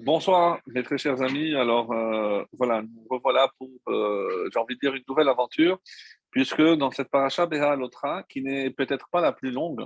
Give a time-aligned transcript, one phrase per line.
[0.00, 1.56] Bonsoir, mes très chers amis.
[1.56, 5.80] Alors, euh, voilà, nous revoilà pour, euh, j'ai envie de dire, une nouvelle aventure,
[6.30, 9.84] puisque dans cette paracha Beha Lotra, qui n'est peut-être pas la plus longue,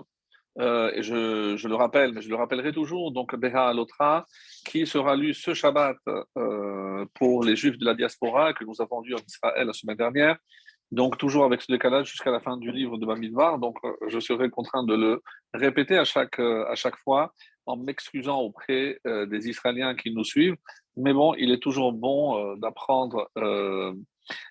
[0.58, 4.26] euh, et je, le rappelle, mais je le rappellerai toujours, donc Beha Lotra,
[4.66, 5.96] qui sera lu ce Shabbat
[7.14, 10.36] pour les Juifs de la diaspora, que nous avons lu en Israël la semaine dernière,
[10.92, 13.78] donc toujours avec ce décalage jusqu'à la fin du livre de Bamidbar, donc
[14.08, 15.22] je serai contraint de le
[15.54, 17.32] répéter à chaque, à chaque fois,
[17.66, 20.56] en m'excusant auprès euh, des Israéliens qui nous suivent.
[20.96, 23.94] Mais bon, il est toujours bon euh, d'apprendre euh,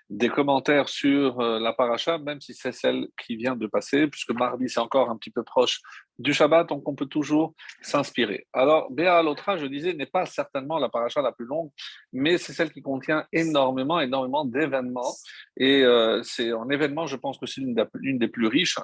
[0.09, 4.67] des commentaires sur la paracha, même si c'est celle qui vient de passer, puisque mardi
[4.67, 5.79] c'est encore un petit peu proche
[6.21, 8.47] du Shabbat, donc on peut toujours s'inspirer.
[8.53, 11.69] Alors, Béa Lotra, je disais, n'est pas certainement la paracha la plus longue,
[12.13, 15.13] mais c'est celle qui contient énormément, énormément d'événements.
[15.57, 15.83] Et
[16.23, 18.79] c'est en événements, je pense que c'est l'une des plus riches.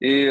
[0.00, 0.24] Et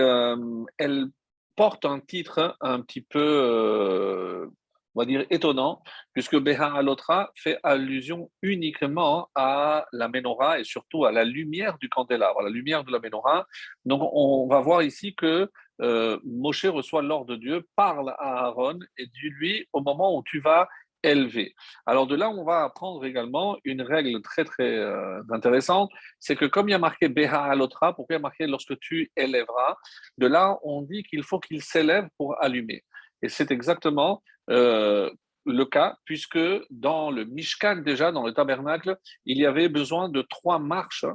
[0.77, 1.09] elle
[1.55, 4.47] porte un titre un petit peu, euh,
[4.95, 5.83] on va dire, étonnant,
[6.13, 11.89] puisque Beha Alotra fait allusion uniquement à la menorah et surtout à la lumière du
[11.89, 13.45] candélabre, à la lumière de la menorah.
[13.85, 15.49] Donc, on va voir ici que
[15.81, 20.23] euh, Moshe reçoit l'ordre de Dieu, parle à Aaron et dit lui, au moment où
[20.23, 20.67] tu vas
[21.03, 21.55] élevé.
[21.85, 26.45] Alors de là, on va apprendre également une règle très très euh, intéressante, c'est que
[26.45, 29.77] comme il y a marqué Beha alotra, pourquoi il y a marqué lorsque tu élèveras,
[30.17, 32.83] de là on dit qu'il faut qu'il s'élève pour allumer.
[33.23, 35.09] Et c'est exactement euh,
[35.45, 40.21] le cas, puisque dans le Mishkan déjà, dans le tabernacle, il y avait besoin de
[40.21, 41.05] trois marches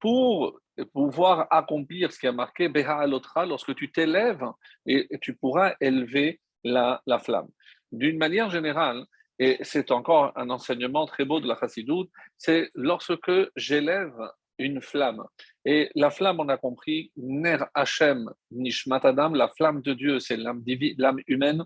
[0.00, 3.06] pour pouvoir accomplir ce qui a marqué Beha
[3.46, 4.44] lorsque tu t'élèves
[4.86, 7.48] et, tu pourras élever la, la flamme.
[7.92, 9.04] D'une manière générale,
[9.38, 14.14] et c'est encore un enseignement très beau de la chassidoute, c'est lorsque j'élève
[14.58, 15.24] une flamme.
[15.64, 20.62] Et la flamme, on a compris, Ner Hashem Nishmatadam, la flamme de Dieu, c'est l'âme
[20.96, 21.64] l'âme humaine.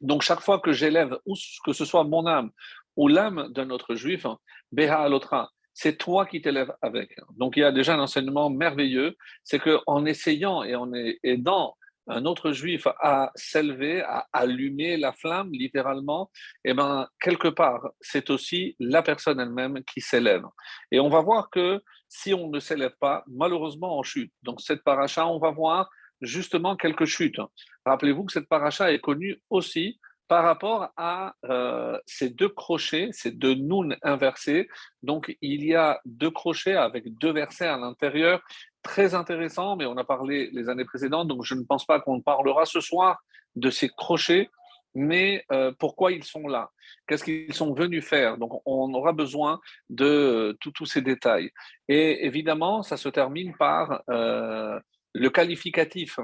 [0.00, 1.18] Donc chaque fois que j'élève,
[1.64, 2.50] que ce soit mon âme
[2.96, 4.26] ou l'âme d'un autre juif,
[4.72, 7.14] Beha Alotra, c'est toi qui t'élèves avec.
[7.36, 9.14] Donc il y a déjà un enseignement merveilleux,
[9.44, 10.90] c'est qu'en essayant et en
[11.22, 16.30] aidant un autre juif a s'élevé, a allumé la flamme, littéralement,
[16.64, 20.44] et eh ben quelque part, c'est aussi la personne elle-même qui s'élève.
[20.90, 24.32] Et on va voir que si on ne s'élève pas, malheureusement, on chute.
[24.42, 25.90] Donc cette paracha, on va voir
[26.22, 27.40] justement quelques chutes.
[27.84, 33.30] Rappelez-vous que cette paracha est connue aussi par rapport à euh, ces deux crochets, ces
[33.30, 34.68] deux nouns inversés.
[35.02, 38.42] Donc, il y a deux crochets avec deux versets à l'intérieur
[38.82, 42.20] très intéressant, mais on a parlé les années précédentes, donc je ne pense pas qu'on
[42.20, 43.20] parlera ce soir
[43.56, 44.48] de ces crochets,
[44.94, 46.70] mais euh, pourquoi ils sont là?
[47.06, 48.38] Qu'est-ce qu'ils sont venus faire?
[48.38, 49.60] Donc on aura besoin
[49.90, 51.50] de tous ces détails.
[51.88, 54.80] Et évidemment, ça se termine par euh,
[55.12, 56.18] le qualificatif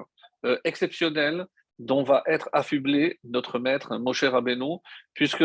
[0.44, 1.46] euh, exceptionnel
[1.78, 4.78] dont va être affublé notre maître Moshe Rabbeinu,
[5.14, 5.42] puisque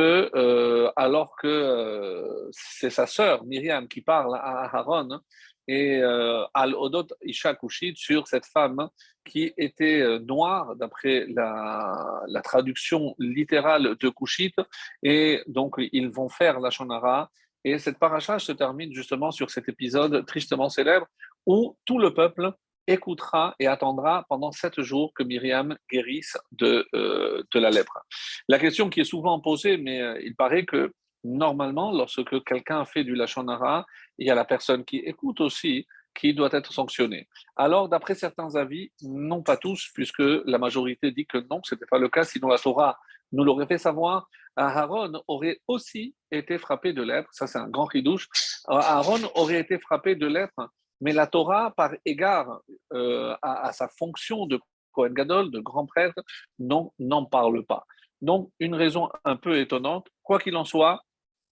[0.96, 5.20] alors que c'est sa sœur Myriam qui parle à Aaron,
[5.68, 8.90] et euh, Al-Odot Isha Kushit sur cette femme
[9.26, 14.56] qui était euh, noire, d'après la, la, traduction littérale de Kushit.
[15.04, 17.30] Et donc, ils vont faire la Shonara.
[17.66, 21.08] Et cette paracha se termine justement sur cet épisode tristement célèbre
[21.46, 22.54] où tout le peuple
[22.88, 28.00] écoutera et attendra pendant sept jours que Myriam guérisse de, euh, de la lèpre.
[28.48, 30.94] La question qui est souvent posée, mais il paraît que
[31.24, 33.86] normalement, lorsque quelqu'un fait du Lachonara,
[34.18, 35.86] il y a la personne qui écoute aussi
[36.18, 37.28] qui doit être sanctionnée.
[37.56, 41.86] Alors, d'après certains avis, non pas tous, puisque la majorité dit que non, ce n'était
[41.86, 42.98] pas le cas, sinon la Torah
[43.31, 44.28] nous l'aurait fait savoir.
[44.56, 48.28] Aaron aurait aussi été frappé de lèpre, ça c'est un grand ridouche.
[48.68, 50.69] Aaron aurait été frappé de lèpre,
[51.02, 52.62] mais la Torah, par égard
[52.94, 54.59] euh, à, sa fonction de
[54.91, 56.22] Kohen Gadol, de grand prêtre,
[56.59, 57.85] n'en parle pas.
[58.22, 60.07] Donc, une raison un peu étonnante.
[60.24, 61.03] Quoi qu'il en soit,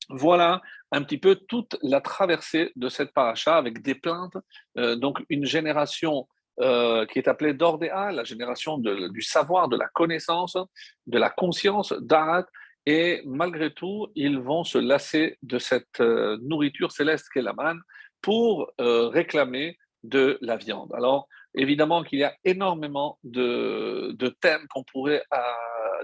[0.10, 0.62] voilà
[0.92, 4.38] un petit peu toute la traversée de cette paracha avec des plaintes.
[4.78, 6.28] Euh, donc, une génération
[6.62, 10.58] euh, qui est appelée Dordéa, la génération du savoir, de la connaissance,
[11.06, 12.46] de la conscience, d'Arat.
[12.88, 17.82] Et malgré tout, ils vont se lasser de cette nourriture céleste qu'est la manne
[18.26, 20.92] pour réclamer de la viande.
[20.96, 25.24] Alors, évidemment qu'il y a énormément de, thèmes qu'on pourrait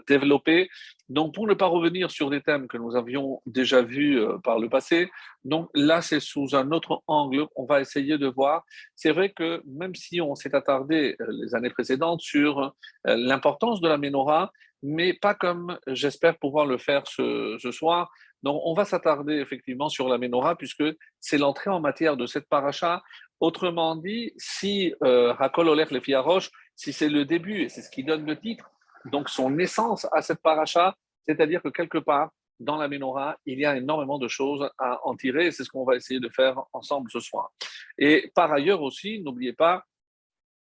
[0.07, 0.69] développer.
[1.09, 4.59] Donc, pour ne pas revenir sur des thèmes que nous avions déjà vus euh, par
[4.59, 5.11] le passé,
[5.43, 7.45] donc là, c'est sous un autre angle.
[7.55, 8.63] On va essayer de voir.
[8.95, 12.69] C'est vrai que même si on s'est attardé euh, les années précédentes sur euh,
[13.05, 14.51] l'importance de la menorah,
[14.83, 18.09] mais pas comme j'espère pouvoir le faire ce soir.
[18.43, 20.83] Donc, on va s'attarder effectivement sur la menorah puisque
[21.19, 23.03] c'est l'entrée en matière de cette paracha.
[23.39, 27.89] Autrement dit, si euh, Hakol Olech le Fiaroche, si c'est le début, et c'est ce
[27.89, 28.71] qui donne le titre,
[29.05, 30.95] donc son essence à cette paracha,
[31.27, 35.15] c'est-à-dire que quelque part, dans la menorah, il y a énormément de choses à en
[35.15, 37.51] tirer, et c'est ce qu'on va essayer de faire ensemble ce soir.
[37.97, 39.83] Et par ailleurs aussi, n'oubliez pas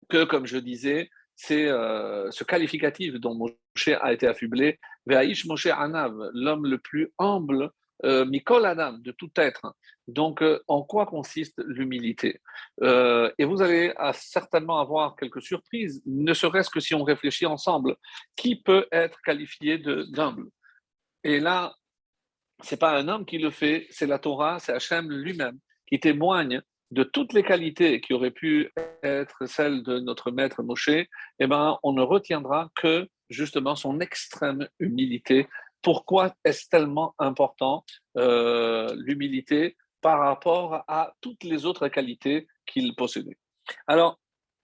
[0.09, 5.67] que, comme je disais, c'est euh, ce qualificatif dont Moshe a été affublé, Ve'aish Moshe
[5.67, 7.71] Anav, l'homme le plus humble,
[8.03, 9.75] euh, Mikol Adam, de tout être.
[10.07, 12.41] Donc, euh, en quoi consiste l'humilité?
[12.81, 17.95] Et vous allez certainement avoir quelques surprises, ne serait-ce que si on réfléchit ensemble.
[18.35, 20.49] Qui peut être qualifié d'humble?
[21.23, 21.73] Et là,
[22.61, 26.61] c'est pas un homme qui le fait, c'est la Torah, c'est Hachem lui-même qui témoigne
[26.95, 28.71] de toutes les qualités qui auraient pu
[29.03, 34.65] être celles de notre maître Moshe, eh ben, on ne retiendra que justement son extrême
[34.79, 35.49] humilité.
[35.81, 37.83] Pourquoi est-ce tellement important
[38.17, 43.37] euh, l'humilité par rapport à toutes les autres qualités qu'il possédait?
[43.87, 44.17] Alors,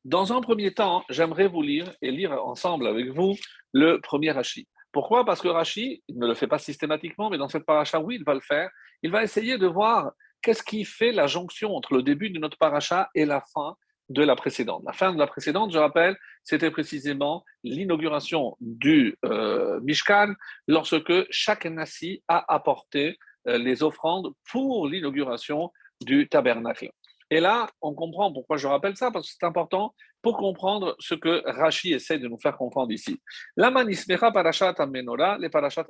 [0.06, 3.36] dans un premier temps, j'aimerais vous lire et lire ensemble avec vous
[3.74, 4.70] le premier Rashi.
[4.94, 5.26] Pourquoi?
[5.26, 8.24] Parce que Rashi, il ne le fait pas systématiquement, mais dans cette paracha, oui, il
[8.24, 8.70] va le faire.
[9.04, 12.58] Il va essayer de voir qu'est-ce qui fait la jonction entre le début de notre
[12.58, 13.76] paracha et la fin
[14.10, 14.84] de la précédente?
[14.86, 20.34] La fin de la précédente, je rappelle, c'était précisément l'inauguration du euh, Mishkan,
[20.68, 23.18] lorsque chaque nasi a apporté
[23.48, 25.72] euh, les offrandes pour l'inauguration
[26.02, 26.92] du tabernacle.
[27.32, 31.16] Et là, on comprend pourquoi je rappelle ça, parce que c'est important pour comprendre ce
[31.16, 33.22] que Rashi essaie de nous faire comprendre ici.
[33.56, 35.86] La manismera parashat menorah, les parashat.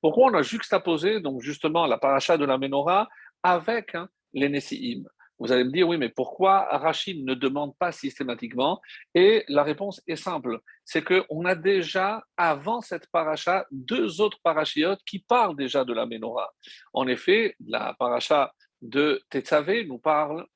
[0.00, 3.08] Pourquoi on a juxtaposé donc justement la parashat de la menorah
[3.44, 5.04] avec hein, les nesiim?
[5.38, 8.80] Vous allez me dire, oui, mais pourquoi Rachid ne demande pas systématiquement?
[9.12, 15.00] Et la réponse est simple, c'est qu'on a déjà, avant cette paracha, deux autres parachiotes
[15.04, 16.52] qui parlent déjà de la menorah.
[16.92, 20.46] En effet, la paracha de Tetzavé nous parle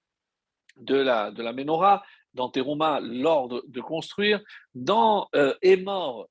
[0.77, 2.03] de la, de la menorah,
[2.35, 4.41] dans Teruma, l'ordre de construire,
[4.75, 5.55] dans euh,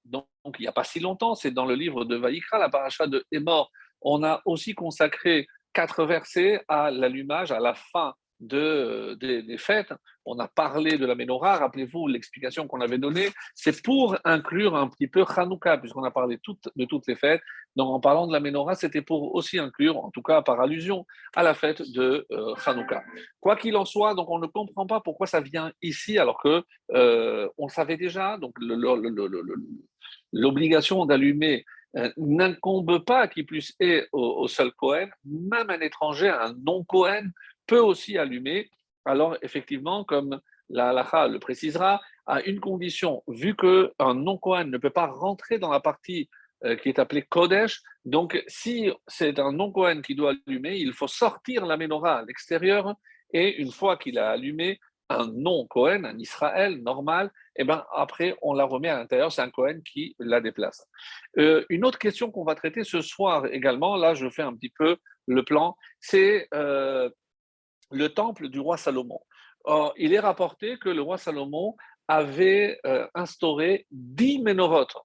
[0.05, 0.27] donc,
[0.59, 3.25] il n'y a pas si longtemps, c'est dans le livre de Vaïkra, la paracha de
[3.31, 3.71] Émor,
[4.01, 9.93] on a aussi consacré quatre versets à l'allumage, à la fin de, des, fêtes.
[10.25, 14.87] On a parlé de la menorah, rappelez-vous l'explication qu'on avait donnée, c'est pour inclure un
[14.87, 16.37] petit peu Hanouka, puisqu'on a parlé
[16.75, 17.41] de toutes les fêtes.
[17.75, 21.05] Donc en parlant de la menorah, c'était pour aussi inclure, en tout cas par allusion,
[21.35, 23.03] à la fête de euh, Hanouka.
[23.39, 26.63] Quoi qu'il en soit, donc on ne comprend pas pourquoi ça vient ici, alors que
[26.93, 28.55] euh, on savait déjà, donc
[30.31, 31.65] l'obligation d'allumer
[31.97, 37.29] euh, n'incombe pas qui plus est au, au seul Cohen, même un étranger, un non-Cohen,
[37.67, 38.69] peut aussi allumer.
[39.05, 40.39] Alors, effectivement, comme
[40.69, 45.71] la halakha le précisera, à une condition, vu qu'un non-Kohen ne peut pas rentrer dans
[45.71, 46.29] la partie
[46.63, 51.07] euh, qui est appelée Kodesh, donc si c'est un non-Kohen qui doit allumer, il faut
[51.07, 52.95] sortir la menorah à l'extérieur,
[53.31, 54.79] et une fois qu'il a allumé,
[55.09, 59.41] un non-Kohen, un Israël normal, et eh ben après on la remet à l'intérieur, c'est
[59.41, 60.87] un Kohen qui la déplace.
[61.37, 64.73] Euh, une autre question qu'on va traiter ce soir également, là je fais un petit
[64.75, 64.97] peu
[65.27, 67.09] le plan, c'est euh,
[67.91, 69.19] le temple du roi Salomon.
[69.97, 71.75] Il est rapporté que le roi Salomon
[72.07, 74.95] avait euh, instauré dix ménorotes.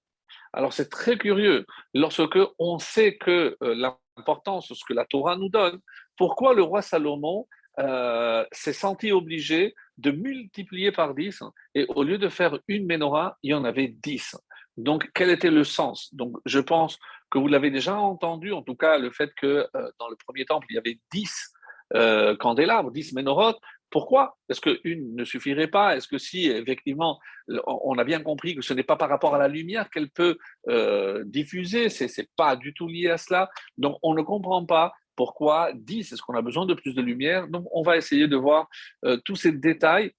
[0.53, 3.75] Alors c'est très curieux, lorsque on sait que euh,
[4.17, 5.81] l'importance de ce que la Torah nous donne,
[6.19, 7.47] pourquoi le roi Salomon
[7.79, 11.43] euh, s'est senti obligé de multiplier par dix,
[11.75, 14.37] et au lieu de faire une menorah, il y en avait dix?
[14.77, 16.13] Donc quel était le sens?
[16.13, 16.99] Donc je pense
[17.31, 19.67] que vous l'avez déjà entendu, en tout cas le fait que
[19.99, 21.51] dans le premier temple, il y avait dix
[21.95, 23.61] euh, candélabres, 10 ménorotes.
[23.91, 25.97] Pourquoi Est-ce qu'une ne suffirait pas?
[25.97, 27.19] Est-ce que si, effectivement,
[27.67, 30.39] on a bien compris que ce n'est pas par rapport à la lumière qu'elle peut
[30.69, 33.51] euh, diffuser, ce n'est pas du tout lié à cela.
[33.79, 37.49] Donc, on ne comprend pas pourquoi 10, est-ce qu'on a besoin de plus de lumière?
[37.49, 38.69] Donc, on va essayer de voir
[39.05, 40.13] euh, tous ces détails.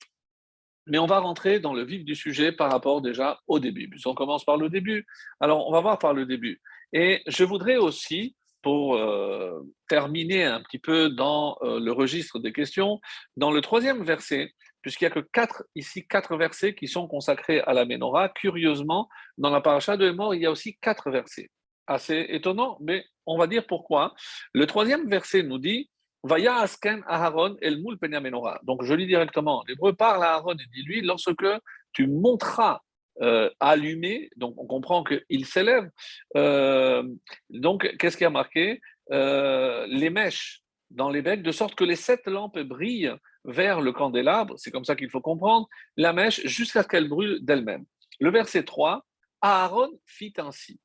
[0.87, 3.89] Mais on va rentrer dans le vif du sujet par rapport déjà au début.
[4.05, 5.05] On commence par le début.
[5.39, 6.59] Alors, on va voir par le début.
[6.91, 12.53] Et je voudrais aussi pour euh, terminer un petit peu dans euh, le registre des
[12.53, 12.99] questions,
[13.37, 17.61] dans le troisième verset, puisqu'il n'y a que quatre, ici quatre versets qui sont consacrés
[17.61, 21.49] à la Ménorah, curieusement, dans la paracha de mort, il y a aussi quatre versets.
[21.87, 24.13] Assez étonnant, mais on va dire pourquoi.
[24.53, 25.89] Le troisième verset nous dit
[26.23, 28.59] Vaya asken Aharon el mul menorah.
[28.63, 29.63] Donc je lis directement.
[29.67, 31.45] L'hébreu parle à Aaron et dit lui lorsque
[31.93, 32.81] tu monteras
[33.21, 35.89] euh, allumé, donc on comprend qu'il s'élève.
[36.37, 37.03] Euh,
[37.49, 38.81] donc, qu'est-ce qui a marqué?
[39.11, 43.13] Euh, Les mèches dans les becs, de sorte que les sept lampes brillent
[43.45, 47.39] vers le candélabre, c'est comme ça qu'il faut comprendre, la mèche jusqu'à ce qu'elle brûle
[47.43, 47.85] d'elle-même.
[48.19, 49.05] Le verset 3,
[49.41, 50.79] Aaron fit ainsi.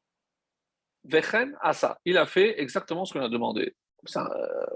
[1.05, 3.75] Vechen Asa, il a fait exactement ce qu'on a demandé.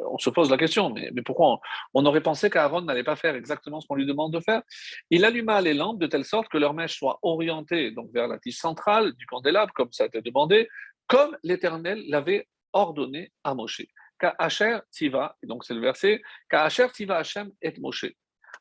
[0.07, 1.61] On se pose la question, mais, pourquoi
[1.95, 4.63] on, aurait pensé qu'Aaron n'allait pas faire exactement ce qu'on lui demande de faire?
[5.11, 8.39] Il alluma les lampes de telle sorte que leur mèche soit orientée donc, vers la
[8.39, 10.69] tige centrale du candélabre, comme ça a été demandé,
[11.07, 13.83] comme l'Éternel l'avait ordonné à Moshe.
[14.19, 18.07] Ka'asher tiva, donc c'est le verset, Ka'asher tiva Hashem et Moshe.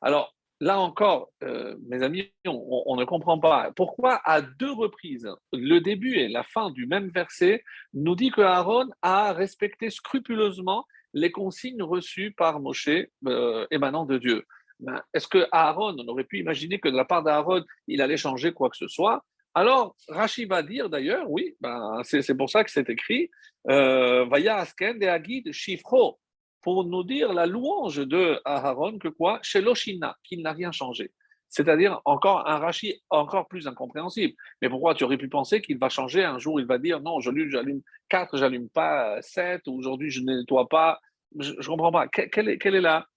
[0.01, 5.79] Alors, là encore, euh, mes amis, on, ne comprend pas pourquoi à deux reprises, le
[5.79, 7.63] début et la fin du même verset
[7.93, 12.89] nous dit que Aaron a respecté scrupuleusement les consignes reçues par Moshe
[13.25, 14.45] euh, émanant de Dieu?
[14.79, 18.17] Ben, est-ce que Aaron, on aurait pu imaginer que de la part d'Aaron, il allait
[18.17, 19.23] changer quoi que ce soit?
[19.53, 23.29] Alors, Rashi va dire d'ailleurs, oui, ben, c'est pour ça que c'est écrit,
[23.69, 26.19] euh, Vaya Asken de Agid Shifro,
[26.61, 29.39] pour nous dire la louange de Aaron que quoi?
[29.41, 31.11] Chez Loshina, qu'il n'a rien changé.
[31.47, 34.35] C'est-à-dire encore un rachis encore plus incompréhensible.
[34.61, 36.23] Mais pourquoi tu aurais pu penser qu'il va changer?
[36.23, 40.69] Un jour Il va dire non, j'allume 4, j'allume pas 7, aujourd'hui je ne nettoie
[40.69, 40.99] pas.
[41.37, 42.07] Je ne comprends pas.
[42.07, 43.07] Quelle est, quelle est la,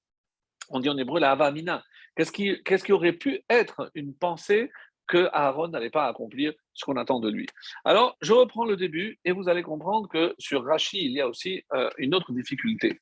[0.70, 1.82] on dit en hébreu la avamina
[2.16, 4.70] qu'est-ce qui aurait pu être une pensée
[5.12, 7.46] que Aaron n'allait pas accomplir ce qu'on attend de lui.
[7.84, 11.28] Alors, je reprends le début et vous allez comprendre que sur Rashi, il y a
[11.28, 12.98] aussi euh, une autre difficulté.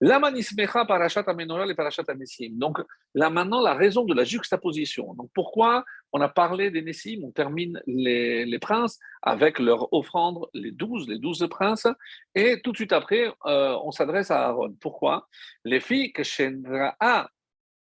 [0.00, 2.04] La manismecha parashat et parashat
[2.52, 2.78] Donc,
[3.14, 5.12] là maintenant, la raison de la juxtaposition.
[5.12, 10.70] Donc, pourquoi on a parlé des Nessim, on termine les, princes avec leur offrande, les
[10.70, 11.88] douze, les douze princes,
[12.34, 14.74] et tout de suite après, euh, on s'adresse à Aaron.
[14.80, 15.28] Pourquoi?
[15.66, 17.28] Les filles que Shenra'a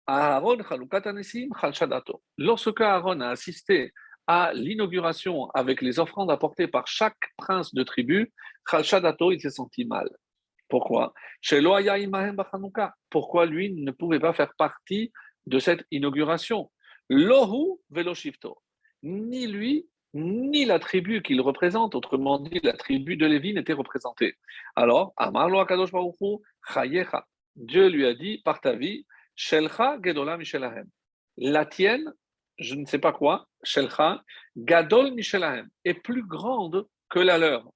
[0.10, 0.58] Aaron
[2.38, 3.94] Lorsque Aaron a assisté
[4.26, 8.32] à l'inauguration avec les offrandes apportées par chaque prince de tribu,
[8.66, 10.10] Khalshadato, il s'est senti mal.
[10.68, 11.14] Pourquoi?
[13.10, 15.12] Pourquoi lui ne pouvait pas faire partie
[15.46, 16.72] de cette inauguration?
[17.10, 18.58] Lohu veloshifto.
[19.04, 24.36] Ni lui, ni la tribu qu'il représente, autrement dit la tribu de Lévi, n'était représentée.
[24.76, 25.92] Alors, Amarlo Akadosh
[27.56, 29.06] Dieu lui a dit, par ta vie,
[29.40, 30.90] Shelcha Gedola Mishelahem.
[31.38, 32.14] La tienne,
[32.58, 34.22] je ne sais pas quoi, Shelcha,
[34.58, 37.72] Gadol Mishelahem, est plus grande que la leur.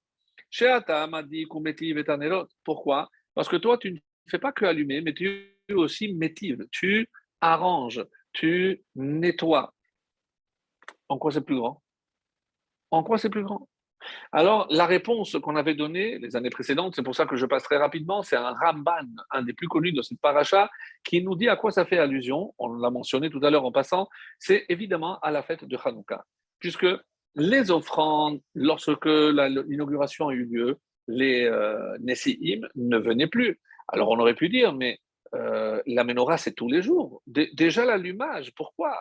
[2.66, 3.10] Pourquoi?
[3.34, 6.68] Parce que toi, tu ne fais pas que allumer, mais tu aussi métive.
[6.70, 9.74] Tu arranges, tu nettoies.
[11.08, 11.82] En quoi c'est plus grand?
[12.92, 13.70] En quoi c'est plus grand?
[14.32, 17.64] Alors, la réponse qu'on avait donnée les années précédentes, c'est pour ça que je passe
[17.64, 20.70] très rapidement, c'est un Ramban, un des plus connus de cette paracha,
[21.04, 22.54] qui nous dit à quoi ça fait allusion.
[22.58, 24.08] On l'a mentionné tout à l'heure en passant,
[24.40, 26.26] c'est évidemment à la fête de Hanouka,
[26.60, 26.88] puisque
[27.36, 33.60] les offrandes, lorsque l'inauguration a eu lieu, les euh, ne venaient plus.
[33.88, 35.00] Alors on aurait pu dire, mais
[35.36, 37.22] euh, la menorah, c'est tous les jours.
[37.26, 38.96] déjà l'allumage, pourquoi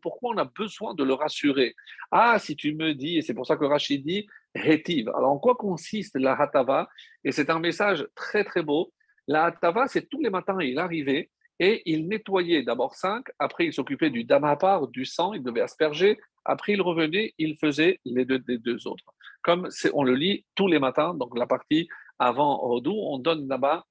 [0.00, 1.74] Pourquoi on a besoin de le rassurer?
[2.10, 5.08] Ah, si tu me dis, et c'est pour ça que Rachid dit, rétive.
[5.10, 6.88] Alors, en quoi consiste la hatava?
[7.24, 8.92] Et c'est un message très, très beau.
[9.26, 13.72] La hatava, c'est tous les matins, il arrivait et il nettoyait d'abord cinq, après il
[13.72, 18.40] s'occupait du damapar, du sang, il devait asperger, après il revenait, il faisait les deux,
[18.46, 19.12] les deux autres.
[19.42, 21.88] Comme on le lit tous les matins, donc la partie
[22.20, 23.84] avant Rodou, on donne là-bas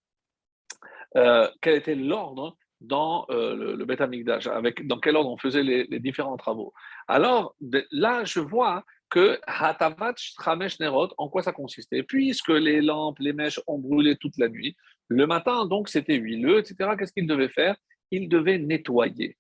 [1.17, 5.63] euh, quel était l'ordre dans euh, le, le Beth avec dans quel ordre on faisait
[5.63, 6.73] les, différents travaux?
[7.07, 7.55] Alors
[7.91, 12.03] là, je vois que Hatavat Tramesh Nerot, en quoi ça consistait?
[12.03, 14.75] Puisque les lampes, les mèches ont brûlé toute la nuit,
[15.07, 16.91] le matin, donc, c'était huileux, etc.
[16.97, 17.75] Qu'est-ce qu'il devait faire?
[18.11, 19.37] Il devait nettoyer.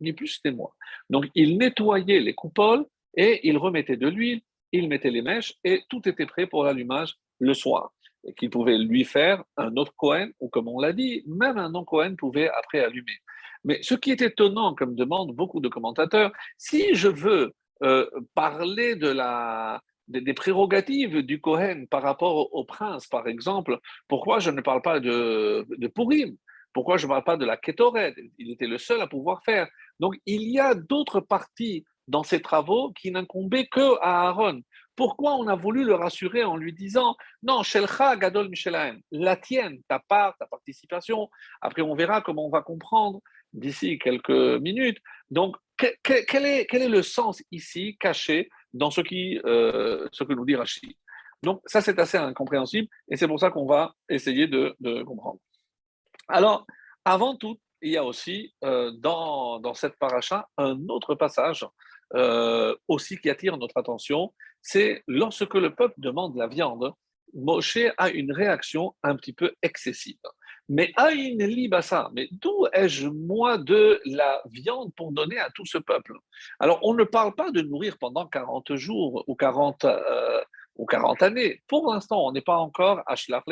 [0.00, 0.70] Ni plus ni moins.
[1.10, 2.84] Donc, il nettoyait les coupoles
[3.16, 4.40] et il remettait de l'huile,
[4.72, 7.92] il mettait les mèches et tout était prêt pour l'allumage le soir
[8.36, 12.16] qu'il pouvait lui faire un autre Cohen, ou comme on l'a dit, même un non-Cohen
[12.16, 13.18] pouvait après allumer.
[13.64, 17.52] Mais ce qui est étonnant, comme demandent beaucoup de commentateurs, si je veux
[17.82, 23.78] euh, parler de la, des, prérogatives du Cohen par rapport au, prince, par exemple,
[24.08, 26.36] pourquoi je ne parle pas de, de Purim?
[26.72, 28.14] Pourquoi je ne parle pas de la Ketoret?
[28.38, 29.68] Il était le seul à pouvoir faire.
[30.00, 34.60] Donc il y a d'autres parties dans ces travaux qui n'incombaient que à Aaron.
[34.96, 39.80] Pourquoi on a voulu le rassurer en lui disant non, Shelcha Gadol Mishelaim, la tienne,
[39.88, 41.28] ta part, ta participation.
[41.60, 43.20] Après, on verra comment on va comprendre
[43.52, 44.98] d'ici quelques minutes.
[45.30, 50.32] Donc, quel, est, quel est le sens ici caché dans ce, qui, euh, ce que
[50.32, 50.94] nous dit Rachid?
[51.42, 55.40] Donc, ça, c'est assez incompréhensible et c'est pour ça qu'on va essayer de, comprendre.
[56.28, 56.66] Alors,
[57.04, 61.66] avant tout, il y a aussi euh, dans, dans cette paracha un autre passage
[62.14, 64.32] euh, aussi qui attire notre attention,
[64.62, 66.92] c'est lorsque le peuple demande la viande,
[67.34, 70.16] Moshe a une réaction un petit peu excessive.
[70.68, 75.76] Mais une libassa, mais d'où ai-je moi de la viande pour donner à tout ce
[75.76, 76.14] peuple?
[76.58, 80.40] Alors, on ne parle pas de nourrir pendant 40 jours ou 40, euh,
[80.76, 81.62] ou 40 années.
[81.68, 83.44] Pour l'instant, on n'est pas encore à Shlach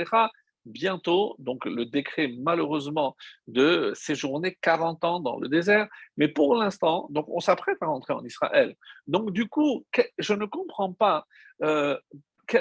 [0.64, 3.16] bientôt donc le décret malheureusement
[3.46, 8.14] de séjourner 40 ans dans le désert, mais pour l'instant, donc on s'apprête à rentrer
[8.14, 8.74] en Israël.
[9.06, 9.84] Donc du coup,
[10.18, 11.26] je ne comprends pas
[11.62, 11.98] euh,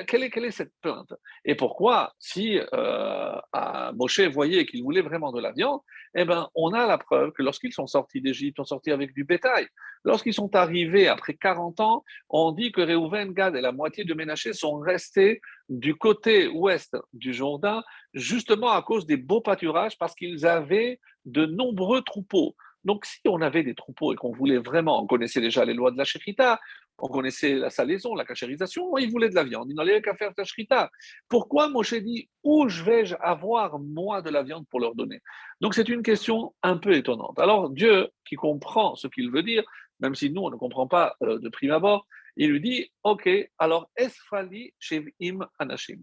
[0.07, 1.13] quelle est, cette plainte?
[1.45, 3.35] Et pourquoi, si euh,
[3.93, 5.81] Moshe voyait qu'il voulait vraiment de la viande,
[6.15, 9.13] eh ben, on a la preuve que lorsqu'ils sont sortis d'Égypte, ils sont sortis avec
[9.13, 9.67] du bétail.
[10.03, 14.13] Lorsqu'ils sont arrivés après 40 ans, on dit que Réhouven, Gad et la moitié de
[14.13, 17.83] Ménaché sont restés du côté ouest du Jourdain,
[18.13, 22.55] justement à cause des beaux pâturages, parce qu'ils avaient de nombreux troupeaux.
[22.83, 25.91] Donc, si on avait des troupeaux et qu'on voulait vraiment, on connaissait déjà les lois
[25.91, 26.59] de la Shechita,
[27.01, 30.33] on connaissait la salaison, la cachérisation, il voulait de la viande, il n'allait qu'à faire
[30.35, 30.89] ta
[31.27, 35.19] Pourquoi Moshe dit où je vais avoir moi de la viande pour leur donner?
[35.59, 37.39] Donc c'est une question un peu étonnante.
[37.39, 39.63] Alors Dieu, qui comprend ce qu'il veut dire,
[39.99, 43.27] même si nous on ne comprend pas euh, de prime abord, il lui dit Ok,
[43.57, 46.01] alors Esfali Shevim Anashim.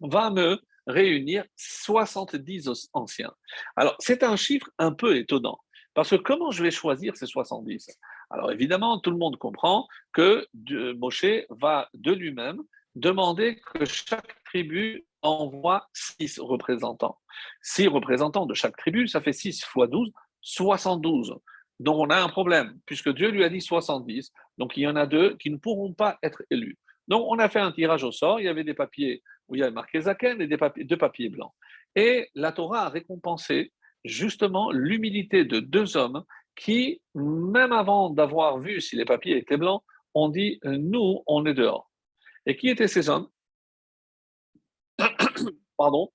[0.00, 3.32] Va me réunir 70 anciens.
[3.76, 5.58] Alors, c'est un chiffre un peu étonnant,
[5.94, 7.88] parce que comment je vais choisir ces 70
[8.30, 10.46] Alors, évidemment, tout le monde comprend que
[10.94, 12.62] Moshe va de lui-même
[12.94, 17.18] demander que chaque tribu envoie 6 représentants.
[17.62, 21.36] 6 représentants de chaque tribu, ça fait 6 fois 12, 72.
[21.80, 24.96] Donc, on a un problème, puisque Dieu lui a dit 70, donc il y en
[24.96, 26.78] a deux qui ne pourront pas être élus.
[27.08, 29.58] Donc, on a fait un tirage au sort, il y avait des papiers où il
[29.58, 31.52] y avait marqué Zaken et des papiers, deux papiers blancs.
[31.96, 33.72] Et la Torah a récompensé
[34.04, 36.24] justement l'humilité de deux hommes
[36.56, 39.82] qui, même avant d'avoir vu si les papiers étaient blancs,
[40.14, 41.90] ont dit Nous, on est dehors.
[42.46, 43.28] Et qui étaient ces hommes?
[45.76, 46.10] Pardon.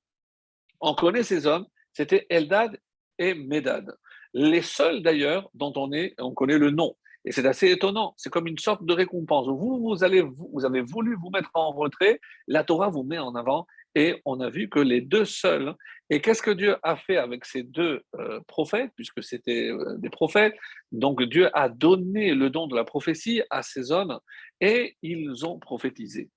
[0.81, 2.79] On connaît ces hommes, c'était Eldad
[3.17, 3.97] et Medad.
[4.33, 6.95] Les seuls d'ailleurs dont on, est, on connaît le nom.
[7.25, 8.13] Et c'est assez étonnant.
[8.17, 9.47] C'est comme une sorte de récompense.
[9.47, 13.35] Vous, vous, allez, vous, avez voulu vous mettre en retrait, la Torah vous met en
[13.35, 13.67] avant.
[13.95, 15.73] Et on a vu que les deux seuls.
[16.09, 20.09] Et qu'est-ce que Dieu a fait avec ces deux euh, prophètes, puisque c'était euh, des
[20.09, 20.55] prophètes?
[20.91, 24.19] Donc Dieu a donné le don de la prophétie à ces hommes
[24.59, 26.29] et ils ont prophétisé.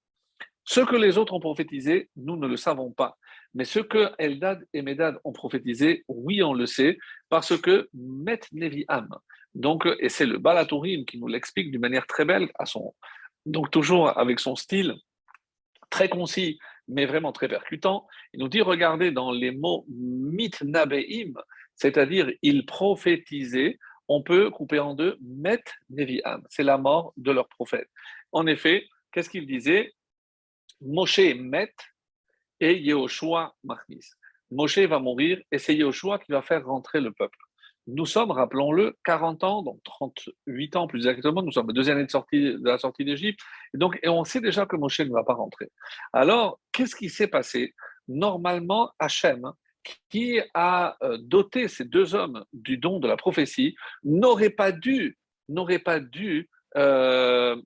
[0.65, 3.19] Ce que les autres ont prophétisé, nous ne le savons pas.
[3.55, 8.41] Mais ce que Eldad et Medad ont prophétisé, oui, on le sait, parce que Met
[8.53, 9.09] Nevi'am,
[9.55, 12.95] donc, et c'est le Balatourim qui nous l'explique d'une manière très belle, à son,
[13.45, 14.95] donc toujours avec son style
[15.91, 18.07] très concis, mais vraiment très percutant.
[18.33, 21.35] Il nous dit, regardez dans les mots mitnabeim,
[21.75, 27.49] c'est-à-dire il prophétisait, on peut couper en deux met nevi'am, c'est la mort de leur
[27.49, 27.89] prophète.
[28.33, 29.93] En effet, qu'est-ce qu'il disait?
[30.81, 31.73] Moshe met
[32.61, 34.11] et Yehoshua machnis.
[34.51, 37.39] Moshe va mourir et c'est Yehoshua qui va faire rentrer le peuple.
[37.89, 42.07] Nous sommes, rappelons-le, 40 ans, donc 38 ans plus exactement, nous sommes à deuxième année
[42.07, 43.41] de, sortie, de la sortie d'Égypte,
[43.75, 45.69] et donc on sait déjà que Moshe ne va pas rentrer.
[46.13, 47.75] Alors, qu'est-ce qui s'est passé?
[48.07, 49.53] Normalement, Hachem,
[50.11, 55.19] qui a euh, doté ces deux hommes du don de la prophétie, n'aurait pas dû,
[55.49, 57.61] n'aurait pas dû, euh,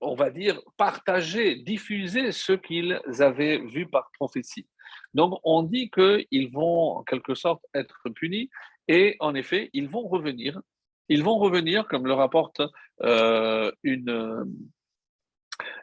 [0.00, 4.66] on va dire, partager, diffuser ce qu'ils avaient vu par prophétie.
[5.14, 8.50] Donc, on dit qu'ils vont en quelque sorte être punis
[8.88, 10.60] et en effet, ils vont revenir.
[11.08, 12.62] Ils vont revenir, comme le rapporte
[13.02, 14.46] euh, une,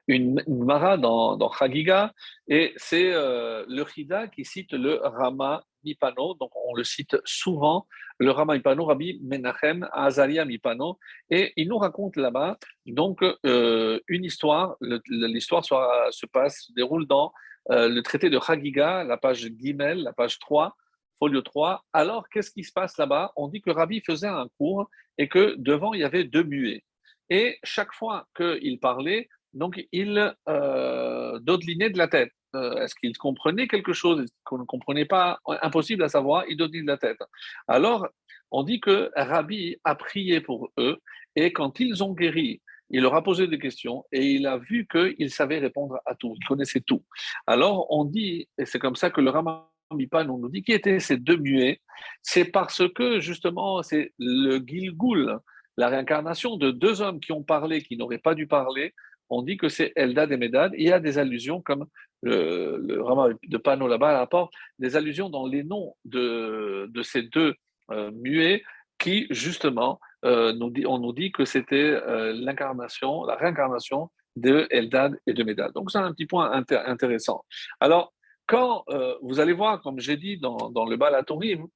[0.07, 2.13] une, Mara dans, dans Chagiga,
[2.47, 7.87] et c'est euh, le Chida qui cite le Rama Mipano, donc on le cite souvent,
[8.17, 10.97] le Rama Mipano, Rabbi Menachem Azalia Mipano,
[11.29, 17.31] et il nous raconte là-bas donc euh, une histoire, l'histoire se passe, se déroule dans
[17.69, 20.75] le traité de Chagiga, la page Gimel, la page 3,
[21.21, 21.85] folio 3.
[21.93, 23.31] Alors, qu'est-ce qui se passe là-bas?
[23.35, 26.83] On dit que Rabbi faisait un cours et que devant, il y avait deux muets.
[27.29, 32.31] Et chaque fois qu'il parlait, donc il euh, dodelinait de la tête.
[32.55, 34.25] Euh, est-ce qu'il comprenait quelque chose?
[34.43, 35.39] Qu'on ne comprenait pas?
[35.61, 37.19] Impossible à savoir, il dodelinait de la tête.
[37.67, 38.07] Alors,
[38.49, 40.97] on dit que Rabbi a prié pour eux
[41.35, 44.85] et quand ils ont guéri, il leur a posé des questions et il a vu
[44.91, 47.05] qu'ils savaient répondre à tout, ils connaissaient tout.
[47.47, 50.71] Alors on dit, et c'est comme ça que le Rama Mipan, on nous dit qui
[50.71, 51.79] étaient ces deux muets.
[52.21, 55.37] C'est parce que justement, c'est le Gilgul,
[55.77, 58.93] la réincarnation de deux hommes qui ont parlé, qui n'auraient pas dû parler.
[59.29, 60.73] On dit que c'est Eldad et Medad.
[60.77, 61.85] Il y a des allusions, comme
[62.21, 67.55] le, le de Pano là-bas apporte, des allusions dans les noms de, de ces deux
[67.91, 68.63] euh, muets
[68.99, 70.53] qui, justement, euh,
[70.85, 75.73] on nous dit que c'était euh, l'incarnation, la réincarnation de Eldad et de Medad.
[75.73, 77.43] Donc, c'est un petit point intéressant.
[77.79, 78.13] Alors,
[78.51, 81.67] quand euh, vous allez voir, comme j'ai dit dans, dans le Balatorim,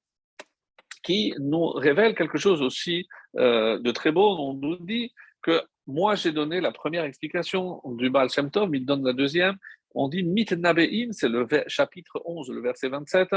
[1.06, 3.08] qui nous révèle quelque chose aussi
[3.38, 8.10] euh, de très beau, on nous dit que moi j'ai donné la première explication du
[8.10, 9.56] Baal Shem Tov, il donne la deuxième,
[9.94, 13.30] on dit mit nabeim, c'est le chapitre 11, le verset 27,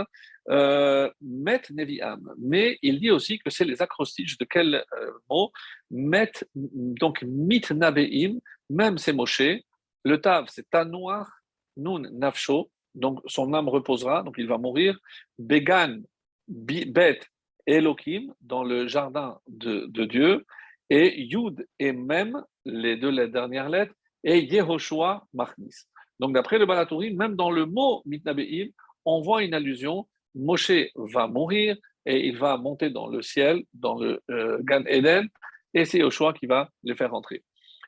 [0.48, 2.34] euh, met neviam.
[2.38, 5.52] Mais il dit aussi que c'est les acrostiches de quel euh, mot?
[5.92, 9.62] Met, donc mit nabeim, même c'est Moshe.
[10.04, 11.30] Le tav, c'est tanoir,
[11.76, 14.98] nun nafsho, donc son âme reposera, donc il va mourir.
[15.38, 16.00] Began,
[16.48, 17.20] bet,
[17.66, 20.44] Elohim, dans le jardin de, Dieu.
[20.90, 25.84] Et Yud et Mem, les deux dernières lettres, et Yehoshua Machnis.
[26.18, 28.68] Donc, d'après le Balatouri, même dans le mot Mitnabeim,
[29.04, 30.08] on voit une allusion.
[30.34, 35.28] Moshe va mourir et il va monter dans le ciel, dans le euh, Gan Eden,
[35.74, 37.42] et c'est Yehoshua qui va les faire rentrer.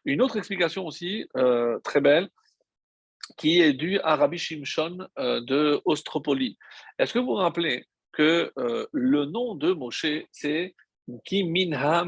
[0.04, 2.28] Une autre explication aussi euh, très belle,
[3.36, 6.56] qui est due à Rabbi Shimshon euh, de Ostropoli.
[6.98, 8.52] Est-ce que vous vous rappelez que
[8.92, 10.74] le nom de Moshe, c'est
[11.24, 12.04] Ki min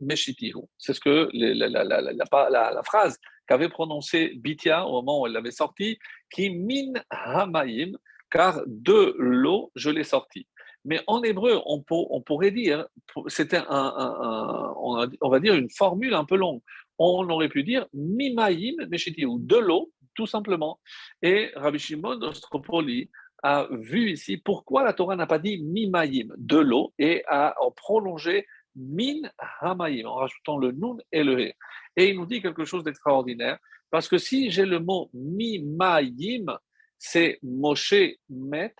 [0.00, 0.62] meshitihu.
[0.78, 5.50] C'est ce que la, la, la phrase qu'avait prononcé Bithia au moment où elle l'avait
[5.50, 5.98] sorti,
[6.30, 7.96] Ki min hamayim,
[8.30, 10.46] car de l'eau je l'ai sorti.
[10.84, 12.86] Mais en hébreu, on, on pourrait dire,
[13.26, 16.60] c'était un, on va dire une formule un peu longue.
[16.98, 20.80] On aurait pu dire mimayim meshitihu, de l'eau, tout simplement.
[21.22, 23.08] Et Rabbi Shimon Ostropoli
[23.44, 28.44] a vu ici pourquoi la Torah n'a pas dit mimayim, de l'eau, et a prolongé
[28.74, 29.20] min
[29.60, 31.54] hamayim, en rajoutant le nun et le he.
[31.96, 33.58] Et il nous dit quelque chose d'extraordinaire,
[33.92, 36.46] parce que si j'ai le mot mimayim,
[36.98, 38.74] c'est Moshe met,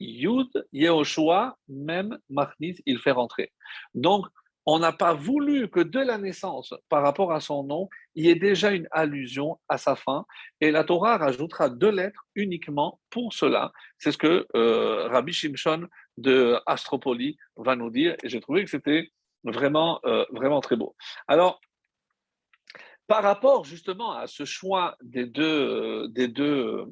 [0.00, 3.52] Yud, Yehoshua, même Machnis, il fait rentrer.
[3.94, 4.26] Donc,
[4.66, 8.30] on n'a pas voulu que de la naissance, par rapport à son nom, il y
[8.30, 10.24] ait déjà une allusion à sa fin.
[10.60, 13.72] Et la Torah rajoutera deux lettres uniquement pour cela.
[13.98, 18.14] C'est ce que euh, Rabbi Shimshon de Astropoli va nous dire.
[18.22, 19.10] Et j'ai trouvé que c'était
[19.42, 20.94] vraiment, euh, vraiment très beau.
[21.26, 21.60] Alors,
[23.08, 26.84] par rapport justement à ce choix des deux, euh, des deux,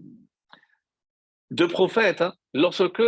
[1.53, 3.03] deux prophètes, hein, lorsque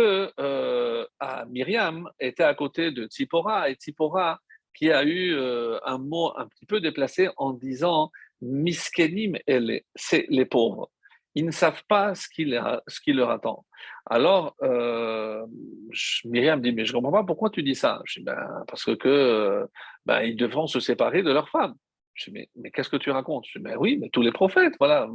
[1.49, 4.39] Myriam était à côté de Tzipora, et Tzipora
[4.73, 9.37] qui a eu euh, un mot un petit peu déplacé en disant miskenim
[9.95, 10.89] c'est les pauvres.
[11.35, 12.53] Ils ne savent pas ce qui,
[12.87, 13.65] ce qui leur attend.
[14.05, 15.43] Alors, euh,
[16.25, 18.01] Myriam dit, mais je ne comprends pas pourquoi tu dis ça.
[18.05, 19.67] Je dis, ben, parce que
[20.05, 21.73] ben, ils devront se séparer de leur femme.
[22.13, 23.45] Je dis, mais, mais qu'est-ce que tu racontes?
[23.47, 25.09] Je dis, mais oui, mais tous les prophètes, voilà.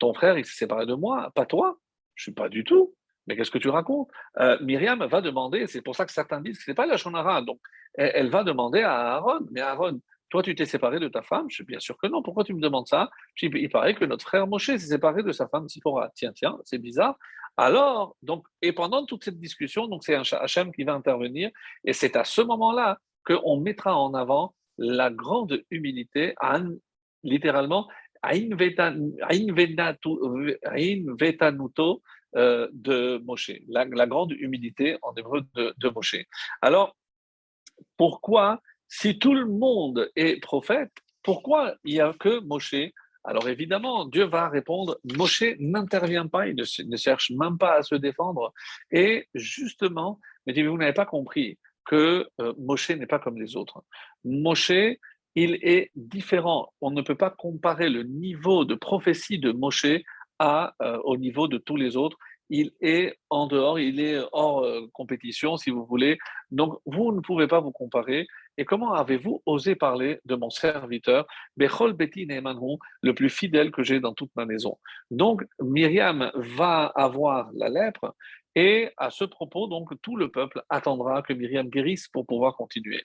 [0.00, 1.78] Ton frère, il s'est séparé de moi, pas toi.
[2.16, 2.94] Je suis pas du tout.
[3.26, 4.08] Mais qu'est-ce que tu racontes?
[4.38, 6.96] Euh, Myriam va demander, c'est pour ça que certains disent que ce n'est pas la
[6.96, 7.60] Shonara, donc
[7.94, 11.46] elle, va demander à Aaron, mais Aaron, toi tu t'es séparé de ta femme?
[11.48, 13.10] Je suis bien sûr que non, pourquoi tu me demandes ça?
[13.42, 16.10] Il paraît que notre frère Moshe s'est séparé de sa femme Sipora.
[16.14, 17.16] Tiens, tiens, c'est bizarre.
[17.56, 21.50] Alors, donc, et pendant toute cette discussion, donc c'est Hachem qui va intervenir,
[21.84, 26.34] et c'est à ce moment-là qu'on mettra en avant la grande humilité,
[27.22, 27.86] littéralement,
[31.18, 32.02] Vetanuto,
[32.36, 36.16] euh, de Moshe, la, grande humilité en hébreu de, de Moshe.
[36.62, 36.96] Alors,
[37.96, 42.92] pourquoi, si tout le monde est prophète, pourquoi il n'y a que Moshe?
[43.24, 47.94] Alors évidemment, Dieu va répondre, Moshe n'intervient pas, il ne, cherche même pas à se
[47.94, 48.52] défendre.
[48.90, 53.82] Et justement, mais vous n'avez pas compris que euh, Moshe n'est pas comme les autres.
[54.24, 54.72] Moshe,
[55.34, 56.72] il est différent.
[56.80, 59.86] On ne peut pas comparer le niveau de prophétie de Moshe
[60.40, 62.16] euh, au niveau de tous les autres.
[62.52, 66.18] Il est en dehors, il est hors euh, compétition, si vous voulez.
[66.50, 68.26] Donc, vous ne pouvez pas vous comparer.
[68.56, 71.26] Et comment avez-vous osé parler de mon serviteur,
[71.56, 74.78] Bechol Beti le plus fidèle que j'ai dans toute ma maison
[75.10, 78.14] Donc, Myriam va avoir la lèpre.
[78.56, 83.04] Et à ce propos, donc, tout le peuple attendra que Myriam guérisse pour pouvoir continuer.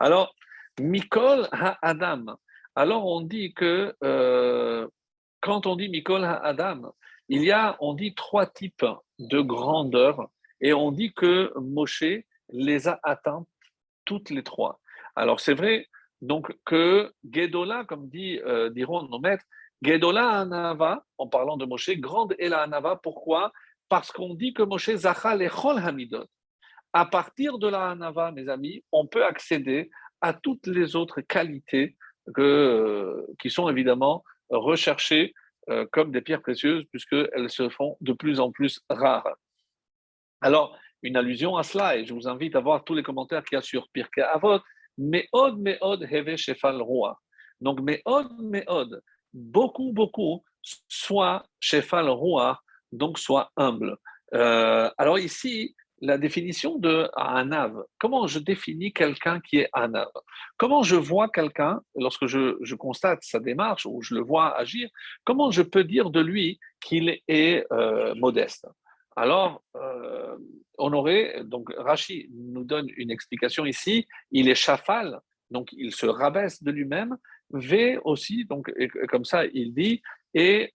[0.00, 0.34] Alors,
[0.80, 2.36] Mikol ha-Adam.
[2.74, 4.86] Alors, on dit que euh,
[5.42, 6.94] quand on dit Mikol Adam,
[7.28, 8.86] il y a, on dit trois types
[9.18, 10.28] de grandeur
[10.60, 13.44] et on dit que Moshe les a atteints
[14.04, 14.80] toutes les trois.
[15.16, 15.88] Alors c'est vrai
[16.22, 19.44] donc que Gedola, comme dit, euh, diront nos maîtres,
[19.82, 23.52] Gedola Anava, en parlant de Moshe, grande est la Anava, pourquoi?
[23.88, 26.26] Parce qu'on dit que Moshe Zachal Chol Hamidot.
[26.92, 31.96] À partir de la Anava, mes amis, on peut accéder à toutes les autres qualités
[32.38, 35.34] euh, qui sont évidemment recherchées
[35.70, 39.36] euh, comme des pierres précieuses, puisqu'elles se font de plus en plus rares.
[40.40, 43.56] Alors, une allusion à cela, et je vous invite à voir tous les commentaires qu'il
[43.56, 44.60] y a sur Pirkei Avot,
[44.98, 47.18] Meod, Meod, Heve, Shefal, Roi.
[47.60, 50.44] Donc, Meod, Meod, beaucoup, beaucoup,
[50.88, 52.60] soit Shefal, Roi,
[52.92, 53.96] donc soit humble.
[54.34, 57.84] Euh, alors ici, la définition de Anav.
[57.98, 60.10] Comment je définis quelqu'un qui est Anav?
[60.56, 64.90] Comment je vois quelqu'un, lorsque je, constate sa démarche ou je le vois agir,
[65.24, 68.66] comment je peux dire de lui qu'il est euh, modeste?
[69.14, 70.36] Alors, euh,
[70.76, 76.62] Honoré, donc Rachi nous donne une explication ici, il est chafal, donc il se rabaisse
[76.62, 77.16] de lui-même,
[77.50, 78.72] V aussi, donc
[79.08, 80.02] comme ça il dit,
[80.34, 80.72] et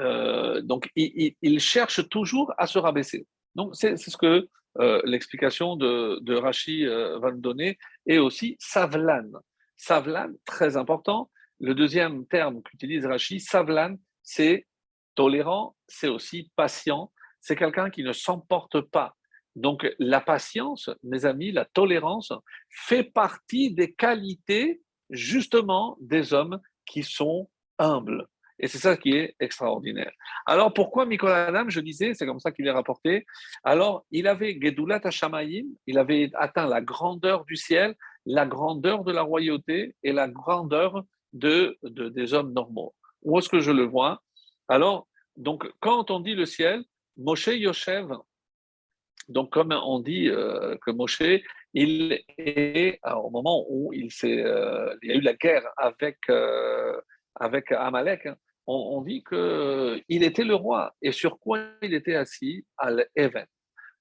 [0.00, 3.26] euh, donc il, cherche toujours à se rabaisser.
[3.54, 4.48] Donc c'est ce que
[4.80, 9.30] euh, l'explication de, de Rashi va nous donner, et aussi savlan.
[9.76, 11.30] Savlan, très important.
[11.60, 14.66] Le deuxième terme qu'utilise Rashi, savlan, c'est
[15.14, 17.12] tolérant, c'est aussi patient.
[17.40, 19.14] C'est quelqu'un qui ne s'emporte pas.
[19.54, 22.32] Donc la patience, mes amis, la tolérance
[22.68, 28.26] fait partie des qualités justement des hommes qui sont humbles.
[28.58, 30.12] Et c'est ça qui est extraordinaire.
[30.46, 33.26] Alors pourquoi Nicolas Adam, je disais, c'est comme ça qu'il est rapporté.
[33.64, 37.94] Alors il avait Gedulat Hashamayim, il avait atteint la grandeur du ciel,
[38.26, 42.94] la grandeur de la royauté et la grandeur de, des hommes normaux.
[43.22, 44.22] Où est-ce que je le vois?
[44.68, 46.84] Alors, donc quand on dit le ciel,
[47.16, 48.08] Moshe Yoshev,
[49.28, 51.22] donc comme on dit euh, que Moshe,
[51.72, 57.00] il est, au moment où il, euh, y a eu la guerre avec, euh,
[57.34, 60.94] avec Amalek, hein, on, dit qu'il était le roi.
[61.02, 62.64] Et sur quoi il était assis?
[62.78, 63.46] À l'Even.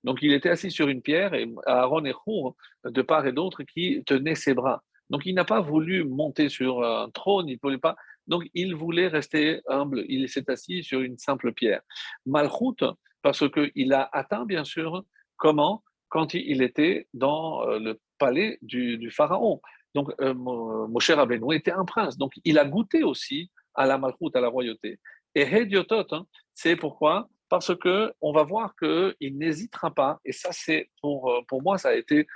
[0.04, 3.64] Donc il était assis sur une pierre et Aaron et Hour, de part et d'autre,
[3.64, 4.84] qui tenaient ses bras.
[5.10, 7.96] Donc il n'a pas voulu monter sur un trône, il ne voulait pas.
[8.28, 10.04] Donc il voulait rester humble.
[10.08, 11.82] Il s'est assis sur une simple pierre.
[12.26, 12.86] Malchut,
[13.22, 15.04] parce qu'il a atteint, bien sûr,
[15.38, 15.84] comment?
[16.10, 19.62] Quand il était dans euh, le palais du, pharaon.
[19.94, 22.18] Donc, euh, mon cher Rabbeinu était un prince.
[22.18, 25.00] Donc, il a goûté aussi à la malchoute, à la royauté.
[25.36, 27.28] Et Hediotot, hein, c'est pourquoi?
[27.50, 30.20] Parce que on va voir qu'il n'hésitera pas.
[30.26, 32.28] Et ça, c'est pour, euh, pour moi, ça a été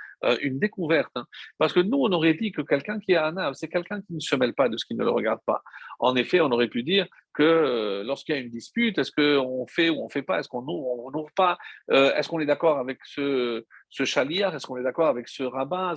[0.42, 1.12] une découverte.
[1.14, 1.26] Hein.
[1.58, 4.18] parce que nous, on aurait dit que quelqu'un qui est un c'est quelqu'un qui ne
[4.18, 5.62] se mêle pas de ce qui ne le regarde pas.
[6.00, 9.90] En effet, on aurait pu dire que lorsqu'il y a une dispute, est-ce qu'on fait
[9.90, 10.40] ou on ne fait pas?
[10.40, 11.56] Est-ce qu'on ouvre ou on n'ouvre pas?
[11.88, 15.94] Est-ce qu'on est d'accord avec ce, ce Est-ce qu'on est d'accord avec ce rabbin?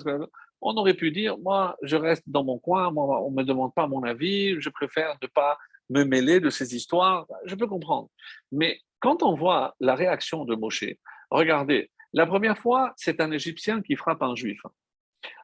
[0.62, 3.74] On aurait pu dire, moi, je reste dans mon coin, moi, on ne me demande
[3.74, 5.58] pas mon avis, je préfère ne pas
[5.90, 7.28] me mêler de ces histoires.
[7.46, 8.10] Je peux comprendre.
[8.52, 10.86] Mais quand on voit la réaction de Moshe,
[11.30, 14.62] regardez, la première fois, c'est un Égyptien qui frappe un Juif.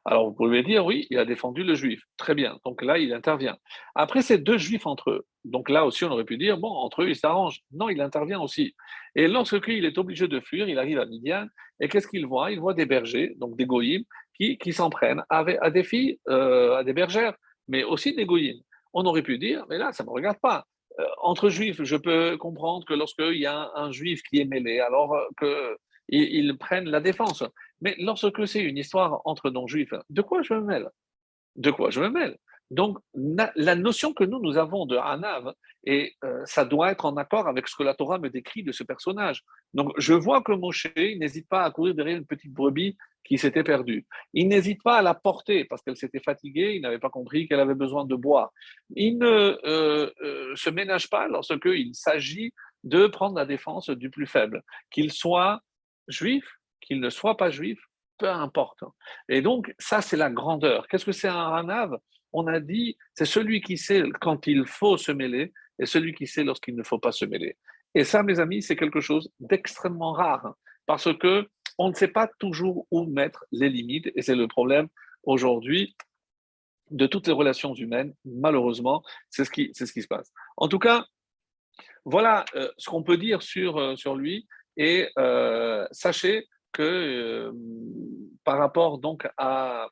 [0.04, 2.02] Alors vous pouvez dire, oui, il a défendu le juif.
[2.16, 2.58] Très bien.
[2.64, 3.56] Donc là, il intervient.
[3.94, 5.26] Après, c'est deux juifs entre eux.
[5.44, 7.60] Donc là aussi, on aurait pu dire, bon, entre eux, ils s'arrangent.
[7.72, 8.74] Non, il intervient aussi.
[9.14, 11.46] Et lorsqu'il est obligé de fuir, il arrive à Midian.
[11.80, 12.50] Et qu'est-ce qu'il voit?
[12.50, 14.02] Il voit des bergers, donc des goyim,
[14.38, 17.34] qui, s'en prennent à, à, des filles, euh, à des bergères,
[17.66, 18.56] mais aussi des goyim.
[18.92, 20.64] On aurait pu dire, mais là, ça ne me regarde pas.
[20.98, 24.80] Euh, entre juifs, je peux comprendre que lorsqu'il y a un, juif qui est mêlé,
[24.80, 25.14] alors
[26.08, 27.44] qu'ils prennent la défense.
[27.80, 30.88] Mais lorsque c'est une histoire entre non-juifs, de quoi je me mêle?
[31.56, 32.36] De quoi je me mêle?
[32.70, 35.54] Donc, la notion que nous, nous avons de Hanav,
[35.84, 38.72] et euh, ça doit être en accord avec ce que la Torah me décrit de
[38.72, 39.42] ce personnage.
[39.72, 43.64] Donc, je vois que Moshe n'hésite pas à courir derrière une petite brebis qui s'était
[43.64, 44.06] perdue.
[44.34, 47.60] Il n'hésite pas à la porter parce qu'elle s'était fatiguée, il n'avait pas compris qu'elle
[47.60, 48.50] avait besoin de boire.
[48.96, 52.52] Il ne euh, euh, se ménage pas lorsqu'il s'agit
[52.84, 55.60] de prendre la défense du plus faible, qu'il soit
[56.06, 56.44] juif
[56.80, 57.78] qu'il ne soit pas juif,
[58.18, 58.82] peu importe.
[59.28, 60.88] Et donc, ça, c'est la grandeur.
[60.88, 61.96] Qu'est-ce que c'est un ranav
[62.32, 66.26] On a dit, c'est celui qui sait quand il faut se mêler et celui qui
[66.26, 67.56] sait lorsqu'il ne faut pas se mêler.
[67.94, 70.54] Et ça, mes amis, c'est quelque chose d'extrêmement rare
[70.86, 74.88] parce que on ne sait pas toujours où mettre les limites et c'est le problème
[75.22, 75.94] aujourd'hui
[76.90, 78.14] de toutes les relations humaines.
[78.24, 80.32] Malheureusement, c'est ce qui, c'est se passe.
[80.56, 81.06] En tout cas,
[82.04, 84.48] voilà euh, ce qu'on peut dire sur, euh, lui.
[84.76, 87.52] Et euh, sachez que
[88.44, 89.88] par rapport donc à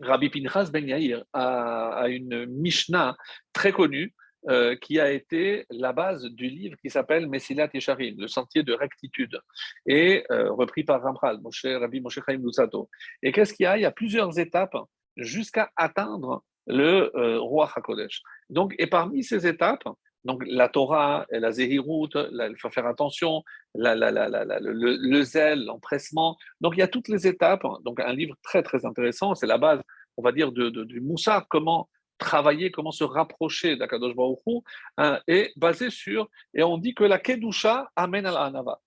[0.00, 3.16] Rabbi Pinchas Ben Yair, à, une Mishnah
[3.52, 4.14] très connue,
[4.48, 8.72] euh, qui a été la base du livre qui s'appelle Messilat Yesharim, le sentier de
[8.72, 9.38] rectitude,
[9.84, 12.88] et euh, repris par Ramchal, Moshe, Rabbi Moshe Chaim Lusato.
[13.22, 13.76] Et qu'est-ce qu'il y a?
[13.76, 14.76] Il y a plusieurs étapes
[15.16, 18.22] jusqu'à atteindre le roi HaKodesh.
[18.50, 19.88] Donc, et parmi ces étapes,
[20.28, 23.42] donc la Torah, la Zéhirout, il faut faire attention,
[23.74, 26.36] le, zèle, l'empressement.
[26.60, 27.66] Donc il y a toutes les étapes.
[27.82, 29.80] Donc un livre très très intéressant, c'est la base,
[30.18, 31.88] on va dire, de, du Moussa, comment
[32.18, 34.60] travailler, comment se rapprocher d'Akadosh Baruch Hu,
[34.98, 38.80] hein, et basé sur, et on dit que la Kedusha amène à la Hanava.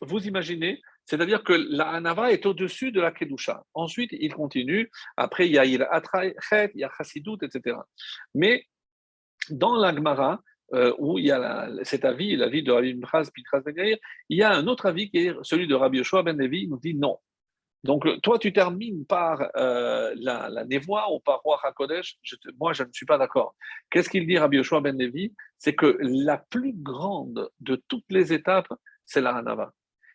[0.00, 3.64] Vous imaginez c'est-à-dire que la Hanava est au-dessus de la Kedusha.
[3.74, 4.92] Ensuite, il continue.
[5.16, 7.76] Après, il y a il y a Chassidut, etc.
[8.32, 8.64] Mais
[9.50, 10.40] dans l'Agmara,
[10.72, 14.52] euh, où il y a cet avis, l'avis de Rabbi Mchaz, Pitras il y a
[14.52, 17.18] un autre avis qui est celui de Rabbi Yoshua Ben Levi, il nous dit non.
[17.82, 22.18] Donc, toi, tu termines par euh, la, la névoie ou par Roi HaKodesh.
[22.58, 23.54] moi, je ne suis pas d'accord.
[23.90, 25.32] Qu'est-ce qu'il dit, Rabbi Yoshua Ben Levi?
[25.58, 28.72] C'est que la plus grande de toutes les étapes,
[29.06, 29.72] c'est la Hanava.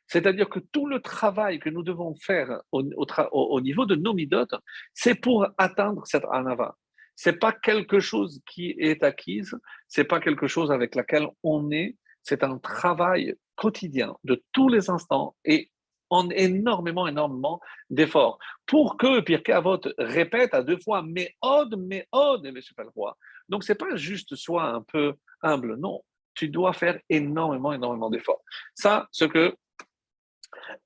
[0.07, 2.83] C'est-à-dire que tout le travail que nous devons faire au,
[3.31, 4.53] au, niveau de nos midotes,
[4.93, 6.75] c'est pour atteindre cette Hanava.
[7.15, 9.55] C'est pas quelque chose qui est acquise,
[9.87, 14.89] c'est pas quelque chose avec laquelle on est, c'est un travail quotidien de tous les
[14.89, 15.71] instants et
[16.09, 18.37] en énormément, énormément d'efforts.
[18.65, 22.89] Pour que Pirkei Avot répète à deux fois Mais od, mais od, et pas le
[22.89, 23.17] roi.
[23.49, 26.03] Donc, c'est pas juste soit un peu humble, non.
[26.33, 28.41] Tu dois faire énormément, énormément d'efforts.
[28.73, 29.55] Ça, ce que.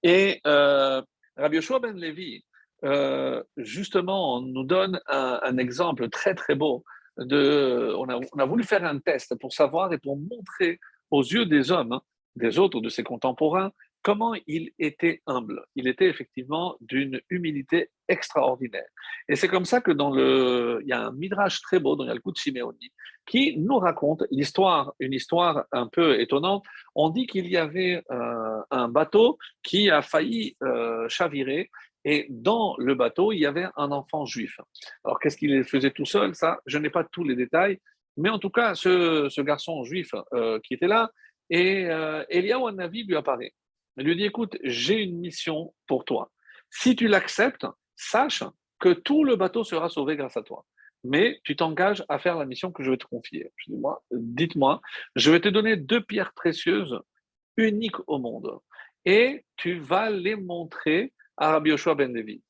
[0.04, 1.02] Et euh,
[1.36, 2.44] Rabbi Yoshua ben Levi,
[2.84, 6.84] euh, justement, on nous donne un, exemple très, très beau.
[7.18, 10.80] De, on, a, on a voulu faire un test pour savoir et pour montrer
[11.12, 12.02] aux yeux des hommes, hein,
[12.36, 15.64] des autres, de ses contemporains, comment il était humble.
[15.76, 18.88] Il était effectivement d'une humilité extraordinaire.
[19.28, 22.06] Et c'est comme ça que dans le, il y a un midrash très beau dans
[22.06, 22.92] le coup de Simeoni
[23.28, 26.66] qui nous raconte l'histoire, une histoire un peu étonnante.
[26.96, 31.70] On dit qu'il y avait euh, un bateau qui a failli euh, chavirer
[32.12, 34.60] et dans le bateau, il y avait un enfant juif.
[35.06, 36.34] Alors qu'est-ce qu'il faisait tout seul?
[36.34, 37.80] Ça, je n'ai pas tous les détails.
[38.18, 41.12] Mais en tout cas, ce, garçon juif euh, qui était là,
[41.52, 43.54] et euh, Eliaou Navi lui apparaît.
[43.98, 46.32] Il lui dit, écoute, j'ai une mission pour toi.
[46.72, 48.44] Si tu l'acceptes, sache
[48.80, 50.66] que tout le bateau sera sauvé grâce à toi.
[51.04, 53.52] Mais tu t'engages à faire la mission que je vais te confier.
[53.56, 54.82] Je dis, moi, dites-moi,
[55.16, 57.00] je vais te donner deux pierres précieuses
[57.56, 58.58] uniques au monde.
[59.06, 62.44] Et tu vas les montrer à Yoshua ben Levi.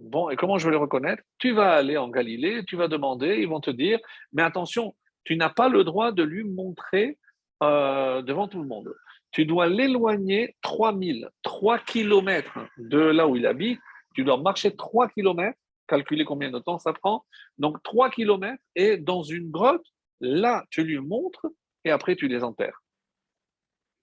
[0.00, 1.22] Bon, et comment je vais les reconnaître?
[1.38, 3.98] Tu vas aller en Galilée, tu vas demander, ils vont te dire,
[4.32, 7.18] mais attention, tu n'as pas le droit de lui montrer
[7.62, 8.92] euh, devant tout le monde
[9.34, 13.80] tu dois l'éloigner 3000, 3 km de là où il habite.
[14.14, 17.24] Tu dois marcher 3 km, calculer combien de temps ça prend.
[17.58, 19.84] Donc 3 km et dans une grotte,
[20.20, 21.48] là, tu lui montres
[21.84, 22.80] et après tu les enterres.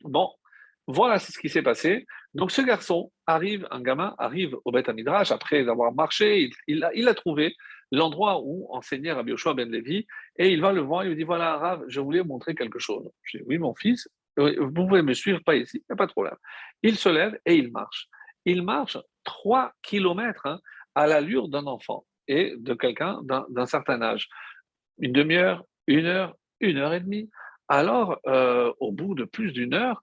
[0.02, 0.30] Bon,
[0.88, 2.06] voilà ce qui s'est passé.
[2.34, 7.14] Donc ce garçon arrive, un gamin arrive au Beth Midrash après avoir marché, il, a,
[7.14, 7.56] trouvé
[7.92, 10.06] l'endroit où enseignait Rabbi Yoshua ben Levi
[10.38, 13.10] et il va le voir, il lui dit voilà Rav, je voulais montrer quelque chose.
[13.24, 16.08] Je dis oui mon fils, vous pouvez me suivre, pas ici, il n'y a pas
[16.08, 16.38] de problème.
[16.84, 18.08] Il se lève et il marche.
[18.46, 20.60] Il marche 3 kilomètres hein,
[20.96, 24.30] à l'allure d'un enfant et de quelqu'un d'un certain âge.
[25.00, 27.30] Une demi-heure, une heure, une heure et demie.
[27.68, 30.02] Alors, euh, au bout de plus d'une heure,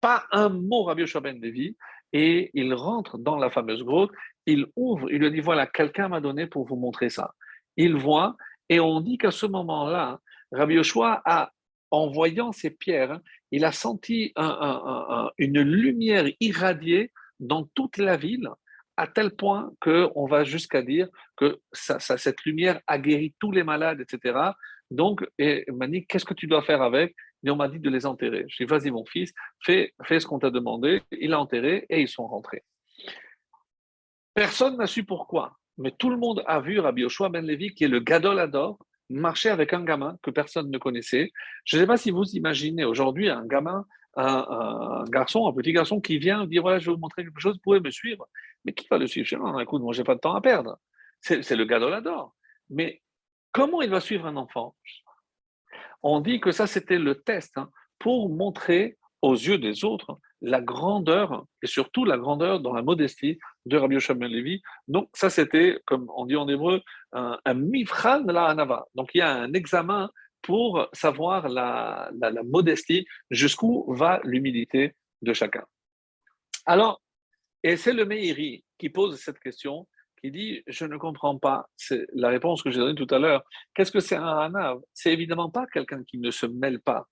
[0.00, 1.76] pas un mot Rabbi Ben Levi,
[2.12, 4.12] et il rentre dans la fameuse grotte,
[4.46, 7.34] il ouvre, il lui dit voilà, quelqu'un m'a donné pour vous montrer ça.
[7.76, 8.36] Il voit,
[8.68, 10.20] et on dit qu'à ce moment-là,
[10.52, 11.52] Rabbi Yoshua a
[11.90, 14.32] en voyant ces pierres, hein, il a senti
[15.38, 18.48] une lumière irradiée dans toute la ville,
[18.96, 24.00] à tel point qu'on va jusqu'à dire que cette lumière a guéri tous les malades,
[24.00, 24.38] etc.
[24.90, 27.14] Donc, et il m'a dit, qu'est-ce que tu dois faire avec?
[27.44, 28.44] Et on m'a dit de les enterrer.
[28.48, 31.02] Je dis, vas-y mon fils, fais, fais ce qu'on t'a demandé.
[31.12, 32.64] Il a enterré et ils sont rentrés.
[34.34, 37.84] Personne n'a su pourquoi, mais tout le monde a vu Rabbi Yoshua Ben Levi, qui
[37.84, 41.32] est le Gadol Ador, marcher avec un gamin que personne ne connaissait.
[41.64, 46.00] Je ne sais pas si vous imaginez aujourd'hui un gamin, un, garçon, un petit garçon
[46.00, 48.26] qui vient dire voilà, je vais vous montrer quelque chose, vous pouvez me suivre.
[48.64, 49.28] Mais qui va le suivre?
[49.38, 50.78] Non, écoute, moi, j'ai pas de temps à perdre.
[51.20, 52.34] C'est le gars de l'adore.
[52.70, 53.02] Mais
[53.52, 54.76] comment il va suivre un enfant?
[56.02, 60.60] On dit que ça, c'était le test hein, pour montrer aux yeux des autres la
[60.60, 64.62] grandeur, et surtout la grandeur dans la modestie de Rabbi Yoshua ben Levi.
[64.86, 66.80] Donc ça, c'était, comme on dit en hébreu,
[67.12, 68.86] un, mifran la anava.
[68.94, 70.10] Donc il y a un examen
[70.42, 72.10] pour savoir la,
[72.44, 75.64] modestie, jusqu'où va l'humilité de chacun.
[76.64, 77.02] Alors,
[77.64, 79.88] et c'est le Meiri qui pose cette question,
[80.20, 81.68] qui dit Je ne comprends pas.
[81.76, 83.42] C'est la réponse que j'ai donnée tout à l'heure.
[83.74, 87.06] Qu'est-ce que c'est un Hanav C'est évidemment pas quelqu'un qui ne se mêle pas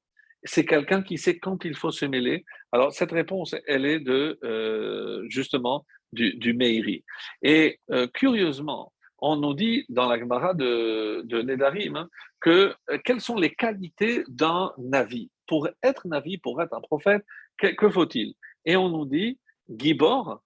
[0.47, 2.45] c'est quelqu'un qui sait quand il faut se mêler.
[2.73, 7.05] Alors, cette réponse, elle est de, euh, justement, du, Meiri.
[7.43, 12.09] Et euh, curieusement, on nous dit dans la Gemara de, de Nedarim hein,
[12.41, 15.31] que euh, quelles sont les qualités d'un Navi?
[15.47, 17.25] Pour être Navi, pour être un prophète,
[17.59, 18.35] que, faut-il?
[18.65, 19.39] Et on nous dit
[19.69, 20.43] Gibor,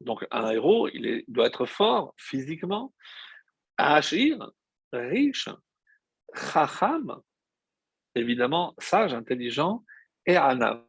[0.00, 2.92] donc un héros, il doit être fort physiquement,
[3.76, 4.50] Achir,
[4.92, 5.48] riche,
[6.34, 7.20] Chacham,
[8.14, 9.84] évidemment sage, intelligent,
[10.26, 10.84] et Anav.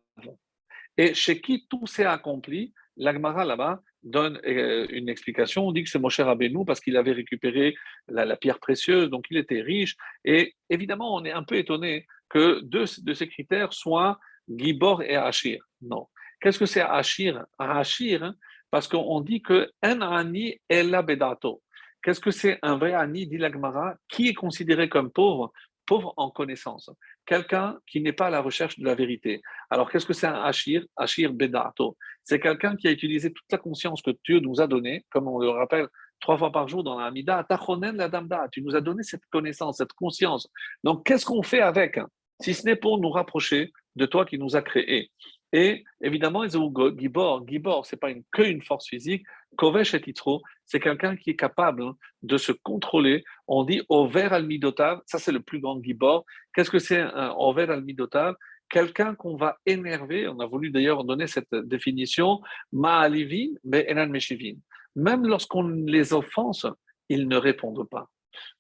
[0.97, 5.67] Et chez qui tout s'est accompli, l'Agmara là-bas donne euh, une explication.
[5.67, 7.75] On dit que c'est Moshe Rabbeinu parce qu'il avait récupéré
[8.07, 9.95] la, pierre précieuse, donc il était riche.
[10.25, 15.15] Et évidemment, on est un peu étonné que deux de ces critères soient Gibor et
[15.15, 15.63] Achir.
[15.81, 16.07] Non.
[16.39, 18.33] Qu'est-ce que c'est Achir Achir,
[18.71, 21.61] parce qu'on dit que un est la bedato.
[22.01, 25.51] Qu'est-ce que c'est un vrai ani, dit l'Agmara, qui est considéré comme pauvre?
[25.85, 26.89] Pauvre en connaissance.
[27.25, 29.41] Quelqu'un qui n'est pas à la recherche de la vérité.
[29.69, 31.97] Alors, qu'est-ce que c'est un Achir Achir bedato.
[32.23, 35.37] C'est quelqu'un qui a utilisé toute la conscience que Dieu nous a donnée, comme on
[35.37, 35.87] le rappelle
[36.19, 38.47] trois fois par jour dans la Amida, la Damda.
[38.51, 40.49] Tu nous as donné cette connaissance, cette conscience.
[40.83, 41.99] Donc, qu'est-ce qu'on fait avec?
[42.39, 45.11] Si ce n'est pour nous rapprocher de toi qui nous a créés.
[45.53, 49.25] Et évidemment, Gibor, Gibor, ce n'est pas une, que une force physique.
[49.57, 53.23] Kovesh et Titro, c'est quelqu'un qui est capable hein, de se contrôler.
[53.47, 56.25] On dit Over al Midotav, ça c'est le plus grand Gibor.
[56.53, 58.35] Qu'est-ce que c'est un Over al Midotav
[58.69, 62.39] Quelqu'un qu'on va énerver, on a voulu d'ailleurs donner cette définition,
[62.71, 64.55] Ma'alivin, mais Enan Meshivin.
[64.95, 66.65] Même lorsqu'on les offense,
[67.09, 68.09] ils ne répondent pas.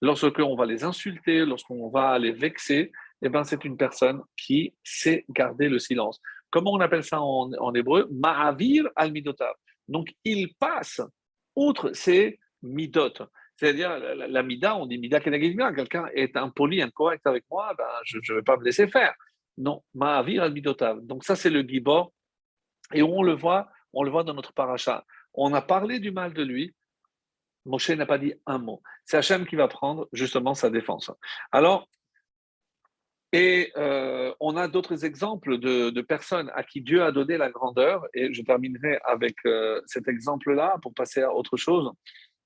[0.01, 5.25] Lorsqu'on va les insulter, lorsqu'on va les vexer, eh ben, c'est une personne qui sait
[5.29, 6.21] garder le silence.
[6.51, 8.07] Comment on appelle ça en, hébreu?
[8.11, 9.53] Ma'avir al-midotav.
[9.87, 11.01] Donc, il passe
[11.55, 13.13] outre ces midot.
[13.55, 15.73] C'est-à-dire, la, mida, on dit mida kenagidmia.
[15.73, 19.13] Quelqu'un est impoli, incorrect avec moi, ben, je ne vais pas me laisser faire.
[19.57, 20.99] Non, ma'avir al-midotav.
[21.01, 22.11] Donc, ça, c'est le gibor.
[22.93, 25.05] Et on le voit, on le voit dans notre paracha.
[25.33, 26.75] On a parlé du mal de lui.
[27.65, 28.81] Moshe n'a pas dit un mot.
[29.05, 31.11] C'est Hachem qui va prendre justement sa défense.
[31.51, 31.87] Alors,
[33.33, 38.05] et euh, on a d'autres exemples de, personnes à qui Dieu a donné la grandeur,
[38.13, 41.89] et je terminerai avec euh, cet exemple-là pour passer à autre chose.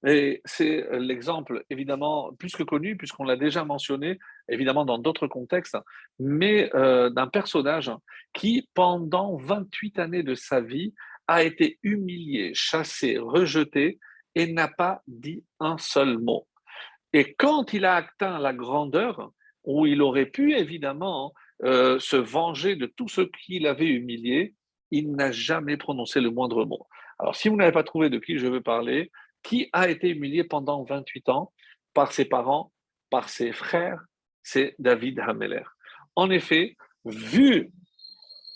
[0.06, 5.78] Et c'est l'exemple évidemment plus que connu, puisqu'on l'a déjà mentionné, évidemment dans d'autres contextes,
[6.20, 7.92] mais euh, d'un personnage
[8.34, 10.94] qui, pendant 28 années de sa vie,
[11.28, 13.98] a été humilié, chassé, rejeté,
[14.36, 16.46] et n'a pas dit un seul mot.
[17.14, 19.32] Et quand il a atteint la grandeur,
[19.66, 24.54] où il aurait pu évidemment euh, se venger de tout ce qu'il avait humilié,
[24.92, 26.88] il n'a jamais prononcé le moindre mot.
[27.20, 29.12] Alors, si vous n'avez pas trouvé de qui je veux parler,
[29.44, 31.54] qui a été humilié pendant 28 ans
[31.94, 32.72] par ses parents,
[33.10, 34.02] par ses frères,
[34.44, 35.64] c'est David Hameler.
[36.16, 37.72] En effet, vu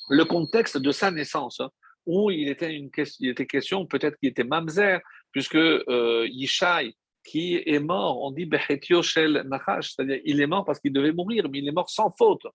[0.10, 1.70] le contexte de sa naissance, hein,
[2.06, 5.00] où il était, une, question, peut-être qu'il était mamzer,
[5.32, 6.96] puisque euh, Yishai,
[7.30, 11.12] qui est mort, on dit Behetio Shel Nachash, c'est-à-dire il est mort parce qu'il devait
[11.12, 12.48] mourir, mais il est mort sans faute.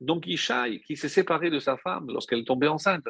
[0.00, 3.04] Donc Ishaï, qui s'est séparé de sa femme lorsqu'elle tombait enceinte,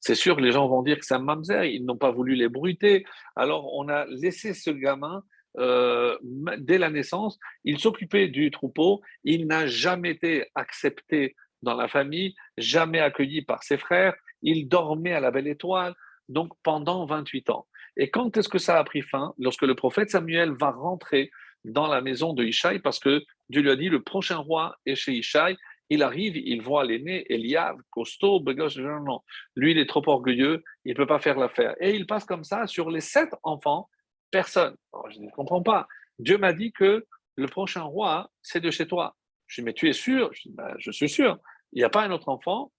[0.00, 2.34] c'est sûr que les gens vont dire que c'est un mamzer, ils n'ont pas voulu
[2.36, 3.04] les bruiter.
[3.34, 5.24] Alors on a laissé ce gamin
[5.58, 6.16] euh,
[6.58, 12.34] dès la naissance, il s'occupait du troupeau, il n'a jamais été accepté dans la famille,
[12.58, 15.94] jamais accueilli par ses frères, il dormait à la belle étoile,
[16.28, 17.66] donc pendant 28 ans.
[17.96, 19.34] Et quand est-ce que ça a pris fin?
[19.38, 21.30] Lorsque le prophète Samuel va rentrer
[21.64, 24.94] dans la maison de Ishaï, parce que Dieu lui a dit, le prochain roi est
[24.94, 25.56] chez Ishaï,
[25.88, 29.20] il arrive, il voit l'aîné, Eliab, costaud, non, non.
[29.54, 31.74] Lui, il est trop orgueilleux, il ne peut pas faire l'affaire.
[31.80, 33.88] Et il passe comme ça sur les sept enfants,
[34.30, 34.76] personne.
[35.10, 35.86] je ne comprends pas.
[36.18, 39.16] Dieu m'a dit que le prochain roi, c'est de chez toi.
[39.46, 40.30] Je dis, mais tu es sûr?
[40.32, 41.38] Je, ben, suis sûr.
[41.72, 42.72] Il n'y a pas un autre enfant.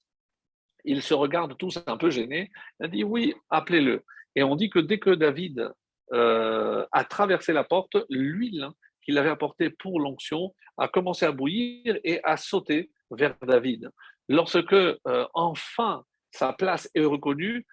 [0.84, 2.52] Ils se regardent tous un peu gênés.
[2.80, 4.04] Il a dit, oui, appelez-le.
[4.38, 5.74] Et on dit que dès que David
[6.14, 8.70] euh, a traversé la porte, l'huile
[9.02, 13.90] qu'il avait apportée pour l'onction a commencé à bouillir et à sauter vers David.
[14.30, 14.96] Lorsque euh,
[15.34, 17.66] enfin sa place est reconnue,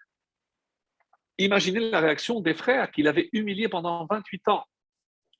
[1.36, 4.64] imaginez la réaction des frères qu'il avait humiliés pendant 28 ans.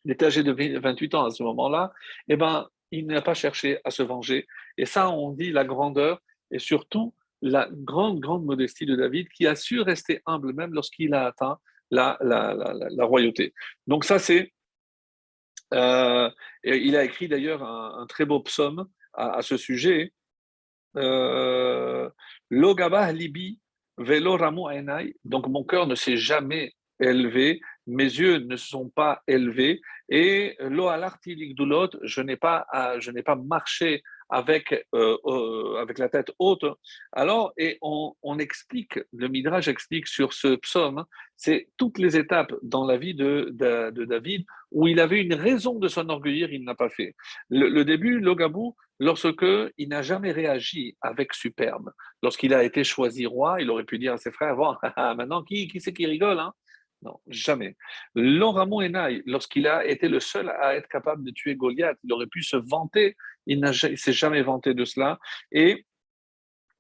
[0.05, 1.91] Il était âgé de 28 ans à ce moment-là.
[2.29, 4.47] Eh ben, il n'a pas cherché à se venger.
[4.77, 6.21] Et ça, on dit la grandeur
[6.51, 7.15] et surtout
[7.45, 11.59] la grande, grande modestie de David qui a su rester humble même lorsqu'il a atteint
[11.91, 13.53] la, la, royauté.
[13.87, 14.53] Donc ça, c'est...
[15.75, 16.31] Euh,
[16.65, 20.13] il a écrit d'ailleurs un, très beau psaume à, ce sujet.
[20.97, 22.09] Euh,
[22.51, 23.61] Logaba libi
[23.99, 24.69] velo ramo
[25.25, 30.89] Donc mon cœur ne s'est jamais élevé, mes yeux ne sont pas élevés, et lo
[30.89, 32.67] je n'ai pas,
[33.01, 36.65] je n'ai pas marché avec, euh, euh, avec la tête haute.
[37.13, 41.05] Alors, et on, explique, le Midrash explique sur ce psaume,
[41.37, 45.79] c'est toutes les étapes dans la vie de, de, David où il avait une raison
[45.79, 47.15] de s'enorgueillir, il n'a pas fait.
[47.49, 49.47] Le, début, Logabou, lorsque
[49.79, 51.91] il n'a jamais réagi avec superbe.
[52.23, 55.69] Lorsqu'il a été choisi roi, il aurait pu dire à ses frères, bon, maintenant, qui,
[55.69, 56.53] qui c'est qui rigole hein?
[57.05, 57.77] Non, jamais.
[58.15, 62.27] L'Oramon Enai, lorsqu'il a été le seul à être capable de tuer Goliath, il aurait
[62.27, 65.19] pu se vanter, il ne s'est jamais vanté de cela.
[65.53, 65.85] Et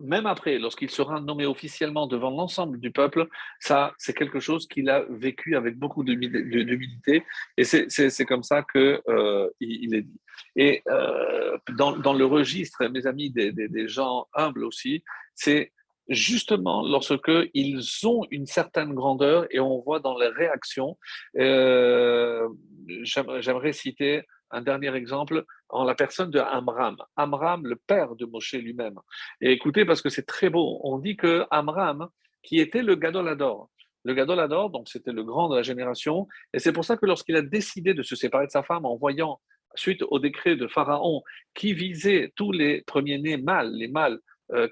[0.00, 3.28] même après, lorsqu'il sera nommé officiellement devant l'ensemble du peuple,
[3.60, 7.22] ça, c'est quelque chose qu'il a vécu avec beaucoup d'humilité,
[7.56, 10.20] et c'est comme ça qu'il euh, il est dit.
[10.56, 15.04] Et euh, dans, le registre, mes amis, des, gens humbles aussi,
[15.34, 15.72] c'est
[16.08, 20.98] justement lorsque ils ont une certaine grandeur et on voit dans les réactions.
[21.38, 22.48] Euh,
[23.06, 26.96] J'aimerais citer un dernier exemple en la personne de Amram.
[27.16, 28.98] Amram, le père de Moshe lui-même.
[29.40, 32.08] Et écoutez, parce que c'est très beau, on dit que Amram,
[32.42, 33.70] qui était le Gadolador,
[34.04, 37.36] le Gadolador, donc c'était le grand de la génération, et c'est pour ça que lorsqu'il
[37.36, 39.40] a décidé de se séparer de sa femme en voyant,
[39.74, 41.22] suite au décret de Pharaon,
[41.54, 44.20] qui visait tous les premiers-nés mâles, les mâles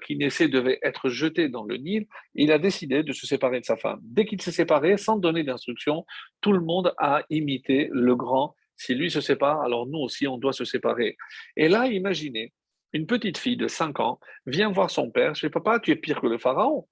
[0.05, 2.05] qui naissaient devaient être jetés dans le Nil,
[2.35, 3.99] il a décidé de se séparer de sa femme.
[4.03, 6.05] Dès qu'il s'est séparé, sans donner d'instruction,
[6.41, 10.37] tout le monde a imité le grand si lui se sépare, alors nous aussi, on
[10.37, 11.17] doit se séparer.
[11.55, 12.53] Et là, imaginez,
[12.91, 15.95] une petite fille de 5 ans vient voir son père, je dis, papa, tu es
[15.95, 16.87] pire que le pharaon.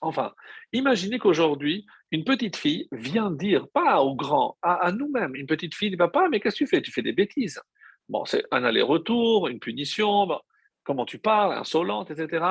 [0.00, 0.34] Enfin,
[0.72, 5.90] imaginez qu'aujourd'hui, une petite fille vient dire, pas au grand, à, nous-mêmes, une petite fille
[5.90, 6.82] dit, papa, mais qu'est-ce que tu fais?
[6.82, 7.60] Tu fais des bêtises.
[8.08, 10.28] Bon, c'est un aller-retour, une punition,
[10.86, 12.46] comment tu parles, insolente, etc.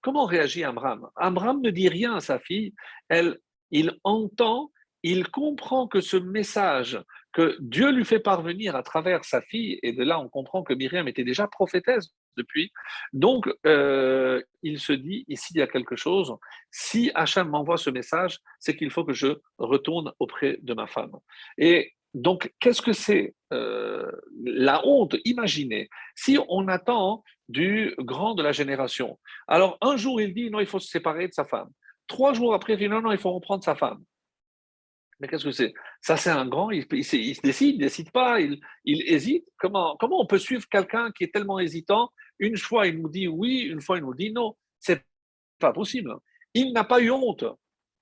[0.00, 1.08] Comment réagit Amram?
[1.16, 2.72] Amram ne dit rien à sa fille,
[3.08, 3.38] elle,
[3.70, 4.70] il entend,
[5.02, 9.92] il comprend que ce message que Dieu lui fait parvenir à travers sa fille, et
[9.92, 12.72] de là on comprend que Myriam était déjà prophétesse depuis.
[13.12, 16.34] Donc euh, il se dit, ici il y a quelque chose,
[16.70, 21.12] si Hacham m'envoie ce message, c'est qu'il faut que je retourne auprès de ma femme.
[21.56, 24.10] Et donc qu'est-ce que c'est euh,
[24.44, 30.34] la honte Imaginez, si on attend du grand de la génération, alors un jour il
[30.34, 31.70] dit non, il faut se séparer de sa femme.
[32.06, 34.02] Trois jours après, il dit non, non, il faut reprendre sa femme.
[35.20, 35.74] Mais qu'est-ce que c'est?
[36.00, 39.46] Ça, c'est un grand, il, se décide, il ne décide pas, il, hésite.
[39.58, 42.10] Comment, comment on peut suivre quelqu'un qui est tellement hésitant?
[42.38, 44.56] Une fois, il nous dit oui, une fois, il nous dit non.
[44.78, 45.04] C'est
[45.58, 46.16] pas possible.
[46.54, 47.44] Il n'a pas eu honte.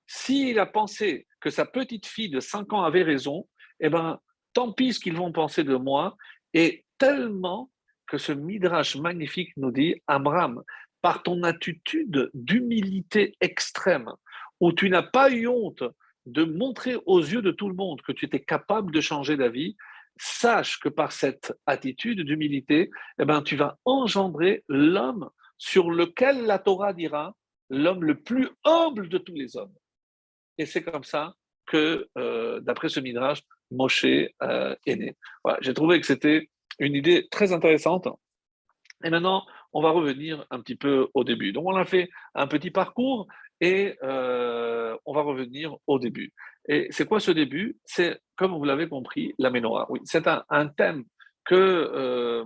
[0.07, 3.47] S'il a pensé que sa petite fille de 5 ans avait raison,
[3.79, 4.19] eh bien,
[4.53, 6.17] tant pis ce qu'ils vont penser de moi.
[6.53, 7.69] Et tellement
[8.07, 10.63] que ce midrash magnifique nous dit, Amram,
[11.01, 14.11] par ton attitude d'humilité extrême,
[14.59, 15.83] où tu n'as pas eu honte
[16.25, 19.77] de montrer aux yeux de tout le monde que tu étais capable de changer d'avis,
[20.19, 26.59] sache que par cette attitude d'humilité, eh ben, tu vas engendrer l'homme sur lequel la
[26.59, 27.35] Torah dira
[27.69, 29.73] l'homme le plus humble de tous les hommes.
[30.57, 33.41] Et c'est comme ça que, euh, d'après ce midrash,
[33.71, 35.15] Moshe euh, est né.
[35.61, 36.49] J'ai trouvé que c'était
[36.79, 38.07] une idée très intéressante.
[39.03, 41.53] Et maintenant, on va revenir un petit peu au début.
[41.53, 43.27] Donc, on a fait un petit parcours
[43.61, 46.33] et euh, on va revenir au début.
[46.67, 47.77] Et c'est quoi ce début?
[47.85, 49.87] C'est, comme vous l'avez compris, la menorah.
[49.89, 51.03] Oui, c'est un, thème
[51.45, 52.45] que euh,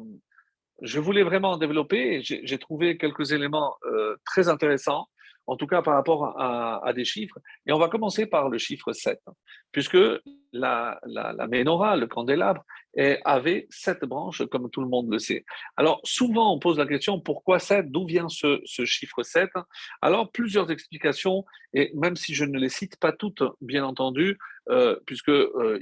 [0.81, 2.21] je voulais vraiment développer.
[2.23, 5.07] J'ai trouvé quelques éléments euh, très intéressants
[5.47, 7.37] en tout cas par rapport à, des chiffres.
[7.65, 9.19] Et on va commencer par le chiffre 7,
[9.71, 9.97] puisque
[10.51, 12.63] la, la, menorah, le candélabre,
[13.25, 15.45] avait sept branches, comme tout le monde le sait.
[15.77, 19.49] Alors, souvent, on pose la question, pourquoi 7 D'où vient ce, ce, chiffre 7
[20.01, 24.37] Alors, plusieurs explications, et même si je ne les cite pas toutes, bien entendu,
[24.69, 25.79] euh, puisque euh,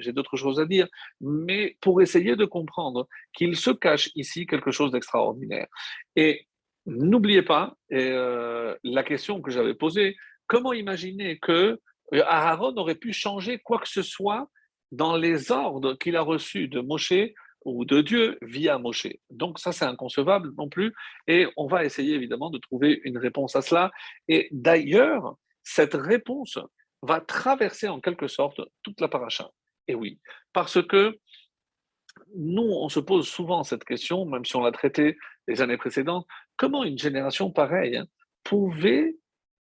[0.00, 0.88] j'ai d'autres choses à dire,
[1.20, 5.68] mais pour essayer de comprendre qu'il se cache ici quelque chose d'extraordinaire.
[6.16, 6.46] Et
[6.86, 10.16] N'oubliez pas euh, la question que j'avais posée,
[10.46, 11.80] comment imaginer que
[12.14, 14.48] euh, Aaron aurait pu changer quoi que ce soit
[14.92, 17.12] dans les ordres qu'il a reçus de Moshe
[17.64, 19.08] ou de Dieu via Moshe?
[19.30, 20.94] Donc ça, c'est inconcevable non plus.
[21.26, 23.90] Et on va essayer évidemment de trouver une réponse à cela.
[24.28, 26.58] Et d'ailleurs, cette réponse
[27.02, 29.50] va traverser en quelque sorte toute la paracha.
[29.88, 30.20] Et oui,
[30.52, 31.18] parce que
[32.34, 35.16] nous, on se pose souvent cette question, même si on l'a traité
[35.48, 38.06] les années précédentes, comment une génération pareille hein,
[38.44, 39.16] pouvait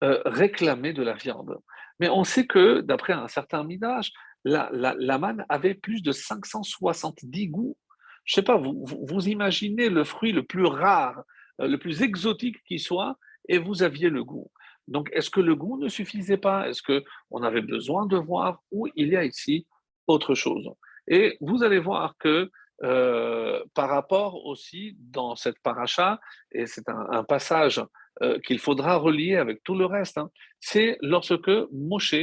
[0.04, 1.58] euh, réclamer de la viande?
[1.98, 4.12] Mais on sait que, d'après un certain midage,
[4.44, 7.76] la, la, manne avait plus de 570 goûts.
[8.24, 11.22] Je ne sais pas, vous, vous, imaginez le fruit le plus rare,
[11.60, 14.50] euh, le plus exotique qui soit, et vous aviez le goût.
[14.88, 16.68] Donc, est-ce que le goût ne suffisait pas?
[16.68, 19.66] Est-ce qu'on avait besoin de voir où il y a ici
[20.06, 20.70] autre chose?
[21.10, 22.50] Et vous allez voir que
[22.82, 26.18] euh, par rapport aussi dans cette paracha,
[26.50, 27.84] et c'est un, passage
[28.22, 30.30] euh, qu'il faudra relier avec tout le reste, hein,
[30.60, 32.14] c'est lorsque Moshe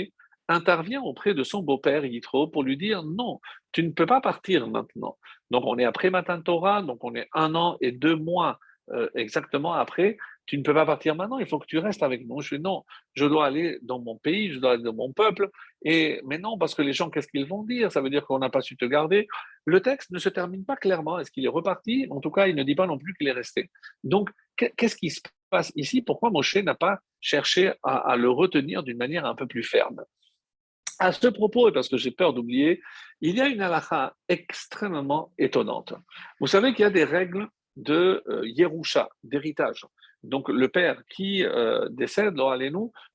[0.47, 3.39] intervient auprès de son beau-père Yitro pour lui dire non,
[3.71, 5.17] tu ne peux pas partir maintenant.
[5.51, 8.57] Donc on est après Matan Torah, donc on est un an et deux mois
[8.91, 10.17] euh, exactement après
[10.47, 12.41] tu ne peux pas partir maintenant, il faut que tu restes avec nous.
[12.41, 12.83] Je dis non,
[13.13, 15.49] je dois aller dans mon pays, je dois aller dans mon peuple.
[15.83, 17.91] Et mais non, parce que les gens, qu'est-ce qu'ils vont dire?
[17.91, 19.27] Ça veut dire qu'on n'a pas su te garder.
[19.65, 21.19] Le texte ne se termine pas clairement.
[21.19, 22.07] Est-ce qu'il est reparti?
[22.09, 23.69] En tout cas, il ne dit pas non plus qu'il est resté.
[24.05, 25.19] Donc, qu'est-ce qui se
[25.49, 26.01] passe ici?
[26.01, 30.01] Pourquoi Moshe n'a pas cherché à, le retenir d'une manière un peu plus ferme?
[30.99, 32.81] À ce propos, et parce que j'ai peur d'oublier,
[33.19, 35.93] il y a une halakha extrêmement étonnante.
[36.39, 39.85] Vous savez qu'il y a des règles de euh, Yerusha, d'héritage.
[40.27, 42.35] Donc le père qui euh, décède,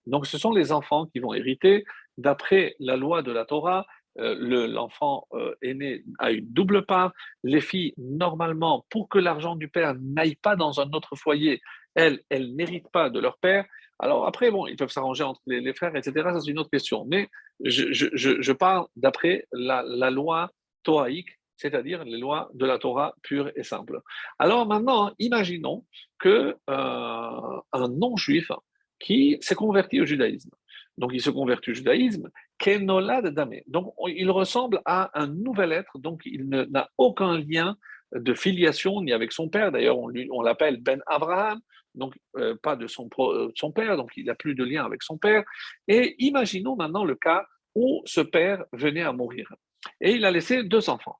[0.06, 1.84] donc ce sont les enfants qui vont hériter.
[2.18, 3.86] D'après la loi de la Torah,
[4.18, 7.12] euh, l'enfant euh, aîné a une double part.
[7.44, 11.60] Les filles, normalement, pour que l'argent du père n'aille pas dans un autre foyer,
[11.94, 13.64] elles, elles n'héritent pas de leur père.
[13.98, 16.12] Alors après, bon, ils peuvent s'arranger entre les, frères, etc.
[16.32, 17.04] Ça, c'est une autre question.
[17.06, 17.28] Mais
[17.64, 20.50] je, parle d'après la, loi
[20.82, 24.00] toaïque, c'est-à-dire les lois de la Torah pure et simple.
[24.40, 25.86] Alors maintenant, imaginons
[26.18, 28.50] que euh, un non-juif
[28.98, 30.50] qui s'est converti au judaïsme.
[30.98, 33.60] Donc il se convertit au judaïsme, Kenolad Dame.
[33.68, 37.76] Donc il ressemble à un nouvel être, donc il n'a aucun lien
[38.12, 39.70] de filiation ni avec son père.
[39.70, 41.60] D'ailleurs, on, l'appelle Ben Abraham,
[41.94, 45.16] donc euh, pas de euh, son père, donc il n'a plus de lien avec son
[45.16, 45.44] père.
[45.86, 47.46] Et imaginons maintenant le cas
[47.76, 49.54] où ce père venait à mourir.
[50.00, 51.18] Et il a laissé deux enfants.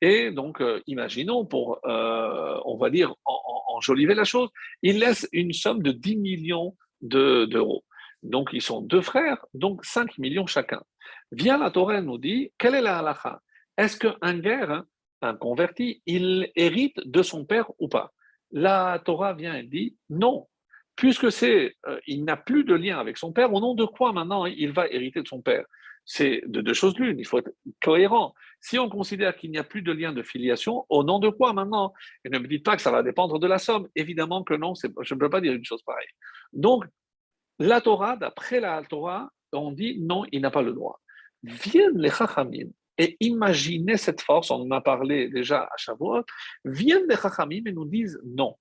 [0.00, 4.50] Et donc, euh, imaginons, pour, on va dire, enjoliver la chose,
[4.82, 7.84] il laisse une somme de 10 millions d'euros.
[8.22, 10.82] Donc, ils sont deux frères, donc 5 millions chacun.
[11.32, 13.40] Vient la Torah, nous dit, quelle est la halakha?
[13.76, 14.84] Est-ce qu'un guerre, hein,
[15.22, 18.12] un converti, il hérite de son père ou pas?
[18.50, 20.48] La Torah vient et dit, non.
[20.96, 24.12] Puisque c'est, euh, il n'a plus de lien avec son père, au nom de quoi
[24.12, 25.64] maintenant il va hériter de son père?
[26.04, 28.34] C'est de deux choses l'une, il faut être cohérent.
[28.60, 31.52] Si on considère qu'il n'y a plus de lien de filiation, au nom de quoi
[31.52, 31.92] maintenant?
[32.24, 33.88] Et ne me dites pas que ça va dépendre de la somme.
[33.94, 36.08] Évidemment que non, je ne peux pas dire une chose pareille.
[36.52, 36.84] Donc,
[37.58, 41.00] la Torah, d'après la Torah, on dit non, il n'a pas le droit.
[41.42, 46.24] Viennent les Chachamim et imaginez cette force, on en a parlé déjà à Shavuot,
[46.64, 48.56] viennent les Chachamim et nous disent non.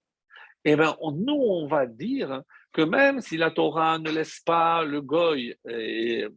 [0.64, 2.42] Eh bien, nous, on va dire
[2.74, 6.28] que même si la Torah ne laisse pas le goy, et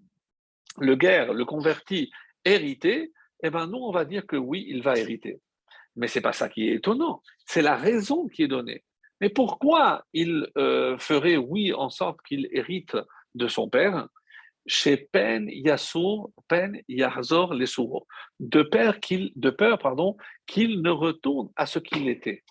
[0.78, 2.10] le guerre, le converti,
[2.44, 5.40] hériter, eh bien, nous, on va dire que oui, il va hériter.
[5.96, 8.84] Mais ce n'est pas ça qui est étonnant, c'est la raison qui est donnée.
[9.20, 12.96] Mais pourquoi il euh, ferait, oui, en sorte qu'il hérite
[13.34, 14.08] de son père?
[14.66, 17.66] Chez Pen Yassour, Pen Yahzor les
[18.40, 19.32] de peur qu'il,
[19.80, 20.16] pardon,
[20.46, 22.44] qu'il ne retourne à ce qu'il était.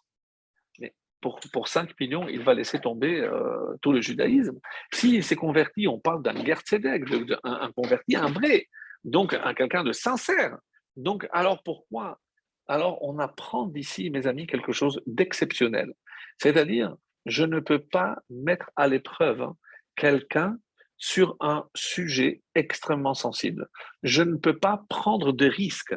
[0.79, 4.59] Mais pour, pour 5 millions, il va laisser tomber euh, tout le judaïsme.
[4.91, 7.03] S'il s'est converti, on parle d'un Gertzedek,
[7.43, 8.67] un, un converti, un vrai,
[9.03, 10.57] donc un quelqu'un de sincère.
[10.95, 12.19] Donc, alors pourquoi
[12.67, 15.93] Alors, on apprend d'ici, mes amis, quelque chose d'exceptionnel?
[16.37, 19.57] C'est-à-dire, je ne peux pas mettre à l'épreuve hein,
[19.95, 20.57] quelqu'un
[20.97, 23.67] sur un sujet extrêmement sensible.
[24.03, 25.95] Je ne peux pas prendre de risques.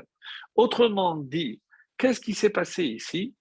[0.54, 1.60] Autrement dit,
[1.98, 3.34] qu'est-ce qui s'est passé ici?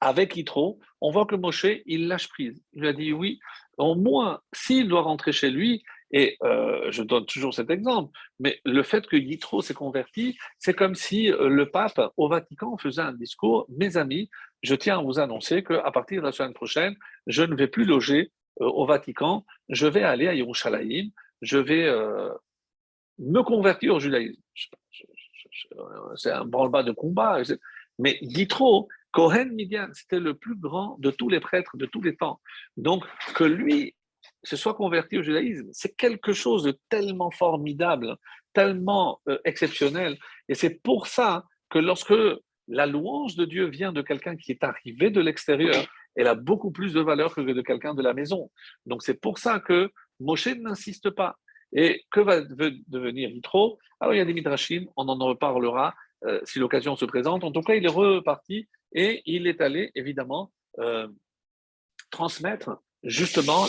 [0.00, 2.62] Avec Yitro On voit que Moshe, il lâche prise.
[2.74, 3.40] Il a dit oui,
[3.78, 8.60] au moins, s'il doit rentrer chez lui, et euh, je donne toujours cet exemple, mais
[8.64, 13.02] le fait que Yitro s'est converti, c'est comme si euh, le pape au Vatican faisait
[13.02, 14.30] un discours, mes amis,
[14.62, 16.96] je tiens à vous annoncer qu'à partir de la semaine prochaine,
[17.26, 21.10] je ne vais plus loger euh, au Vatican, je vais aller à Yerushalayim,
[21.42, 21.88] je vais
[23.18, 24.40] me convertir au judaïsme.
[26.16, 27.42] C'est un branle-bas de combat,
[28.00, 32.16] mais Yitro, Cohen Midian, c'était le plus grand de tous les prêtres de tous les
[32.16, 32.40] temps.
[32.76, 33.04] Donc,
[33.34, 33.94] que lui
[34.42, 35.68] se soit converti au judaïsme.
[35.72, 38.16] C'est quelque chose de tellement formidable,
[38.52, 40.18] tellement euh, exceptionnel.
[40.48, 42.14] Et c'est pour ça que lorsque
[42.68, 46.70] la louange de Dieu vient de quelqu'un qui est arrivé de l'extérieur, elle a beaucoup
[46.70, 48.50] plus de valeur que de quelqu'un de la maison.
[48.86, 51.36] Donc c'est pour ça que Moshe n'insiste pas.
[51.74, 53.78] Et que va devenir Yitro?
[54.00, 57.44] Alors il y a des midrashim, on en reparlera euh, si l'occasion se présente.
[57.44, 61.08] En tout cas, il est reparti et il est allé évidemment euh,
[62.10, 63.66] transmettre justement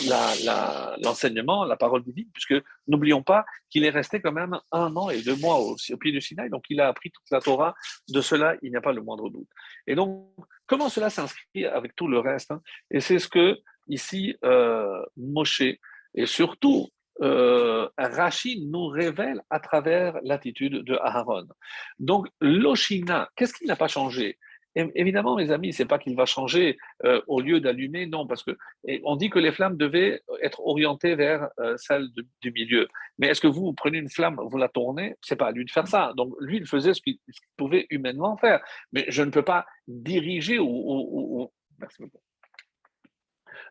[1.02, 2.54] l'enseignement, la, parole divine, puisque
[2.86, 6.20] n'oublions pas qu'il est resté quand même un an et deux mois au, pied du
[6.20, 7.74] Sinaï, donc il a appris toute la Torah,
[8.08, 9.48] de cela il n'y a pas le moindre doute.
[9.86, 10.28] Et donc,
[10.66, 12.60] comment cela s'inscrit avec tout le reste hein?
[12.90, 16.90] Et c'est ce que ici euh, Moshe et surtout
[17.22, 21.46] euh, Rachid nous révèle à travers l'attitude de Aaron.
[21.98, 24.38] Donc, l'Oshina, qu'est-ce qui n'a pas changé?
[24.76, 28.56] Évidemment, mes amis, c'est pas qu'il va changer euh, au lieu d'allumer, non, parce que
[29.02, 32.08] on dit que les flammes devaient être orientées vers euh, celles
[32.40, 32.86] du milieu.
[33.18, 35.16] Mais est-ce que vous, prenez une flamme, vous la tournez?
[35.22, 36.12] C'est pas à lui de faire ça.
[36.16, 37.18] Donc lui, il faisait ce qu'il
[37.56, 38.60] pouvait humainement faire.
[38.92, 41.50] Mais je ne peux pas diriger ou,
[41.80, 42.22] merci beaucoup.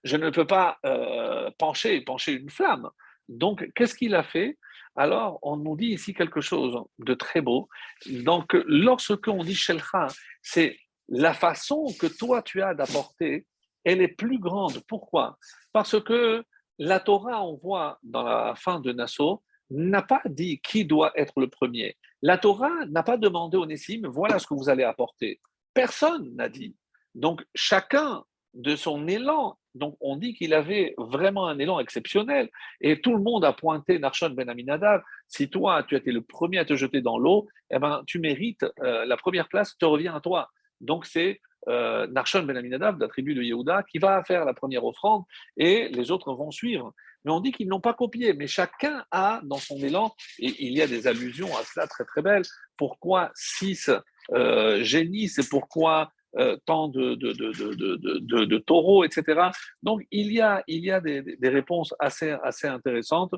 [0.04, 2.90] Je ne peux pas euh, pencher, pencher une flamme.
[3.30, 4.58] Donc, qu'est-ce qu'il a fait?
[4.96, 7.70] Alors on nous dit ici quelque chose de très beau.
[8.10, 10.08] Donc, lorsque on dit Shelcha,
[10.42, 10.78] c'est
[11.10, 13.46] la façon que toi tu as d'apporter
[13.84, 14.80] elle est plus grande.
[14.88, 15.38] Pourquoi?
[15.74, 16.44] Parce que
[16.78, 21.40] la Torah, on voit dans la fin de Nassau, n'a pas dit qui doit être
[21.40, 21.96] le premier.
[22.22, 25.40] La Torah n'a pas demandé au Nessim, voilà ce que vous allez apporter.
[25.74, 26.76] Personne n'a dit.
[27.14, 28.24] Donc chacun
[28.56, 32.50] de son élan, donc on dit qu'il avait vraiment un élan exceptionnel,
[32.82, 36.22] et tout le monde a pointé Narshon Ben Aminadav, si toi tu as été le
[36.22, 39.86] premier à te jeter dans l'eau, eh ben, tu mérites, euh, la première place te
[39.86, 40.50] revient à toi.
[40.82, 44.86] Donc c'est euh, Narshon Ben de la tribu de Yehuda, qui va faire la première
[44.86, 45.24] offrande,
[45.58, 46.94] et les autres vont suivre.
[47.26, 50.74] Mais on dit qu'ils n'ont pas copié, mais chacun a dans son élan, et il
[50.74, 52.46] y a des allusions à cela très très belles.
[52.78, 53.92] Pourquoi six
[54.32, 59.50] euh, génies C'est pourquoi euh, tant de, de, taureaux, etc.
[59.82, 63.34] Donc il y a, il y a des, réponses assez, assez intéressantes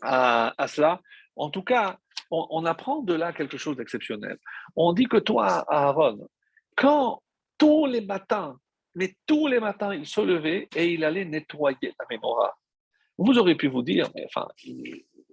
[0.00, 1.00] à, cela.
[1.36, 1.98] En tout cas,
[2.50, 4.38] on, apprend de là quelque chose d'exceptionnel.
[4.76, 6.28] On dit que toi, Aaron,
[6.76, 7.22] quand
[7.58, 8.58] tous les matins,
[8.94, 12.56] mais tous les matins, il se levait et il allait nettoyer la menorah.
[13.18, 14.48] Vous aurez pu vous dire, mais enfin,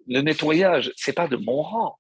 [0.07, 1.97] le nettoyage, c'est pas de mon rang.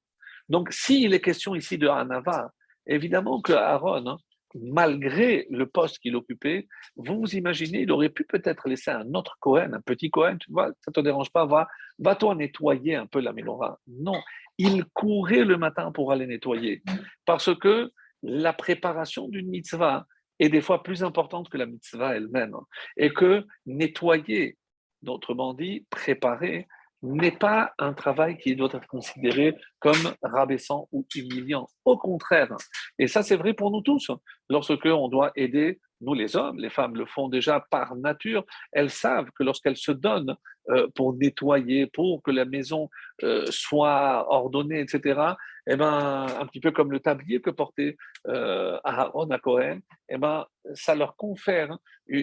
[0.49, 2.51] Donc, s'il est question ici de Hanava,
[2.85, 4.17] évidemment que Aaron,
[4.55, 9.37] malgré le poste qu'il occupait, vous vous imaginez, il aurait pu peut-être laisser un autre
[9.39, 11.67] Cohen, un petit Cohen, tu vois, ça te dérange pas, va,
[11.99, 13.79] va-toi nettoyer un peu la menorah.
[13.87, 14.21] Non,
[14.61, 16.83] il courait le matin pour aller nettoyer.
[17.25, 17.91] Parce que
[18.21, 20.05] la préparation d'une mitzvah
[20.39, 22.55] est des fois plus importante que la mitzvah elle-même.
[22.95, 24.57] Et que nettoyer,
[25.01, 26.67] d'autrement dit, préparer,
[27.01, 31.67] n'est pas un travail qui doit être considéré comme rabaissant ou humiliant.
[31.83, 32.55] Au contraire.
[32.99, 34.11] Et ça, c'est vrai pour nous tous.
[34.47, 38.89] Lorsque on doit aider, nous les hommes, les femmes le font déjà par nature, elles
[38.89, 40.35] savent que lorsqu'elles se donnent
[40.69, 42.89] euh, pour nettoyer, pour que la maison
[43.23, 45.21] euh, soit ordonnée, etc.,
[45.67, 47.97] eh ben, un petit peu comme le tablier que portait
[48.27, 49.79] euh, Aaron à Cohen,
[50.09, 51.77] eh ben, ça leur confère,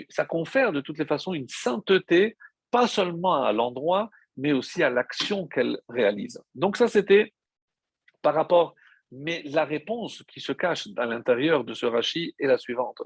[0.09, 2.37] ça confère de toutes les façons une sainteté,
[2.71, 6.43] pas seulement à l'endroit, mais aussi à l'action qu'elle réalise.
[6.55, 7.33] Donc ça, c'était
[8.23, 8.75] par rapport,
[9.13, 13.03] mais la réponse qui se cache à l'intérieur de ce rachis est la suivante.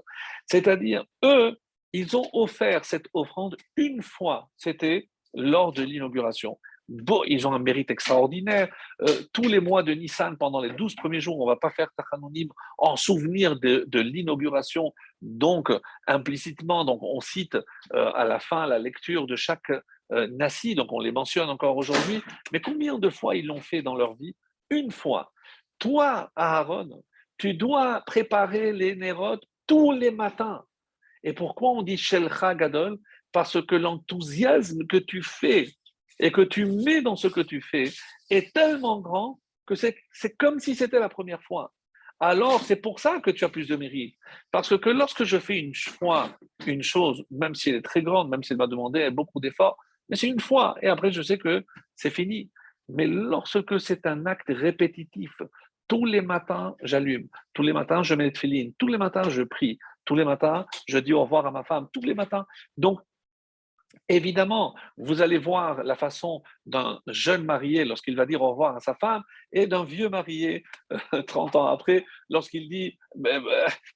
[0.46, 1.58] C'est-à-dire, eux,
[1.92, 6.58] ils ont offert cette offrande une fois, c'était lors de l'inauguration.
[6.88, 8.68] Bon, ils ont un mérite extraordinaire.
[9.02, 11.70] Euh, tous les mois de Nissan, pendant les 12 premiers jours, on ne va pas
[11.70, 14.92] faire Tachanonim en souvenir de, l'inauguration.
[15.22, 15.70] Donc,
[16.06, 17.56] implicitement, donc on cite
[17.94, 19.70] euh, à la fin la lecture de chaque
[20.12, 22.20] euh, Nassi, donc on les mentionne encore aujourd'hui.
[22.52, 24.34] Mais combien de fois ils l'ont fait dans leur vie?
[24.68, 25.31] Une fois.
[25.82, 27.02] Toi, Aaron,
[27.38, 30.62] tu dois préparer les nérotes tous les matins.
[31.24, 32.98] Et pourquoi on dit Shelcha Gadol?
[33.32, 35.66] Parce que l'enthousiasme que tu fais
[36.20, 37.90] et que tu mets dans ce que tu fais
[38.30, 39.96] est tellement grand que c'est
[40.38, 41.72] comme si c'était la première fois.
[42.20, 44.14] Alors, c'est pour ça que tu as plus de mérite.
[44.52, 46.30] Parce que lorsque je fais une fois
[46.64, 49.76] une chose, même si elle est très grande, même si elle va demander beaucoup d'efforts,
[50.08, 51.64] mais c'est une fois, et après je sais que
[51.96, 52.52] c'est fini.
[52.88, 55.32] Mais lorsque c'est un acte répétitif,
[55.88, 59.42] tous les matins, j'allume, tous les matins, je mets les filines, tous les matins, je
[59.42, 62.46] prie, tous les matins, je dis au revoir à ma femme, tous les matins.
[62.76, 63.00] Donc,
[64.08, 68.80] Évidemment, vous allez voir la façon d'un jeune marié lorsqu'il va dire au revoir à
[68.80, 69.22] sa femme
[69.52, 70.64] et d'un vieux marié
[71.26, 72.98] 30 ans après lorsqu'il dit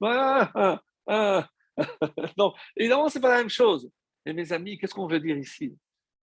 [0.02, 1.48] ah, ah, ah.
[2.38, 3.90] Non, évidemment, ce n'est pas la même chose.
[4.24, 5.76] Mais mes amis, qu'est-ce qu'on veut dire ici?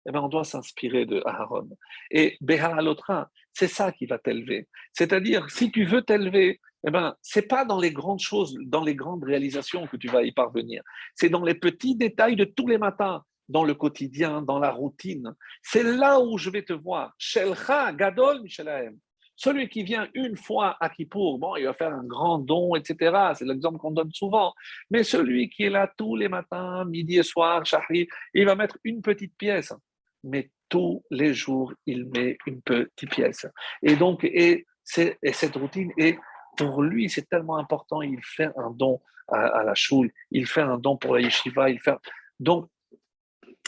[0.07, 1.69] Eh bien, on doit s'inspirer de Aaron.
[2.11, 4.67] Et Béha l'autre, c'est ça qui va t'élever.
[4.93, 8.95] C'est-à-dire, si tu veux t'élever, eh ben, c'est pas dans les grandes choses, dans les
[8.95, 10.81] grandes réalisations que tu vas y parvenir.
[11.15, 15.33] C'est dans les petits détails de tous les matins dans le quotidien, dans la routine.
[15.61, 17.13] C'est là où je vais te voir.
[17.17, 18.43] Shelcha, Gadol.
[19.35, 23.31] Celui qui vient une fois à Kippour, bon, il va faire un grand don, etc.
[23.35, 24.53] C'est l'exemple qu'on donne souvent.
[24.91, 28.77] Mais celui qui est là tous les matins, midi et soir, Shahri, il va mettre
[28.83, 29.73] une petite pièce.
[30.23, 33.45] Mais tous les jours, il met une petite pièce.
[33.81, 36.17] Et donc, et, cette routine est
[36.57, 38.01] pour lui, c'est tellement important.
[38.01, 41.79] Il fait un don à, la choule, il fait un don pour la yeshiva, il
[41.79, 41.95] fait.
[42.39, 42.69] Donc,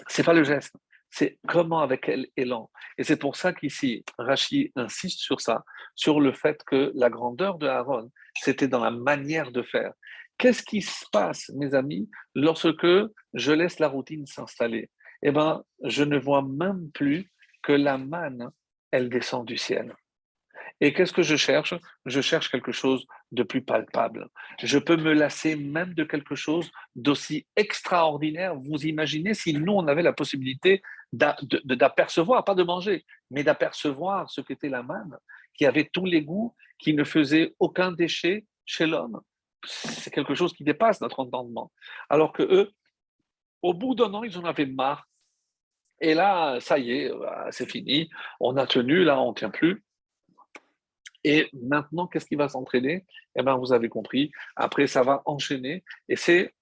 [0.08, 0.74] c'est pas le geste,
[1.10, 2.70] c'est comment avec quel élan.
[2.98, 5.64] Et c'est pour ça qu'ici, Rachi insiste sur ça,
[5.96, 9.94] sur le fait que la grandeur de Aaron, c'était dans la manière de faire.
[10.38, 12.88] Qu'est-ce qui se passe, mes amis, lorsque
[13.34, 14.90] je laisse la routine s'installer?
[15.22, 17.32] Eh bien, je ne vois même plus
[17.64, 18.52] que la manne,
[18.92, 19.96] elle descend du ciel.
[20.84, 21.76] Et qu'est-ce que je cherche?
[22.08, 24.28] Je cherche quelque chose de plus palpable.
[24.64, 28.56] Je peux me lasser même de quelque chose d'aussi extraordinaire.
[28.56, 30.82] Vous imaginez si nous, on avait la possibilité
[31.14, 35.18] d'apercevoir, pas de manger, mais d'apercevoir ce qu'était la manne,
[35.54, 39.22] qui avait tous les goûts, qui ne faisait aucun déchet chez l'homme.
[39.64, 41.72] C'est quelque chose qui dépasse notre entendement.
[42.10, 42.72] Alors que eux,
[43.62, 45.08] Au bout d'un an, ils en avaient marre.
[46.02, 48.10] Et là, ça y est, bah, c'est fini.
[48.40, 49.84] On a tenu, là, on ne tient plus.
[51.24, 53.06] Et maintenant, qu'est-ce qui va s'entraîner?
[53.36, 54.32] Eh bien, vous avez compris.
[54.56, 55.84] Après, ça va enchaîner.
[56.10, 56.54] Et c'est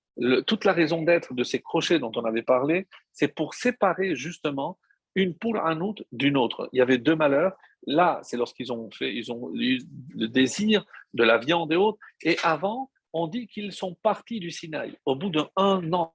[0.45, 4.77] toute la raison d'être de ces crochets dont on avait parlé, c'est pour séparer justement
[5.15, 6.69] une poule un autre d'une autre.
[6.73, 7.55] Il y avait deux malheurs.
[7.87, 9.79] Là, c'est lorsqu'ils ont fait, ils ont eu
[10.13, 11.99] le désir de la viande et autres.
[12.21, 14.97] Et avant, on dit qu'ils sont partis du Sinaï.
[15.05, 16.13] Au bout d'un an,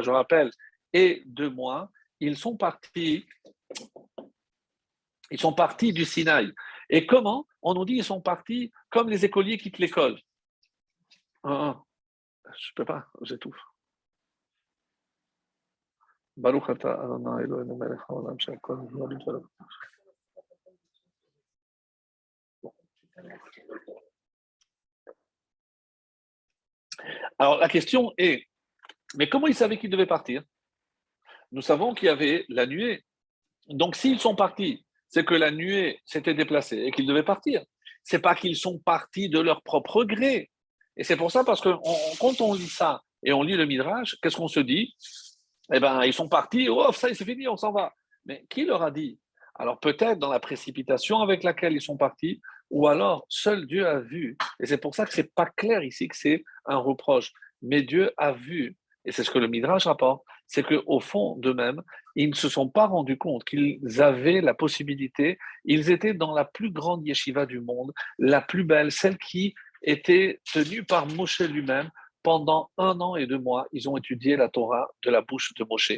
[0.00, 0.50] je rappelle,
[0.92, 1.90] et deux mois,
[2.24, 3.26] ils sont partis.
[5.30, 6.52] Ils sont partis du Sinaï.
[6.90, 10.20] Et comment On nous dit qu'ils sont partis comme les écoliers quittent l'école?
[11.44, 13.60] Je ne peux pas, j'étouffe.
[27.38, 28.48] Alors la question est,
[29.16, 30.42] mais comment ils savaient qu'ils devaient partir?
[31.54, 33.04] Nous savons qu'il y avait la nuée.
[33.68, 37.64] Donc s'ils sont partis, c'est que la nuée s'était déplacée et qu'ils devaient partir.
[38.02, 40.50] C'est pas qu'ils sont partis de leur propre gré.
[40.96, 41.68] Et c'est pour ça, parce que
[42.18, 44.96] quand on lit ça et on lit le Midrash, qu'est-ce qu'on se dit?
[45.72, 47.94] Eh bien, ils sont partis, oh, ça c'est fini, on s'en va.
[48.26, 49.20] Mais qui leur a dit?
[49.54, 54.00] Alors peut-être dans la précipitation avec laquelle ils sont partis, ou alors seul Dieu a
[54.00, 54.36] vu.
[54.58, 57.32] Et c'est pour ça que c'est pas clair ici que c'est un reproche.
[57.62, 61.82] Mais Dieu a vu, et c'est ce que le Midrash rapporte, c'est qu'au fond d'eux-mêmes,
[62.16, 66.44] ils ne se sont pas rendus compte qu'ils avaient la possibilité, ils étaient dans la
[66.44, 71.90] plus grande yeshiva du monde, la plus belle, celle qui était tenue par Moshe lui-même.
[72.22, 75.64] Pendant un an et deux mois, ils ont étudié la Torah de la bouche de
[75.68, 75.92] Moshe.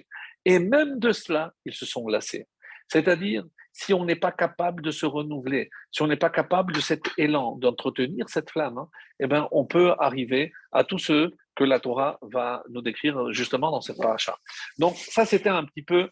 [0.44, 2.48] Et même de cela, ils se sont lassés.
[2.88, 6.80] C'est-à-dire, si on n'est pas capable de se renouveler, si on n'est pas capable de
[6.80, 8.88] cet élan, d'entretenir cette flamme, hein,
[9.20, 13.70] eh ben, on peut arriver à tout ce que la Torah va nous décrire justement
[13.70, 14.36] dans cette paracha.
[14.78, 16.10] Donc, ça, c'était un petit peu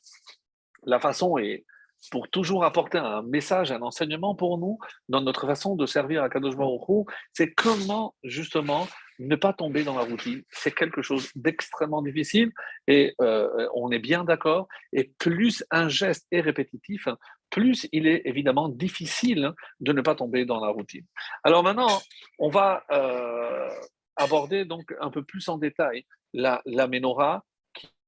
[0.84, 1.64] la façon, et
[2.10, 4.78] pour toujours apporter un message, un enseignement pour nous
[5.08, 8.86] dans notre façon de servir à Kadosh Baruch c'est comment justement
[9.20, 10.42] ne pas tomber dans la routine.
[10.50, 12.50] C'est quelque chose d'extrêmement difficile
[12.88, 14.66] et euh, on est bien d'accord.
[14.92, 17.06] Et plus un geste est répétitif,
[17.48, 21.06] plus il est évidemment difficile de ne pas tomber dans la routine.
[21.44, 22.00] Alors maintenant,
[22.38, 23.70] on va euh,
[24.16, 27.44] aborder donc un peu plus en détail la, la menorah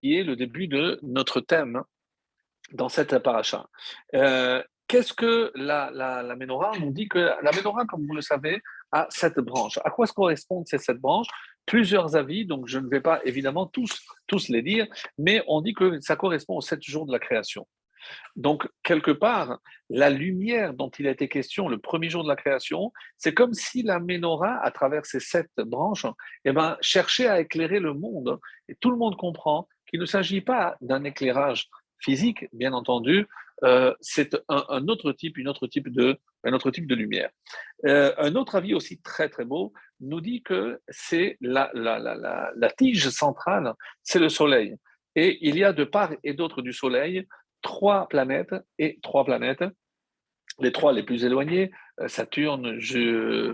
[0.01, 1.83] qui est le début de notre thème
[2.73, 3.67] dans cette paracha.
[4.15, 6.73] Euh, qu'est-ce que la, la, la menorah?
[6.83, 8.61] On dit que la menorah, comme vous le savez,
[8.93, 9.79] a sept branches.
[9.85, 11.29] À quoi correspondent ces sept branches?
[11.65, 14.87] Plusieurs avis, donc je ne vais pas évidemment tous, tous les dire,
[15.19, 17.67] mais on dit que ça correspond aux sept jours de la création.
[18.35, 22.37] Donc, quelque part, la lumière dont il a été question le premier jour de la
[22.37, 26.07] création, c'est comme si la menorah, à travers ces sept branches,
[26.45, 28.39] eh ben, cherchait à éclairer le monde.
[28.69, 33.27] Et tout le monde comprend qu'il ne s'agit pas d'un éclairage physique, bien entendu,
[33.65, 37.31] euh, c'est un, autre type, une autre type de, un autre type de lumière.
[37.87, 42.51] Euh, un autre avis aussi très très beau nous dit que c'est la, la, la,
[42.55, 44.77] la, tige centrale, c'est le Soleil.
[45.15, 47.27] Et il y a de part et d'autre du Soleil
[47.67, 49.65] trois planètes et trois planètes.
[50.61, 52.79] Les trois les plus éloignées, euh, Saturne,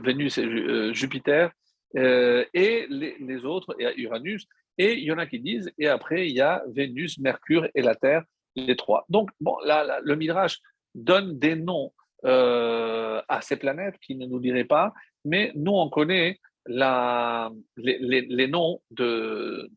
[0.05, 1.51] Vénus et Jupiter,
[1.95, 4.47] et les, autres, et Uranus,
[4.79, 7.83] et il y en a qui disent, et après, il y a Vénus, Mercure et
[7.83, 8.23] la Terre,
[8.57, 9.05] les trois.
[9.09, 10.59] Donc, le Midrash
[10.95, 11.93] donne des noms
[12.25, 14.93] euh, à ces planètes qui ne nous diraient pas,
[15.25, 19.71] mais nous, on connaît les, noms de,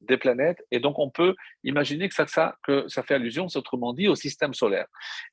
[0.00, 4.08] des planètes, et donc on peut imaginer que ça, que ça fait allusion, autrement dit,
[4.08, 4.86] au système solaire.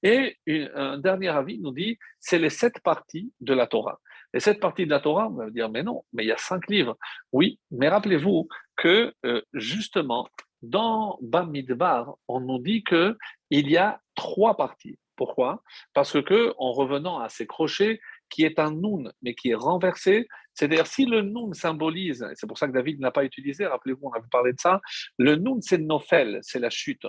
[0.04, 0.38] Et
[0.76, 4.00] un dernier avis nous dit, c'est les sept parties de la Torah.
[4.34, 6.38] Et cette partie de la Torah, on va dire, mais non, mais il y a
[6.38, 6.98] cinq livres.
[7.34, 10.30] Oui, mais rappelez-vous que euh, justement,
[10.62, 13.16] dans Bamidbar, on nous dit qu'il
[13.50, 14.98] y a trois parties.
[15.16, 15.62] Pourquoi?
[15.94, 18.00] Parce que, en revenant à ces crochets,
[18.32, 22.58] qui est un nun, mais qui est renversé, c'est-à-dire si le nun symbolise, c'est pour
[22.58, 24.82] ça que David n'a pas utilisé, rappelez-vous, on avait parlé de ça,
[25.18, 27.06] le nun c'est Nofel, c'est la chute.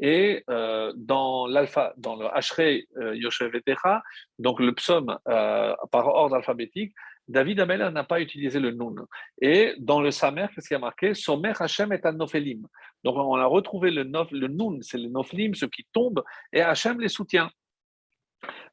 [0.00, 3.14] Et euh, dans l'alpha, dans le Ashrei euh,
[4.38, 6.92] donc le psaume euh, par ordre alphabétique,
[7.26, 8.94] David Ameller n'a pas utilisé le nun.
[9.40, 11.14] Et dans le Samer, qu'est-ce qui a marqué?
[11.14, 12.62] Somer Hashem est un Nofelim.
[13.02, 14.28] Donc on a retrouvé le, nof,
[14.82, 16.22] c'est le Nofelim, ce qui tombe,
[16.52, 17.50] et Hashem les soutient.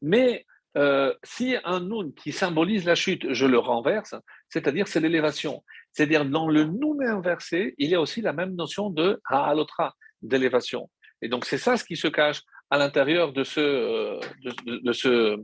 [0.02, 0.46] Mais
[0.78, 4.16] euh, si un nun qui symbolise la chute, je le renverse,
[4.50, 5.64] c'est-à-dire c'est l'élévation.
[5.92, 10.90] C'est-à-dire dans le nun inversé, il y a aussi la même notion de ha'alotra, d'élévation.
[11.22, 14.20] Et donc c'est ça ce qui se cache à l'intérieur de, ce,
[14.66, 15.38] de, ce,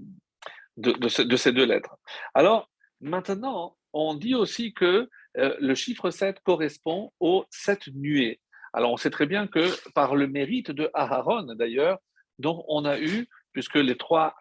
[0.77, 1.97] de, ces deux lettres.
[2.33, 2.69] Alors
[3.01, 8.39] maintenant, on dit aussi que euh, le chiffre 7 correspond aux sept nuées.
[8.71, 11.99] Alors on sait très bien que par le mérite de Aharon, d'ailleurs,
[12.39, 14.35] donc on a eu, puisque les trois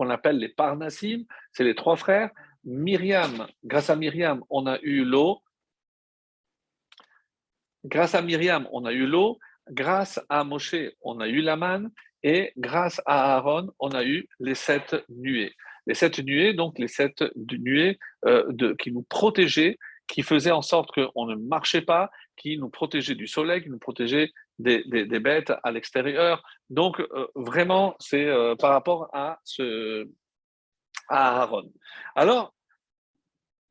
[0.00, 2.30] qu'on appelle les Parnassim, c'est les trois frères,
[2.64, 5.42] grâce à Myriam, on a eu l'eau.
[7.84, 9.38] Grâce à Myriam, on a eu l'eau.
[9.70, 11.90] Grâce à Moshe, on a eu la manne.
[12.22, 15.52] Et grâce à Aaron, on a eu les sept nuées.
[15.86, 19.76] Les sept nuées, donc les sept nuées euh, qui nous protégeaient,
[20.08, 23.78] qui faisaient en sorte qu'on ne marchait pas, qui nous protégeaient du soleil, qui nous
[23.78, 24.82] protégeaient des,
[25.20, 26.42] bêtes à l'extérieur.
[26.68, 30.08] Donc, euh, vraiment, c'est euh, par rapport à, ce,
[31.08, 31.72] à Aaron.
[32.14, 32.54] Alors,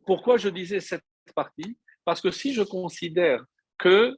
[0.05, 1.03] pourquoi je disais cette
[1.35, 1.77] partie?
[2.05, 3.43] Parce que si je considère
[3.77, 4.17] que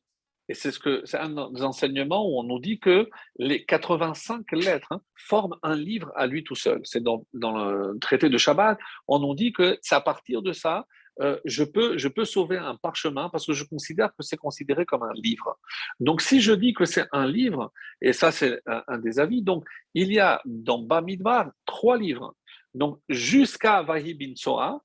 [0.52, 5.02] et c'est ce un des enseignements où on nous dit que les 85 lettres hein,
[5.16, 6.82] forment un livre à lui tout seul.
[6.84, 10.86] C'est dans, le traité de Shabbat, on nous dit que c'est à partir de ça,
[11.20, 14.86] euh, je, peux, je peux sauver un parchemin parce que je considère que c'est considéré
[14.86, 15.58] comme un livre.
[16.00, 19.66] Donc si je dis que c'est un livre, et ça c'est un, des avis, donc
[19.94, 22.36] il y a dans Bamidbar trois livres.
[22.74, 24.82] Donc jusqu'à Vahibin Soa,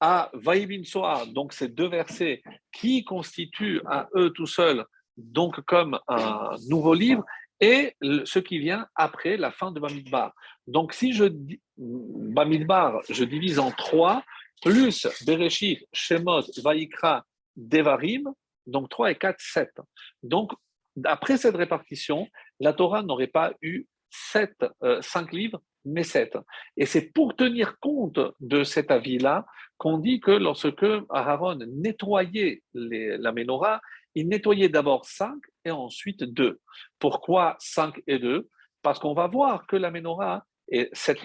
[0.00, 2.42] à Vahibin Soa, donc ces deux versets
[2.72, 4.84] qui constituent à eux tout seuls
[5.16, 7.24] donc comme un nouveau livre,
[7.60, 10.34] et ce qui vient après la fin de Bamidbar.
[10.66, 11.24] Donc si je
[11.78, 14.24] Bamidbar, je divise en trois,
[14.62, 18.32] plus Bereshit, Shemot, Vaikra, Devarim,
[18.66, 19.70] donc 3 et 4, 7.
[20.22, 20.52] Donc,
[21.04, 22.28] après cette répartition,
[22.60, 24.64] la Torah n'aurait pas eu 7,
[25.00, 26.36] 5 euh, livres, mais 7.
[26.76, 29.46] Et c'est pour tenir compte de cet avis-là
[29.78, 33.80] qu'on dit que lorsque Aaron nettoyait la menorah,
[34.14, 35.34] il nettoyait d'abord 5
[35.64, 36.60] et ensuite 2.
[36.98, 38.48] Pourquoi 5 et 2
[38.82, 41.20] Parce qu'on va voir que la menorah, et cette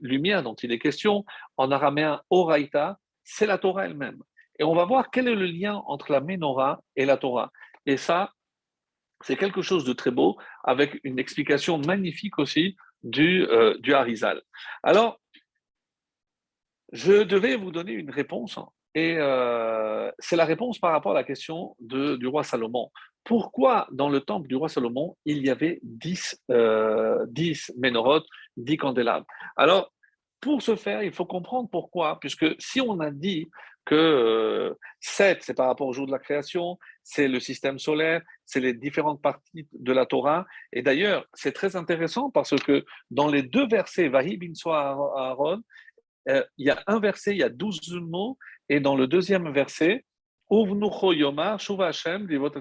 [0.00, 1.24] lumière dont il est question,
[1.56, 4.22] en araméen Oraita, c'est la Torah elle-même.
[4.58, 7.52] Et on va voir quel est le lien entre la menorah et la Torah.
[7.86, 8.32] Et ça,
[9.22, 14.42] c'est quelque chose de très beau, avec une explication magnifique aussi du, euh, du Harizal.
[14.82, 15.20] Alors,
[16.92, 18.58] je devais vous donner une réponse
[18.98, 22.90] et euh, c'est la réponse par rapport à la question de, du roi Salomon.
[23.22, 28.26] Pourquoi dans le temple du roi Salomon, il y avait 10, euh, 10 ménorotes,
[28.56, 29.26] 10 candélabres?
[29.56, 29.92] Alors,
[30.40, 33.48] pour ce faire, il faut comprendre pourquoi, puisque si on a dit
[33.84, 38.20] que euh, 7, c'est par rapport au jour de la création, c'est le système solaire,
[38.46, 40.44] c'est les différentes parties de la Torah.
[40.72, 45.62] Et d'ailleurs, c'est très intéressant parce que dans les deux versets, Vahi Aaron,
[46.28, 49.50] euh, il y a un verset, il y a 12 mots, et dans le deuxième
[49.52, 50.04] verset,
[50.50, 51.58] Yomar,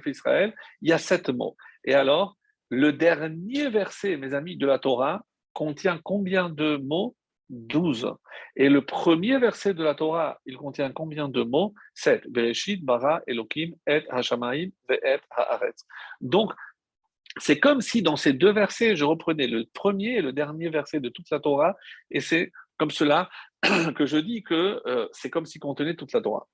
[0.05, 1.55] Israël, il y a sept mots.
[1.85, 2.37] Et alors,
[2.69, 7.15] le dernier verset, mes amis, de la Torah contient combien de mots?
[7.49, 8.13] 12.
[8.57, 11.73] Et le premier verset de la Torah, il contient combien de mots?
[11.93, 12.29] 7.
[12.29, 15.85] Bereshit, Bara, Elohim, Et, Hashamaim, Ve'et, Haaretz.
[16.19, 16.51] Donc,
[17.37, 20.99] c'est comme si dans ces deux versets, je reprenais le premier et le dernier verset
[20.99, 21.75] de toute la Torah,
[22.11, 23.29] et c'est comme cela
[23.95, 26.47] que je dis que euh, c'est comme si contenait toute la Torah.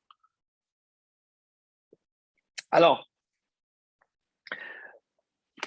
[2.72, 3.08] Alors,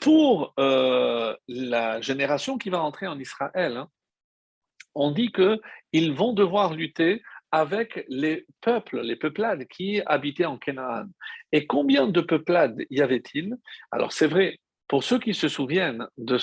[0.01, 3.91] pour euh, la génération qui va entrer en Israël, hein,
[4.95, 7.23] on dit qu'ils vont devoir lutter
[7.53, 11.07] avec les peuples, les peuplades qui habitaient en Canaan.
[11.53, 13.57] Et combien de peuplades y avait-il?
[13.91, 14.59] Alors c'est vrai,
[14.89, 16.39] pour ceux qui se souviennent de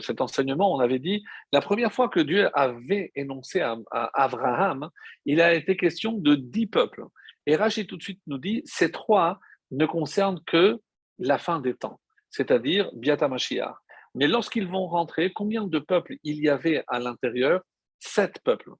[0.00, 4.90] cet enseignement, on avait dit, la première fois que Dieu avait énoncé à, Abraham,
[5.26, 7.04] il a été question de dix peuples.
[7.46, 9.40] Et Rachid tout de suite nous dit, ces trois
[9.72, 10.80] ne concernent que
[11.18, 12.00] la fin des temps,
[12.30, 13.74] c'est-à-dire Biata Mashiach.
[14.14, 17.62] Mais lorsqu'ils vont rentrer, combien de peuples il y avait à l'intérieur?
[17.98, 18.70] Sept peuples.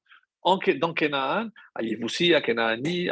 [0.45, 3.09] dans Canaan, à Yévoussi, à Canaani,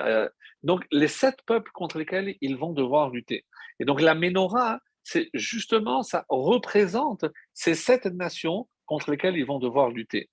[0.63, 3.45] donc les sept peuples contre lesquels ils vont devoir lutter.
[3.81, 7.25] Et donc la menorah, c'est justement, ça représente
[7.55, 10.31] ces sept nations contre lesquelles ils vont devoir lutter.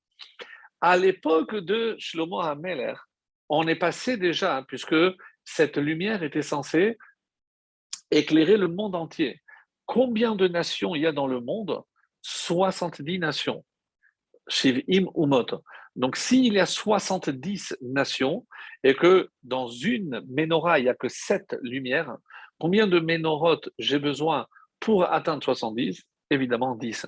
[0.81, 2.93] À l'époque de Shlomo HaMeler,
[3.49, 4.95] on est passé déjà, hein, puisque
[5.43, 6.97] cette lumière était censée
[8.11, 9.41] éclairer le monde entier.
[9.85, 11.81] Combien de nations il y a dans le monde?
[12.21, 13.65] 70 nations.
[14.47, 15.63] Shivim Umot.
[15.95, 18.45] Donc, s'il y a 70 nations
[18.83, 22.15] et que dans une menorah, il n'y a que 7 lumières,
[22.59, 24.47] combien de ménorotes j'ai besoin
[24.79, 27.05] pour atteindre 70, évidemment 10.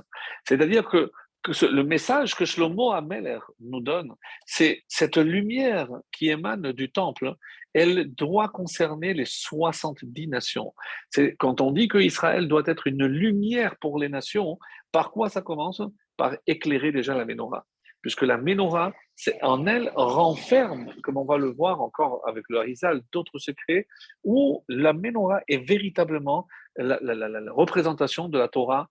[0.48, 1.12] C'est-à-dire que,
[1.48, 4.14] le message que Shlomo Ameler nous donne,
[4.46, 7.34] c'est cette lumière qui émane du temple,
[7.74, 10.74] elle doit concerner les 70 nations.
[11.10, 14.60] C'est quand on dit que Israël doit être une lumière pour les nations,
[14.92, 15.82] par quoi ça commence?
[16.18, 17.66] Par éclairer déjà la menorah.
[18.02, 18.94] Puisque la menorah,
[19.42, 23.88] en elle renferme, comme on va le voir encore avec le Harizal, d'autres secrets,
[24.24, 28.90] où la menorah est véritablement la, représentation de la Torah,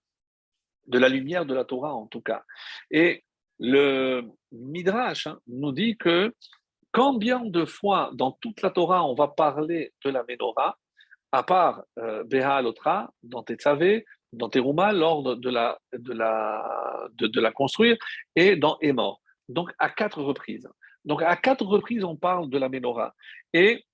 [0.87, 2.43] de la lumière de la Torah en tout cas.
[2.89, 3.23] Et
[3.59, 6.33] le Midrash hein, nous dit que
[6.91, 10.77] combien de fois dans toute la Torah on va parler de la menorah,
[11.31, 17.39] à part euh, Beha Alotra, dans Tetzavé, dans Teruma, l'ordre de la, de, la, de,
[17.39, 17.97] la construire,
[18.35, 19.21] et dans Emor.
[19.49, 20.67] Donc à quatre reprises.
[21.05, 23.13] Donc à quatre reprises, on parle de la menorah.
[23.53, 23.85] Et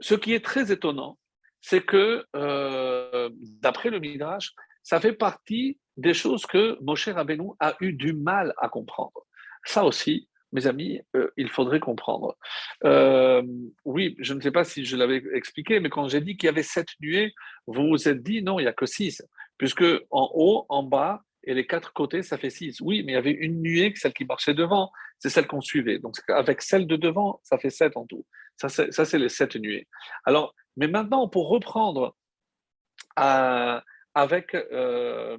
[0.00, 1.18] ce qui est très étonnant,
[1.66, 3.30] c'est que, euh,
[3.62, 4.52] d'après le Midrash,
[4.82, 9.24] ça fait partie des choses que Moshe Rabbeinu a eu du mal à comprendre.
[9.64, 12.36] Ça aussi, mes amis, euh, il faudrait comprendre.
[12.84, 13.42] Euh,
[13.86, 16.50] oui, je ne sais pas si je l'avais expliqué, mais quand j'ai dit qu'il y
[16.50, 17.32] avait sept nuées,
[17.66, 19.22] vous vous êtes dit non, il n'y a que six,
[19.56, 22.80] puisque en haut, en bas et les quatre côtés, ça fait six.
[22.80, 25.98] Oui, mais il y avait une nuée, celle qui marchait devant, c'est celle qu'on suivait.
[25.98, 28.24] Donc avec celle de devant, ça fait sept en tout.
[28.56, 29.88] Ça, c'est les sept nuées.
[30.24, 32.14] Alors, mais maintenant, pour reprendre
[33.18, 33.80] euh,
[34.14, 35.36] avec la,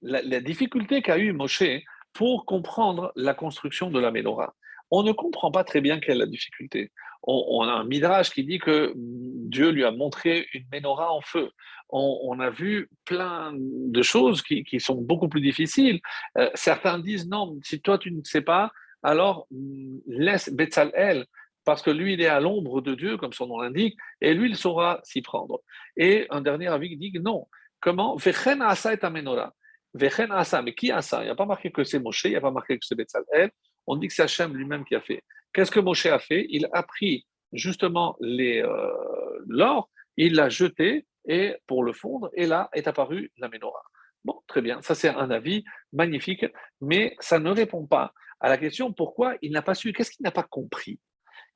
[0.00, 1.64] la difficulté qu'a eu Moshe
[2.12, 4.54] pour comprendre la construction de la menorah.
[4.90, 6.92] On ne comprend pas très bien quelle est la difficulté.
[7.26, 11.50] On, a un midrash qui dit que Dieu lui a montré une menorah en feu.
[11.88, 16.00] On, a vu plein de choses qui, sont beaucoup plus difficiles.
[16.38, 18.72] Euh, certains disent non, si toi tu ne sais pas,
[19.02, 21.24] alors mm, laisse Betzalel,
[21.64, 24.50] parce que lui il est à l'ombre de Dieu, comme son nom l'indique, et lui
[24.50, 25.60] il saura s'y prendre.
[25.96, 27.46] Et un dernier avis dit non.
[27.80, 28.16] Comment?
[28.16, 29.54] Vechen asa et menorah.
[29.94, 32.30] Vechen Asa, mais qui a ça Il n'y a pas marqué que c'est Moshe, il
[32.30, 33.50] n'y a pas marqué que c'est Betzalel.
[33.86, 35.22] On dit que c'est Hachem lui-même qui a fait.
[35.54, 36.46] Qu'est-ce que Moshe a fait?
[36.50, 42.68] Il a pris justement euh, l'or, il l'a jeté et pour le fondre, et là
[42.72, 43.84] est apparue la menorah.
[44.24, 46.44] Bon, très bien, ça c'est un avis magnifique,
[46.80, 50.24] mais ça ne répond pas à la question pourquoi il n'a pas su, qu'est-ce qu'il
[50.24, 50.98] n'a pas compris?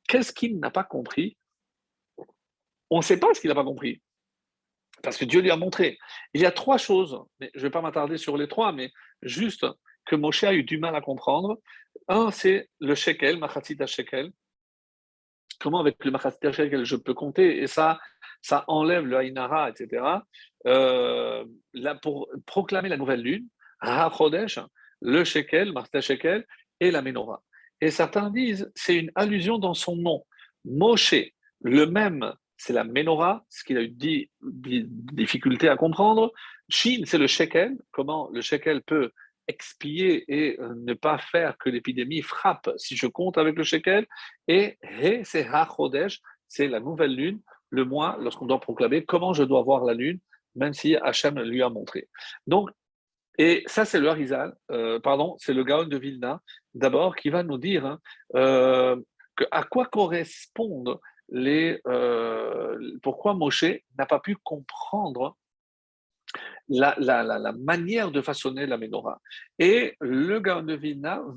[0.06, 1.36] Qu'est-ce qu'il n'a pas compris?
[2.90, 4.00] On ne sait pas ce qu'il n'a pas compris.
[5.02, 5.98] Parce que Dieu lui a montré.
[6.34, 8.90] Il y a trois choses, mais je ne vais pas m'attarder sur les trois, mais
[9.22, 9.66] juste
[10.08, 11.60] que Moshe a eu du mal à comprendre.
[12.08, 14.32] Un, c'est le shekel, machatzita shekel.
[15.60, 17.58] Comment avec le machatzita shekel je peux compter?
[17.62, 18.00] Et ça,
[18.40, 20.04] ça enlève le haïnara, etc.
[20.66, 21.44] Euh,
[21.74, 23.46] là, pour proclamer la nouvelle lune,
[23.82, 24.58] Chodesh,
[25.00, 26.46] le shekel, machatzita shekel
[26.80, 27.42] et la menorah.
[27.80, 30.24] Et certains disent, c'est une allusion dans son nom.
[30.64, 31.14] Moshe,
[31.60, 36.32] le même c'est la menorah, ce qu'il a eu des difficultés à comprendre.
[36.68, 39.12] Chine, c'est le shekel, comment le shekel peut
[39.48, 44.06] expier et euh, ne pas faire que l'épidémie frappe si je compte avec le shekel.
[44.46, 44.78] Et
[45.24, 45.46] c'est
[46.46, 47.40] c'est la nouvelle lune,
[47.70, 50.20] le mois, lorsqu'on doit proclamer comment je dois voir la lune,
[50.54, 52.08] même si Hachem lui a montré.
[52.46, 52.70] Donc,
[53.38, 54.10] et ça, c'est le
[54.70, 56.40] euh, pardon, c'est le Gaon de Vilna,
[56.74, 58.00] d'abord, qui va nous dire hein,
[58.34, 58.96] euh,
[59.50, 60.98] à quoi correspondent
[61.30, 61.78] les,
[63.02, 63.66] pourquoi Moshe
[63.98, 65.36] n'a pas pu comprendre
[66.68, 69.20] la, manière de façonner la menorah.
[69.58, 70.78] Et le Gaon de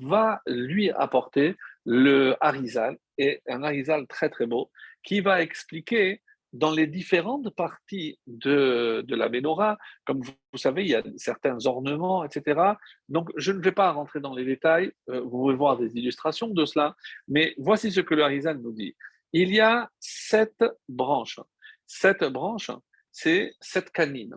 [0.05, 1.55] va lui apporter
[1.85, 4.69] le Harizal, et un Harizal très très beau,
[5.03, 6.21] qui va expliquer
[6.53, 12.25] dans les différentes parties de, la menorah, comme vous, savez, il y a certains ornements,
[12.25, 12.73] etc.
[13.07, 16.49] Donc, je ne vais pas rentrer dans les détails, euh, vous pouvez voir des illustrations
[16.49, 16.95] de cela,
[17.29, 18.95] mais voici ce que le Harizal nous dit
[19.33, 21.39] il y a sept branches.
[21.87, 22.71] Sept branches,
[23.11, 24.35] c'est sept canines.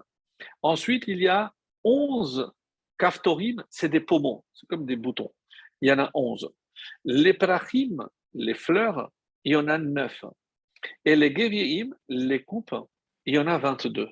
[0.63, 2.53] Ensuite, il y a onze
[2.99, 5.33] kaftorim, c'est des poumons, c'est comme des boutons.
[5.81, 6.51] Il y en a onze.
[7.05, 9.11] Les prachim, les fleurs,
[9.45, 10.25] il y en a neuf.
[11.05, 12.75] Et les geviim, les coupes,
[13.27, 14.09] il y en a 22.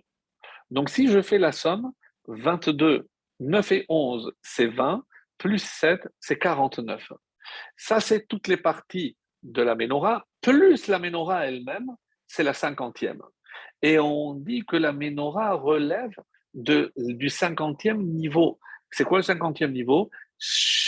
[0.71, 1.93] Donc si je fais la somme,
[2.29, 3.09] 22,
[3.41, 5.05] 9 et 11, c'est 20,
[5.39, 7.13] plus 7, c'est 49.
[7.77, 11.91] Ça, c'est toutes les parties de la menorah, plus la menorah elle-même,
[12.27, 13.21] c'est la cinquantième.
[13.83, 16.15] Et on dit que la menorah relève
[16.55, 18.59] de, du cinquantième niveau.
[18.91, 20.11] C'est quoi le cinquantième niveau?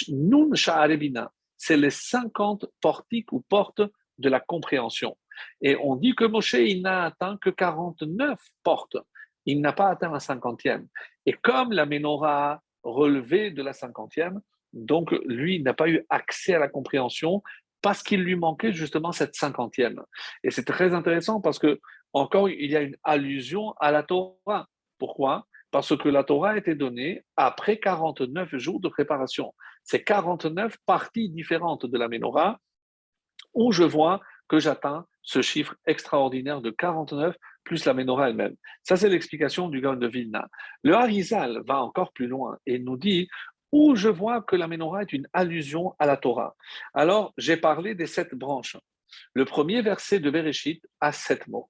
[0.08, 3.82] Nun Sha'arebina, c'est les cinquante portiques ou portes
[4.18, 5.16] de la compréhension.
[5.60, 8.96] Et on dit que Moshe, il n'a atteint que 49 portes.
[9.46, 10.86] Il n'a pas atteint la cinquantième.
[11.26, 14.40] Et comme la menorah relevait de la cinquantième,
[14.72, 17.42] donc lui n'a pas eu accès à la compréhension
[17.84, 20.02] parce qu'il lui manquait justement cette cinquantième.
[20.42, 21.80] Et c'est très intéressant parce que,
[22.14, 24.68] encore, il y a une allusion à la Torah.
[24.98, 25.46] Pourquoi?
[25.70, 29.52] Parce que la Torah a été donnée après 49 jours de préparation.
[29.82, 32.60] C'est 49 parties différentes de la menorah
[33.52, 38.54] où je vois que j'atteins ce chiffre extraordinaire de 49 plus la menorah elle-même.
[38.82, 40.48] Ça, c'est l'explication du Gaon de Vilna.
[40.82, 43.26] Le Harizal va encore plus loin et nous dit
[43.72, 46.54] où je vois que la menorah est une allusion à la Torah.
[46.92, 48.76] Alors, j'ai parlé des sept branches.
[49.32, 51.68] Le premier verset de Bereshit a sept mots.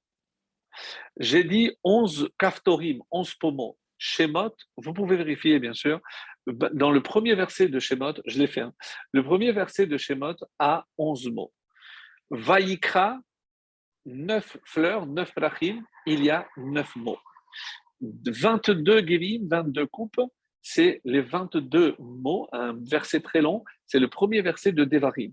[1.18, 3.78] J'ai dit onze kaftorim, onze pommeaux.
[3.98, 6.00] Shemot, vous pouvez vérifier bien sûr,
[6.46, 8.74] dans le premier verset de Shemot, je l'ai fait, hein.
[9.12, 11.52] le premier verset de Shemot a onze mots.
[12.30, 13.18] Vaïkra,
[14.04, 17.18] neuf fleurs, neuf brachim, il y a neuf mots.
[18.00, 20.20] 22 Gévim, 22 coupes,
[20.60, 25.32] c'est les 22 mots, un verset très long, c'est le premier verset de Devarim.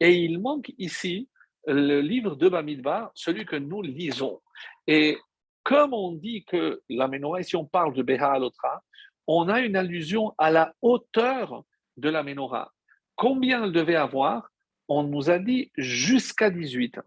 [0.00, 1.28] Et il manque ici
[1.66, 4.40] le livre de Bamidbar, celui que nous lisons.
[4.86, 5.18] Et
[5.62, 8.82] comme on dit que la menorah, si on parle de Beha Alotra,
[9.26, 11.64] on a une allusion à la hauteur
[11.96, 12.72] de la menorah.
[13.14, 14.50] Combien elle devait avoir?
[14.88, 16.98] On nous a dit jusqu'à 18.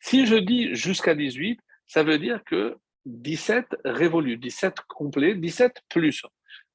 [0.00, 2.76] Si je dis jusqu'à 18, ça veut dire que
[3.06, 6.24] 17 révolus, 17 complets, 17 plus,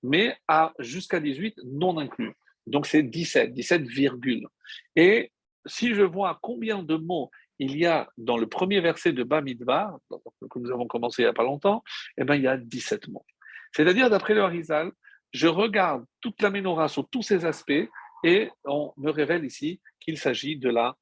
[0.03, 2.33] mais à jusqu'à 18 non inclus.
[2.67, 4.47] Donc c'est 17, 17 virgule.
[4.95, 5.31] Et
[5.65, 7.29] si je vois combien de mots
[7.59, 9.99] il y a dans le premier verset de Bamidbar,
[10.49, 11.83] que nous avons commencé il n'y a pas longtemps,
[12.17, 13.25] eh bien, il y a 17 mots.
[13.75, 14.91] C'est-à-dire, d'après le Harizal,
[15.31, 17.87] je regarde toute la menorah sur tous ses aspects
[18.23, 20.95] et on me révèle ici qu'il s'agit de la,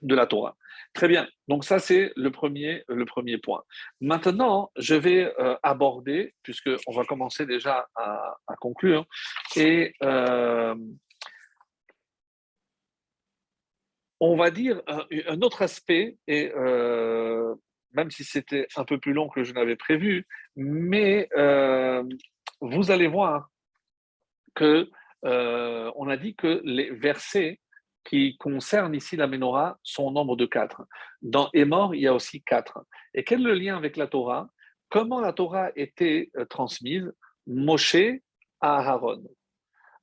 [0.00, 0.56] de la Torah.
[0.94, 3.62] Très bien, donc ça c'est le premier, le premier point.
[4.00, 9.06] Maintenant, je vais euh, aborder, puisqu'on va commencer déjà à, conclure,
[9.56, 10.74] et euh,
[14.24, 17.56] on va dire un, autre aspect, et euh,
[17.90, 22.04] même si c'était un peu plus long que je n'avais prévu, mais euh,
[22.60, 23.50] vous allez voir
[24.54, 24.88] que
[25.24, 27.58] euh, on a dit que les versets
[28.04, 30.82] qui concernent ici la menorah sont au nombre de quatre.
[31.20, 32.84] Dans Émor, il y a aussi quatre.
[33.14, 34.48] Et quel est le lien avec la Torah?
[34.88, 37.12] Comment la Torah était transmise?
[37.48, 38.20] Moshe
[38.60, 39.24] à Aaron.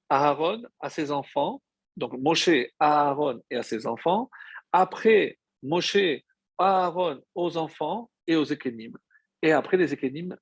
[0.09, 1.61] Aaron à ses enfants
[1.99, 2.49] donc Moshe
[2.79, 4.29] à Aaron et à ses enfants.
[4.71, 5.97] Après, Moshe
[6.57, 8.93] à Aaron aux enfants et aux Ékénim.
[9.41, 10.35] Et après, les Ékénim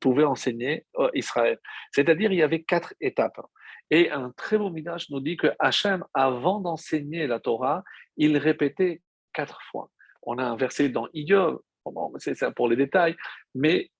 [0.00, 1.58] pouvaient enseigner euh, Israël.
[1.92, 3.40] C'est-à-dire, il y avait quatre étapes.
[3.90, 7.82] Et un très beau midage nous dit que Hachem, avant d'enseigner la Torah,
[8.16, 9.02] il répétait
[9.32, 9.90] quatre fois.
[10.22, 11.58] On a un verset dans Iyov,
[12.18, 13.16] c'est ça pour les détails,
[13.54, 13.90] mais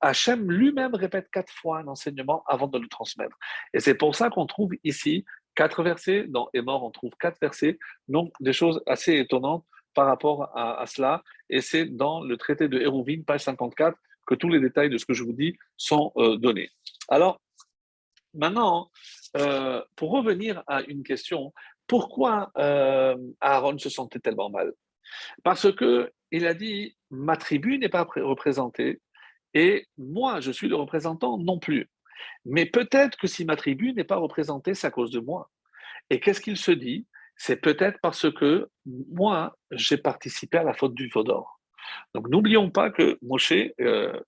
[0.00, 3.36] Hachem lui-même répète quatre fois un enseignement avant de le transmettre.
[3.72, 5.24] Et c'est pour ça qu'on trouve ici
[5.54, 6.24] quatre versets.
[6.28, 7.78] Dans mort, on trouve quatre versets.
[8.08, 9.64] Donc, des choses assez étonnantes
[9.94, 11.22] par rapport à, cela.
[11.50, 13.96] Et c'est dans le traité de Hérouvine, page 54,
[14.26, 16.70] que tous les détails de ce que je vous dis sont euh, donnés.
[17.08, 17.40] Alors,
[18.34, 18.90] maintenant,
[19.36, 21.52] euh, pour revenir à une question,
[21.86, 24.72] pourquoi euh, Aaron se sentait tellement mal?
[25.42, 29.02] Parce que il a dit ma tribu n'est pas représentée
[29.52, 31.90] et moi je suis le représentant non plus.
[32.44, 35.50] Mais peut-être que si ma tribu n'est pas représentée, c'est à cause de moi.
[36.10, 37.06] Et qu'est-ce qu'il se dit?
[37.36, 41.58] C'est peut-être parce que moi, j'ai participé à la faute du Vaudor.
[42.14, 44.20] Donc n'oublions pas que Moshe euh,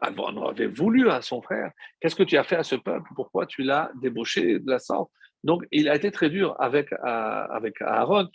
[0.00, 3.08] avait voulu à son frère, qu'est-ce que tu as fait à ce peuple?
[3.14, 5.10] Pourquoi tu l'as débauché de la sorte?
[5.44, 8.28] Donc il a été très dur avec, euh, avec Aaron,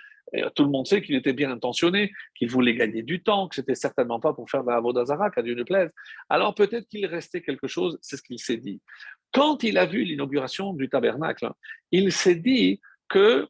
[0.56, 3.76] tout le monde sait qu'il était bien intentionné, qu'il voulait gagner du temps, que c'était
[3.76, 5.90] certainement pas pour faire de la Vodazara, qu'à Dieu ne plaise.
[6.30, 8.82] Alors peut-être qu'il restait quelque chose, c'est ce qu'il s'est dit.
[9.34, 11.50] Quand il a vu l'inauguration du tabernacle,
[11.92, 13.48] il s'est dit que,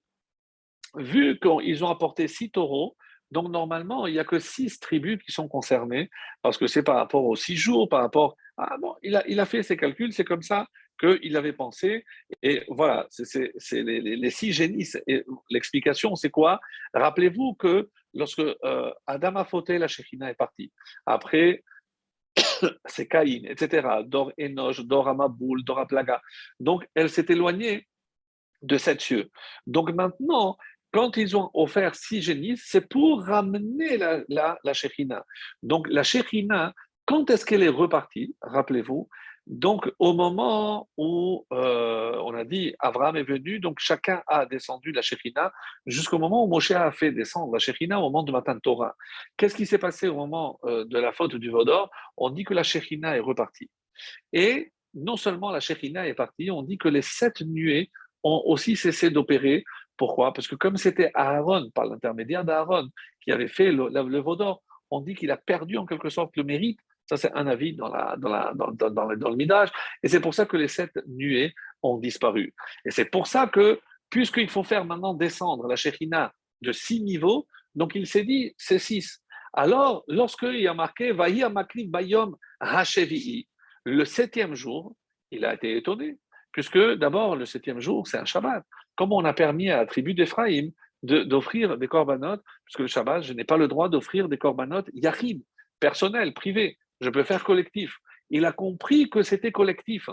[0.95, 2.95] vu qu'ils ont apporté six taureaux,
[3.32, 6.10] donc normalement, il n'y a que six tribus qui sont concernées,
[6.41, 8.38] parce que c'est par rapport aux six jours, par rapport...
[8.58, 10.68] Ah bon, il a, il a fait ses calculs, c'est comme ça
[10.99, 12.06] qu'il avait pensé.
[12.41, 14.88] Et voilà, c'est les, six génies.
[15.49, 16.60] L'explication, c'est quoi?
[16.94, 20.72] Rappelez-vous que lorsque euh, Adam a fauté, la Shekhina est partie.
[21.06, 21.64] Après,
[22.86, 23.88] c'est Caïn, etc.
[24.06, 26.22] Dor Enoch, Dor Amaboul, Dor Aplaga.
[26.60, 27.88] Donc, elle s'est éloignée
[28.61, 29.30] de sept cieux.
[29.65, 30.57] Donc maintenant,
[30.91, 34.74] quand ils ont offert six génies, c'est pour ramener la, la, la
[35.64, 36.74] Donc la Shekhina,
[37.06, 38.36] quand est-ce qu'elle est repartie?
[38.41, 39.10] Rappelez-vous,
[39.48, 44.91] donc, au moment où euh, on a dit Abraham est venu, donc chacun a descendu
[44.91, 45.53] la Shekhina
[45.86, 48.94] jusqu'au moment où Moshe a fait descendre la Shekhina au moment de Matan Torah.
[49.38, 51.90] Qu'est-ce qui s'est passé au moment euh, de la faute du Vaudor?
[52.18, 53.69] On dit que la Shekhina est repartie.
[54.34, 57.90] Et non seulement la Shekhina est partie, on dit que les sept nuées
[58.24, 59.64] ont aussi cessé d'opérer.
[59.95, 60.34] Pourquoi?
[60.34, 62.90] Parce que comme c'était Aaron, par l'intermédiaire d'Aaron,
[63.22, 64.61] qui avait fait le, le Vaudor,
[64.91, 66.80] on dit qu'il a perdu en quelque sorte le mérite
[67.10, 69.70] ça, c'est un avis dans, le midage.
[70.04, 72.54] Et c'est pour ça que les sept nuées ont disparu.
[72.86, 73.80] Et c'est pour ça que,
[74.10, 78.80] puisqu'il faut faire maintenant descendre la Shekhina de six niveaux, donc il s'est dit, c'est
[78.80, 79.24] six.
[79.54, 81.44] Alors, lorsqu'il y a marqué Vahi
[81.88, 82.36] Bayom
[83.86, 84.96] le septième jour,
[85.32, 86.18] il a été étonné
[86.58, 88.66] puisque d'abord, le septième jour, c'est un Shabbat.
[88.96, 90.72] Comment on a permis à la tribu d'Ephraïm
[91.04, 95.44] d'offrir des corbanotes, puisque le Shabbat, je n'ai pas le droit d'offrir des corbanotes yachid,
[95.80, 96.80] personnels, privés.
[97.02, 97.98] Je peux faire collectif.
[98.30, 100.10] Il a compris que c'était collectif.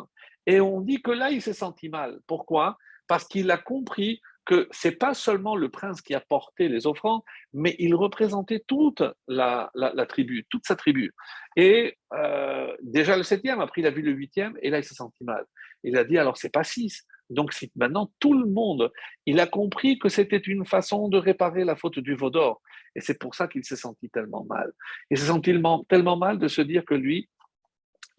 [0.47, 2.20] Et on dit que là, il s'est senti mal.
[2.27, 2.77] Pourquoi?
[3.09, 7.23] Parce qu'il a compris que c'est pas seulement le prince qui a porté les offrandes,
[7.52, 9.70] mais il représentait toute la,
[10.09, 11.12] tribu, toute sa tribu.
[11.56, 14.94] Et euh, déjà le septième, après il a vu le huitième, et là il s'est
[14.94, 15.44] senti mal.
[15.82, 17.06] Il a dit alors c'est pas six.
[17.30, 18.92] Donc maintenant tout le monde,
[19.26, 22.60] il a compris que c'était une façon de réparer la faute du Vaudor.
[22.94, 24.72] Et c'est pour ça qu'il s'est senti tellement mal.
[25.10, 25.52] Il s'est senti
[25.88, 27.28] tellement mal de se dire que lui,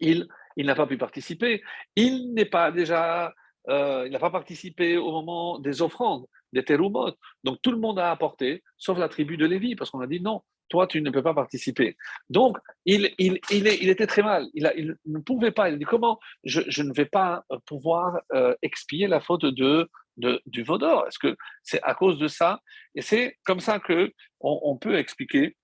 [0.00, 0.26] il,
[0.56, 1.62] il n'a pas pu participer.
[1.94, 3.32] Il n'est pas déjà
[3.68, 7.12] euh, il n'a pas participé au moment des offrandes, des terumot.
[7.42, 10.20] Donc tout le monde a apporté, sauf la tribu de Lévi, parce qu'on a dit
[10.20, 11.96] non, toi tu ne peux pas participer.
[12.30, 15.78] Donc il, il, il, il était très mal, il, il, ne pouvait pas, il a
[15.78, 20.62] dit comment je, je ne vais pas pouvoir euh, expier la faute de, de du
[20.62, 22.60] Vaudor Est-ce que c'est à cause de ça?
[22.94, 25.56] Et c'est comme ça que on, peut expliquer.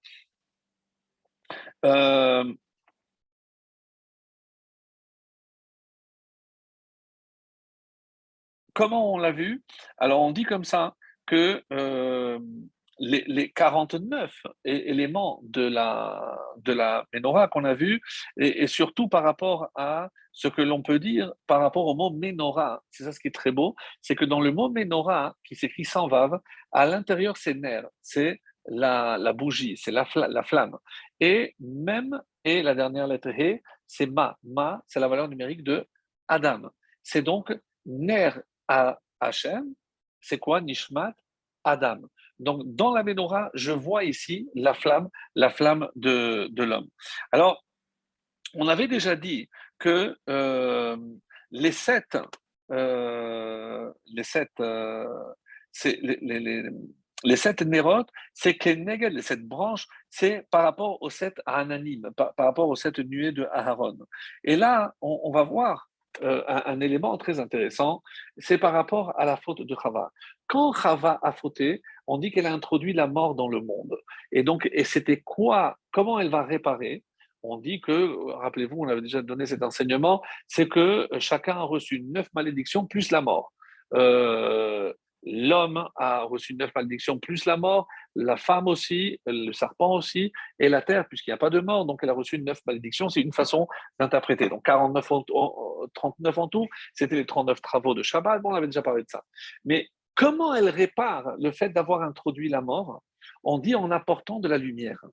[1.84, 2.52] Euh,
[8.74, 9.62] comment on l'a vu?
[9.98, 10.94] Alors, on dit comme ça
[11.26, 12.38] que euh,
[12.98, 14.32] les, 49
[14.64, 18.00] éléments de la, de la menorah qu'on a vu,
[18.36, 22.82] et, surtout par rapport à ce que l'on peut dire par rapport au mot menorah,
[22.90, 25.84] c'est ça ce qui est très beau, c'est que dans le mot menorah, qui s'écrit
[25.84, 26.40] sans vave,
[26.72, 30.78] à l'intérieur c'est ner, c'est la, bougie, c'est la, la, flamme.
[31.20, 34.38] Et même, et la dernière lettre He, c'est ma.
[34.42, 35.86] Ma, c'est la valeur numérique de
[36.28, 36.70] Adam.
[37.02, 37.52] C'est donc
[37.84, 38.30] ner
[38.68, 39.74] à Hachem,
[40.20, 40.60] c'est quoi?
[40.60, 41.14] Nishmat
[41.64, 41.98] Adam.
[42.42, 46.88] Donc, dans la menorah, je vois ici la flamme, la flamme de, de l'homme.
[47.30, 47.64] Alors,
[48.54, 49.48] on avait déjà dit
[49.78, 50.96] que euh,
[51.50, 52.18] les sept,
[52.70, 55.06] euh, les sept, euh,
[55.84, 56.64] les, les,
[57.24, 62.34] les, sept nérotes, c'est que les sept branches, c'est par rapport aux sept ananim, par,
[62.34, 63.98] par, rapport aux sept nuées de Aharon.
[64.44, 65.88] Et là, on, va voir
[66.22, 68.02] euh, un, élément très intéressant,
[68.36, 70.10] c'est par rapport à la faute de Chava.
[70.46, 71.80] Quand Chava a fauté,
[72.12, 73.96] on dit qu'elle a introduit la mort dans le monde.
[74.32, 77.04] Et donc, et c'était quoi Comment elle va réparer?
[77.42, 82.02] On dit que, rappelez-vous, on avait déjà donné cet enseignement, c'est que chacun a reçu
[82.02, 83.54] neuf malédictions plus la mort.
[83.94, 84.92] Euh,
[85.24, 90.68] l'homme a reçu neuf malédictions plus la mort, la femme aussi, le serpent aussi, et
[90.68, 93.08] la terre, puisqu'il n'y a pas de mort, donc elle a reçu neuf malédictions.
[93.08, 93.66] C'est une façon
[93.98, 94.50] d'interpréter.
[94.50, 95.08] Donc 49
[95.94, 98.42] 39 en tout, c'était les 39 travaux de Shabbat.
[98.42, 99.22] Bon, on avait déjà parlé de ça.
[99.64, 103.02] Mais comment elle répare le fait d'avoir introduit la mort
[103.44, 105.04] On dit en apportant de la lumière?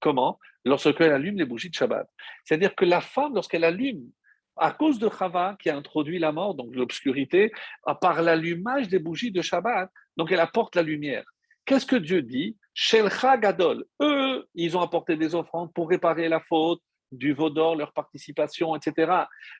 [0.00, 0.38] Comment?
[0.64, 2.08] Lorsqu'elle allume les bougies de Shabbat.
[2.44, 4.10] C'est-à-dire que la femme, lorsqu'elle allume
[4.56, 7.52] à cause de Chava qui a introduit la mort, donc l'obscurité,
[8.00, 11.24] par l'allumage des bougies de Shabbat, donc elle apporte la lumière.
[11.64, 12.56] Qu'est-ce que Dieu dit?
[12.74, 13.84] Shelcha Gadol.
[14.02, 19.12] Eux, ils ont apporté des offrandes pour réparer la faute, du Vaudor, leur participation, etc.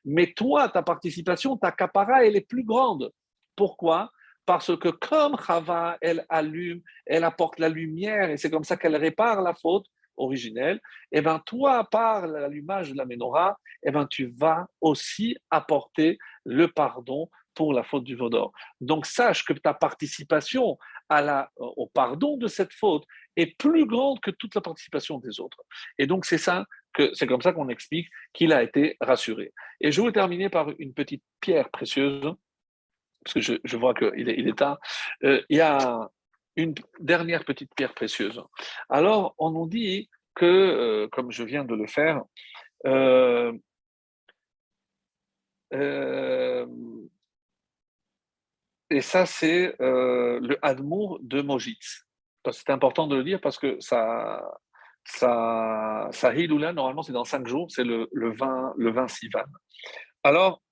[0.04, 3.10] Mais toi, ta participation, ta capara, elle est plus grande.
[3.56, 4.10] Pourquoi?
[4.46, 8.96] Parce que comme Chava, elle allume, elle apporte la lumière, et c'est comme ça qu'elle
[8.96, 10.80] répare la faute, originelle,
[11.10, 15.36] et eh ben toi, par l'allumage de la menorah, et eh ben tu vas aussi
[15.50, 18.52] apporter le pardon pour la faute du vaudor.
[18.80, 20.78] Donc sache que ta participation
[21.10, 23.04] la, au pardon de cette faute
[23.36, 25.62] est plus grande que toute la participation des autres.
[25.98, 29.52] Et donc c'est ça que c'est comme ça qu'on explique qu'il a été rassuré.
[29.80, 32.34] Et je vais terminer par une petite pierre précieuse,
[33.24, 34.78] parce que je, vois qu'il est, il est tard.
[35.24, 36.10] Euh, il y a
[36.56, 38.42] une dernière petite pierre précieuse.
[38.88, 42.22] Alors, on nous dit que, euh, comme je viens de le faire,
[42.86, 43.52] euh,
[48.90, 52.04] et ça, c'est le Admour de Mojitz.
[52.52, 54.40] C'est important de le dire parce que ça,
[55.04, 59.42] ça, ça normalement, c'est dans cinq jours, c'est le, le, 20, le 20 Sivan.
[60.22, 60.62] Alors,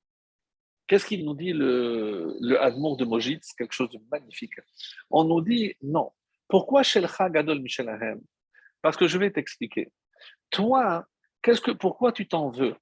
[0.92, 3.54] Qu'est-ce qu'il nous dit le, le de Mojitz?
[3.54, 4.52] Quelque chose de magnifique.
[5.08, 6.12] On nous dit non.
[6.48, 8.20] Pourquoi Shelcha Gadol Michelahem
[8.82, 9.90] Parce que je vais t'expliquer.
[10.50, 11.06] Toi,
[11.40, 12.76] qu'est-ce que, pourquoi tu t'en veux?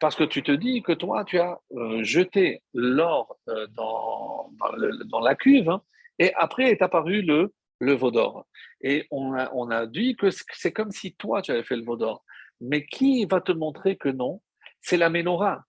[0.00, 4.50] Parce que tu te dis que toi, tu as euh, jeté l'or euh, dans,
[5.04, 5.80] dans, la cuve hein,
[6.18, 8.48] et après est apparu le, le veau d'or.
[8.80, 11.84] Et on a, on a dit que c'est comme si toi, tu avais fait le
[11.84, 12.24] veau d'or.
[12.60, 14.42] Mais qui va te montrer que non?
[14.80, 15.64] C'est la menorah.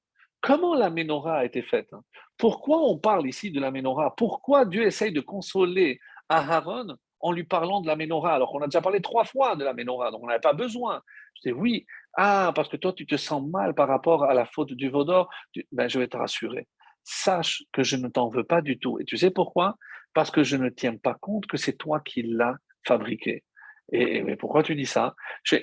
[0.45, 1.89] Comment la menorah a été faite
[2.38, 4.15] Pourquoi on parle ici de la menorah?
[4.15, 5.99] Pourquoi Dieu essaye de consoler
[6.30, 9.63] Aharon en lui parlant de la menorah alors qu'on a déjà parlé trois fois de
[9.63, 11.01] la menorah, donc on n'avait pas besoin.
[11.34, 14.45] Je dis oui, ah, parce que toi tu te sens mal par rapport à la
[14.45, 15.31] faute du Vaudor,
[15.72, 16.67] ben, je vais te rassurer.
[17.03, 18.99] sache que je ne t'en veux pas du tout.
[18.99, 19.77] Et tu sais pourquoi?
[20.13, 22.55] Parce que je ne tiens pas compte que c'est toi qui l'as
[22.85, 23.43] fabriqué.
[23.91, 25.15] Et, mais pourquoi tu dis ça?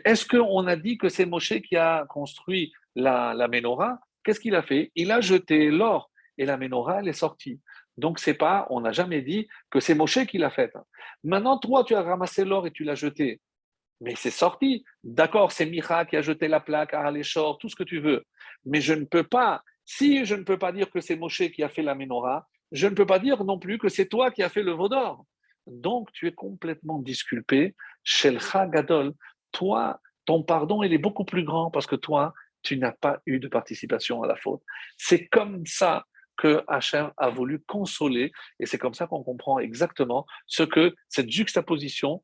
[0.04, 4.00] Est-ce qu'on a dit que c'est Moshe qui a construit la, la menorah?
[4.24, 4.90] Qu'est-ce qu'il a fait?
[4.94, 7.60] Il a jeté l'or et la menorah, elle est sortie.
[7.96, 10.74] Donc, c'est pas, on n'a jamais dit que c'est Moshe qui l'a faite.
[11.24, 13.40] Maintenant, toi, tu as ramassé l'or et tu l'as jeté.
[14.00, 14.84] Mais c'est sorti.
[15.04, 17.12] D'accord, c'est Mira qui a jeté la plaque à
[17.60, 18.24] tout ce que tu veux.
[18.64, 21.62] Mais je ne peux pas, si je ne peux pas dire que c'est Moshe qui
[21.62, 24.42] a fait la menorah, je ne peux pas dire non plus que c'est toi qui
[24.42, 25.24] as fait le veau d'or.
[25.66, 27.76] Donc, tu es complètement disculpé.
[28.02, 29.12] Shelcha Gadol,
[29.52, 32.32] toi, ton pardon, il est beaucoup plus grand parce que toi,
[32.62, 34.62] tu n'as pas eu de participation à la faute.
[34.96, 36.04] C'est comme ça
[36.36, 41.30] que Hachem a voulu consoler, et c'est comme ça qu'on comprend exactement ce que cette
[41.30, 42.22] juxtaposition.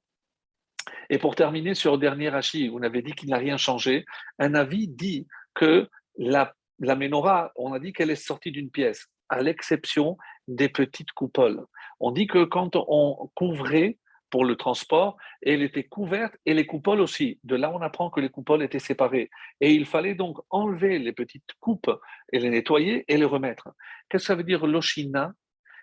[1.10, 4.04] Et pour terminer sur le dernier Rashi, vous n'avez dit qu'il n'a rien changé.
[4.38, 9.08] Un avis dit que la, la menorah, on a dit qu'elle est sortie d'une pièce,
[9.28, 10.16] à l'exception
[10.46, 11.64] des petites coupoles.
[12.00, 13.98] On dit que quand on couvrait
[14.30, 17.38] pour le transport, et elle était couverte, et les coupoles aussi.
[17.44, 19.30] De là, on apprend que les coupoles étaient séparées.
[19.60, 21.90] Et il fallait donc enlever les petites coupes
[22.32, 23.70] et les nettoyer et les remettre.
[24.08, 25.32] Qu'est-ce que ça veut dire l'oshina?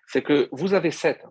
[0.06, 1.24] C'est que vous avez sept.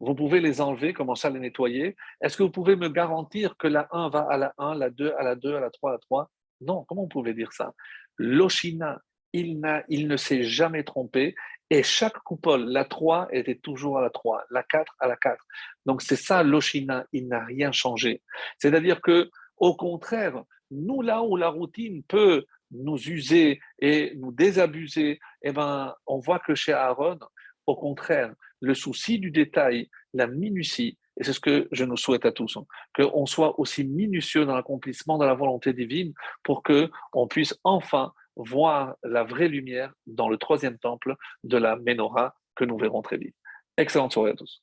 [0.00, 1.96] Vous pouvez les enlever, commencer à les nettoyer.
[2.20, 5.14] Est-ce que vous pouvez me garantir que la 1 va à la 1, la 2
[5.16, 6.30] à la 2, à la 3 à la 3
[6.62, 7.72] Non, comment vous pouvez dire ça?
[8.16, 9.00] L'oshina,
[9.32, 11.34] il, il ne s'est jamais trompé
[11.72, 15.42] et chaque coupole, la 3 était toujours à la 3, la 4 à la 4.
[15.86, 18.20] Donc c'est ça l'Oshina, il n'a rien changé.
[18.58, 25.18] C'est-à-dire que, au contraire, nous là où la routine peut nous user et nous désabuser,
[25.40, 27.18] eh ben, on voit que chez Aaron,
[27.66, 32.26] au contraire, le souci du détail, la minutie, et c'est ce que je nous souhaite
[32.26, 36.12] à tous, hein, qu'on soit aussi minutieux dans l'accomplissement de la volonté divine
[36.42, 41.76] pour que on puisse enfin voir la vraie lumière dans le troisième temple de la
[41.76, 43.36] Menorah que nous verrons très vite.
[43.76, 44.62] Excellente soirée à tous.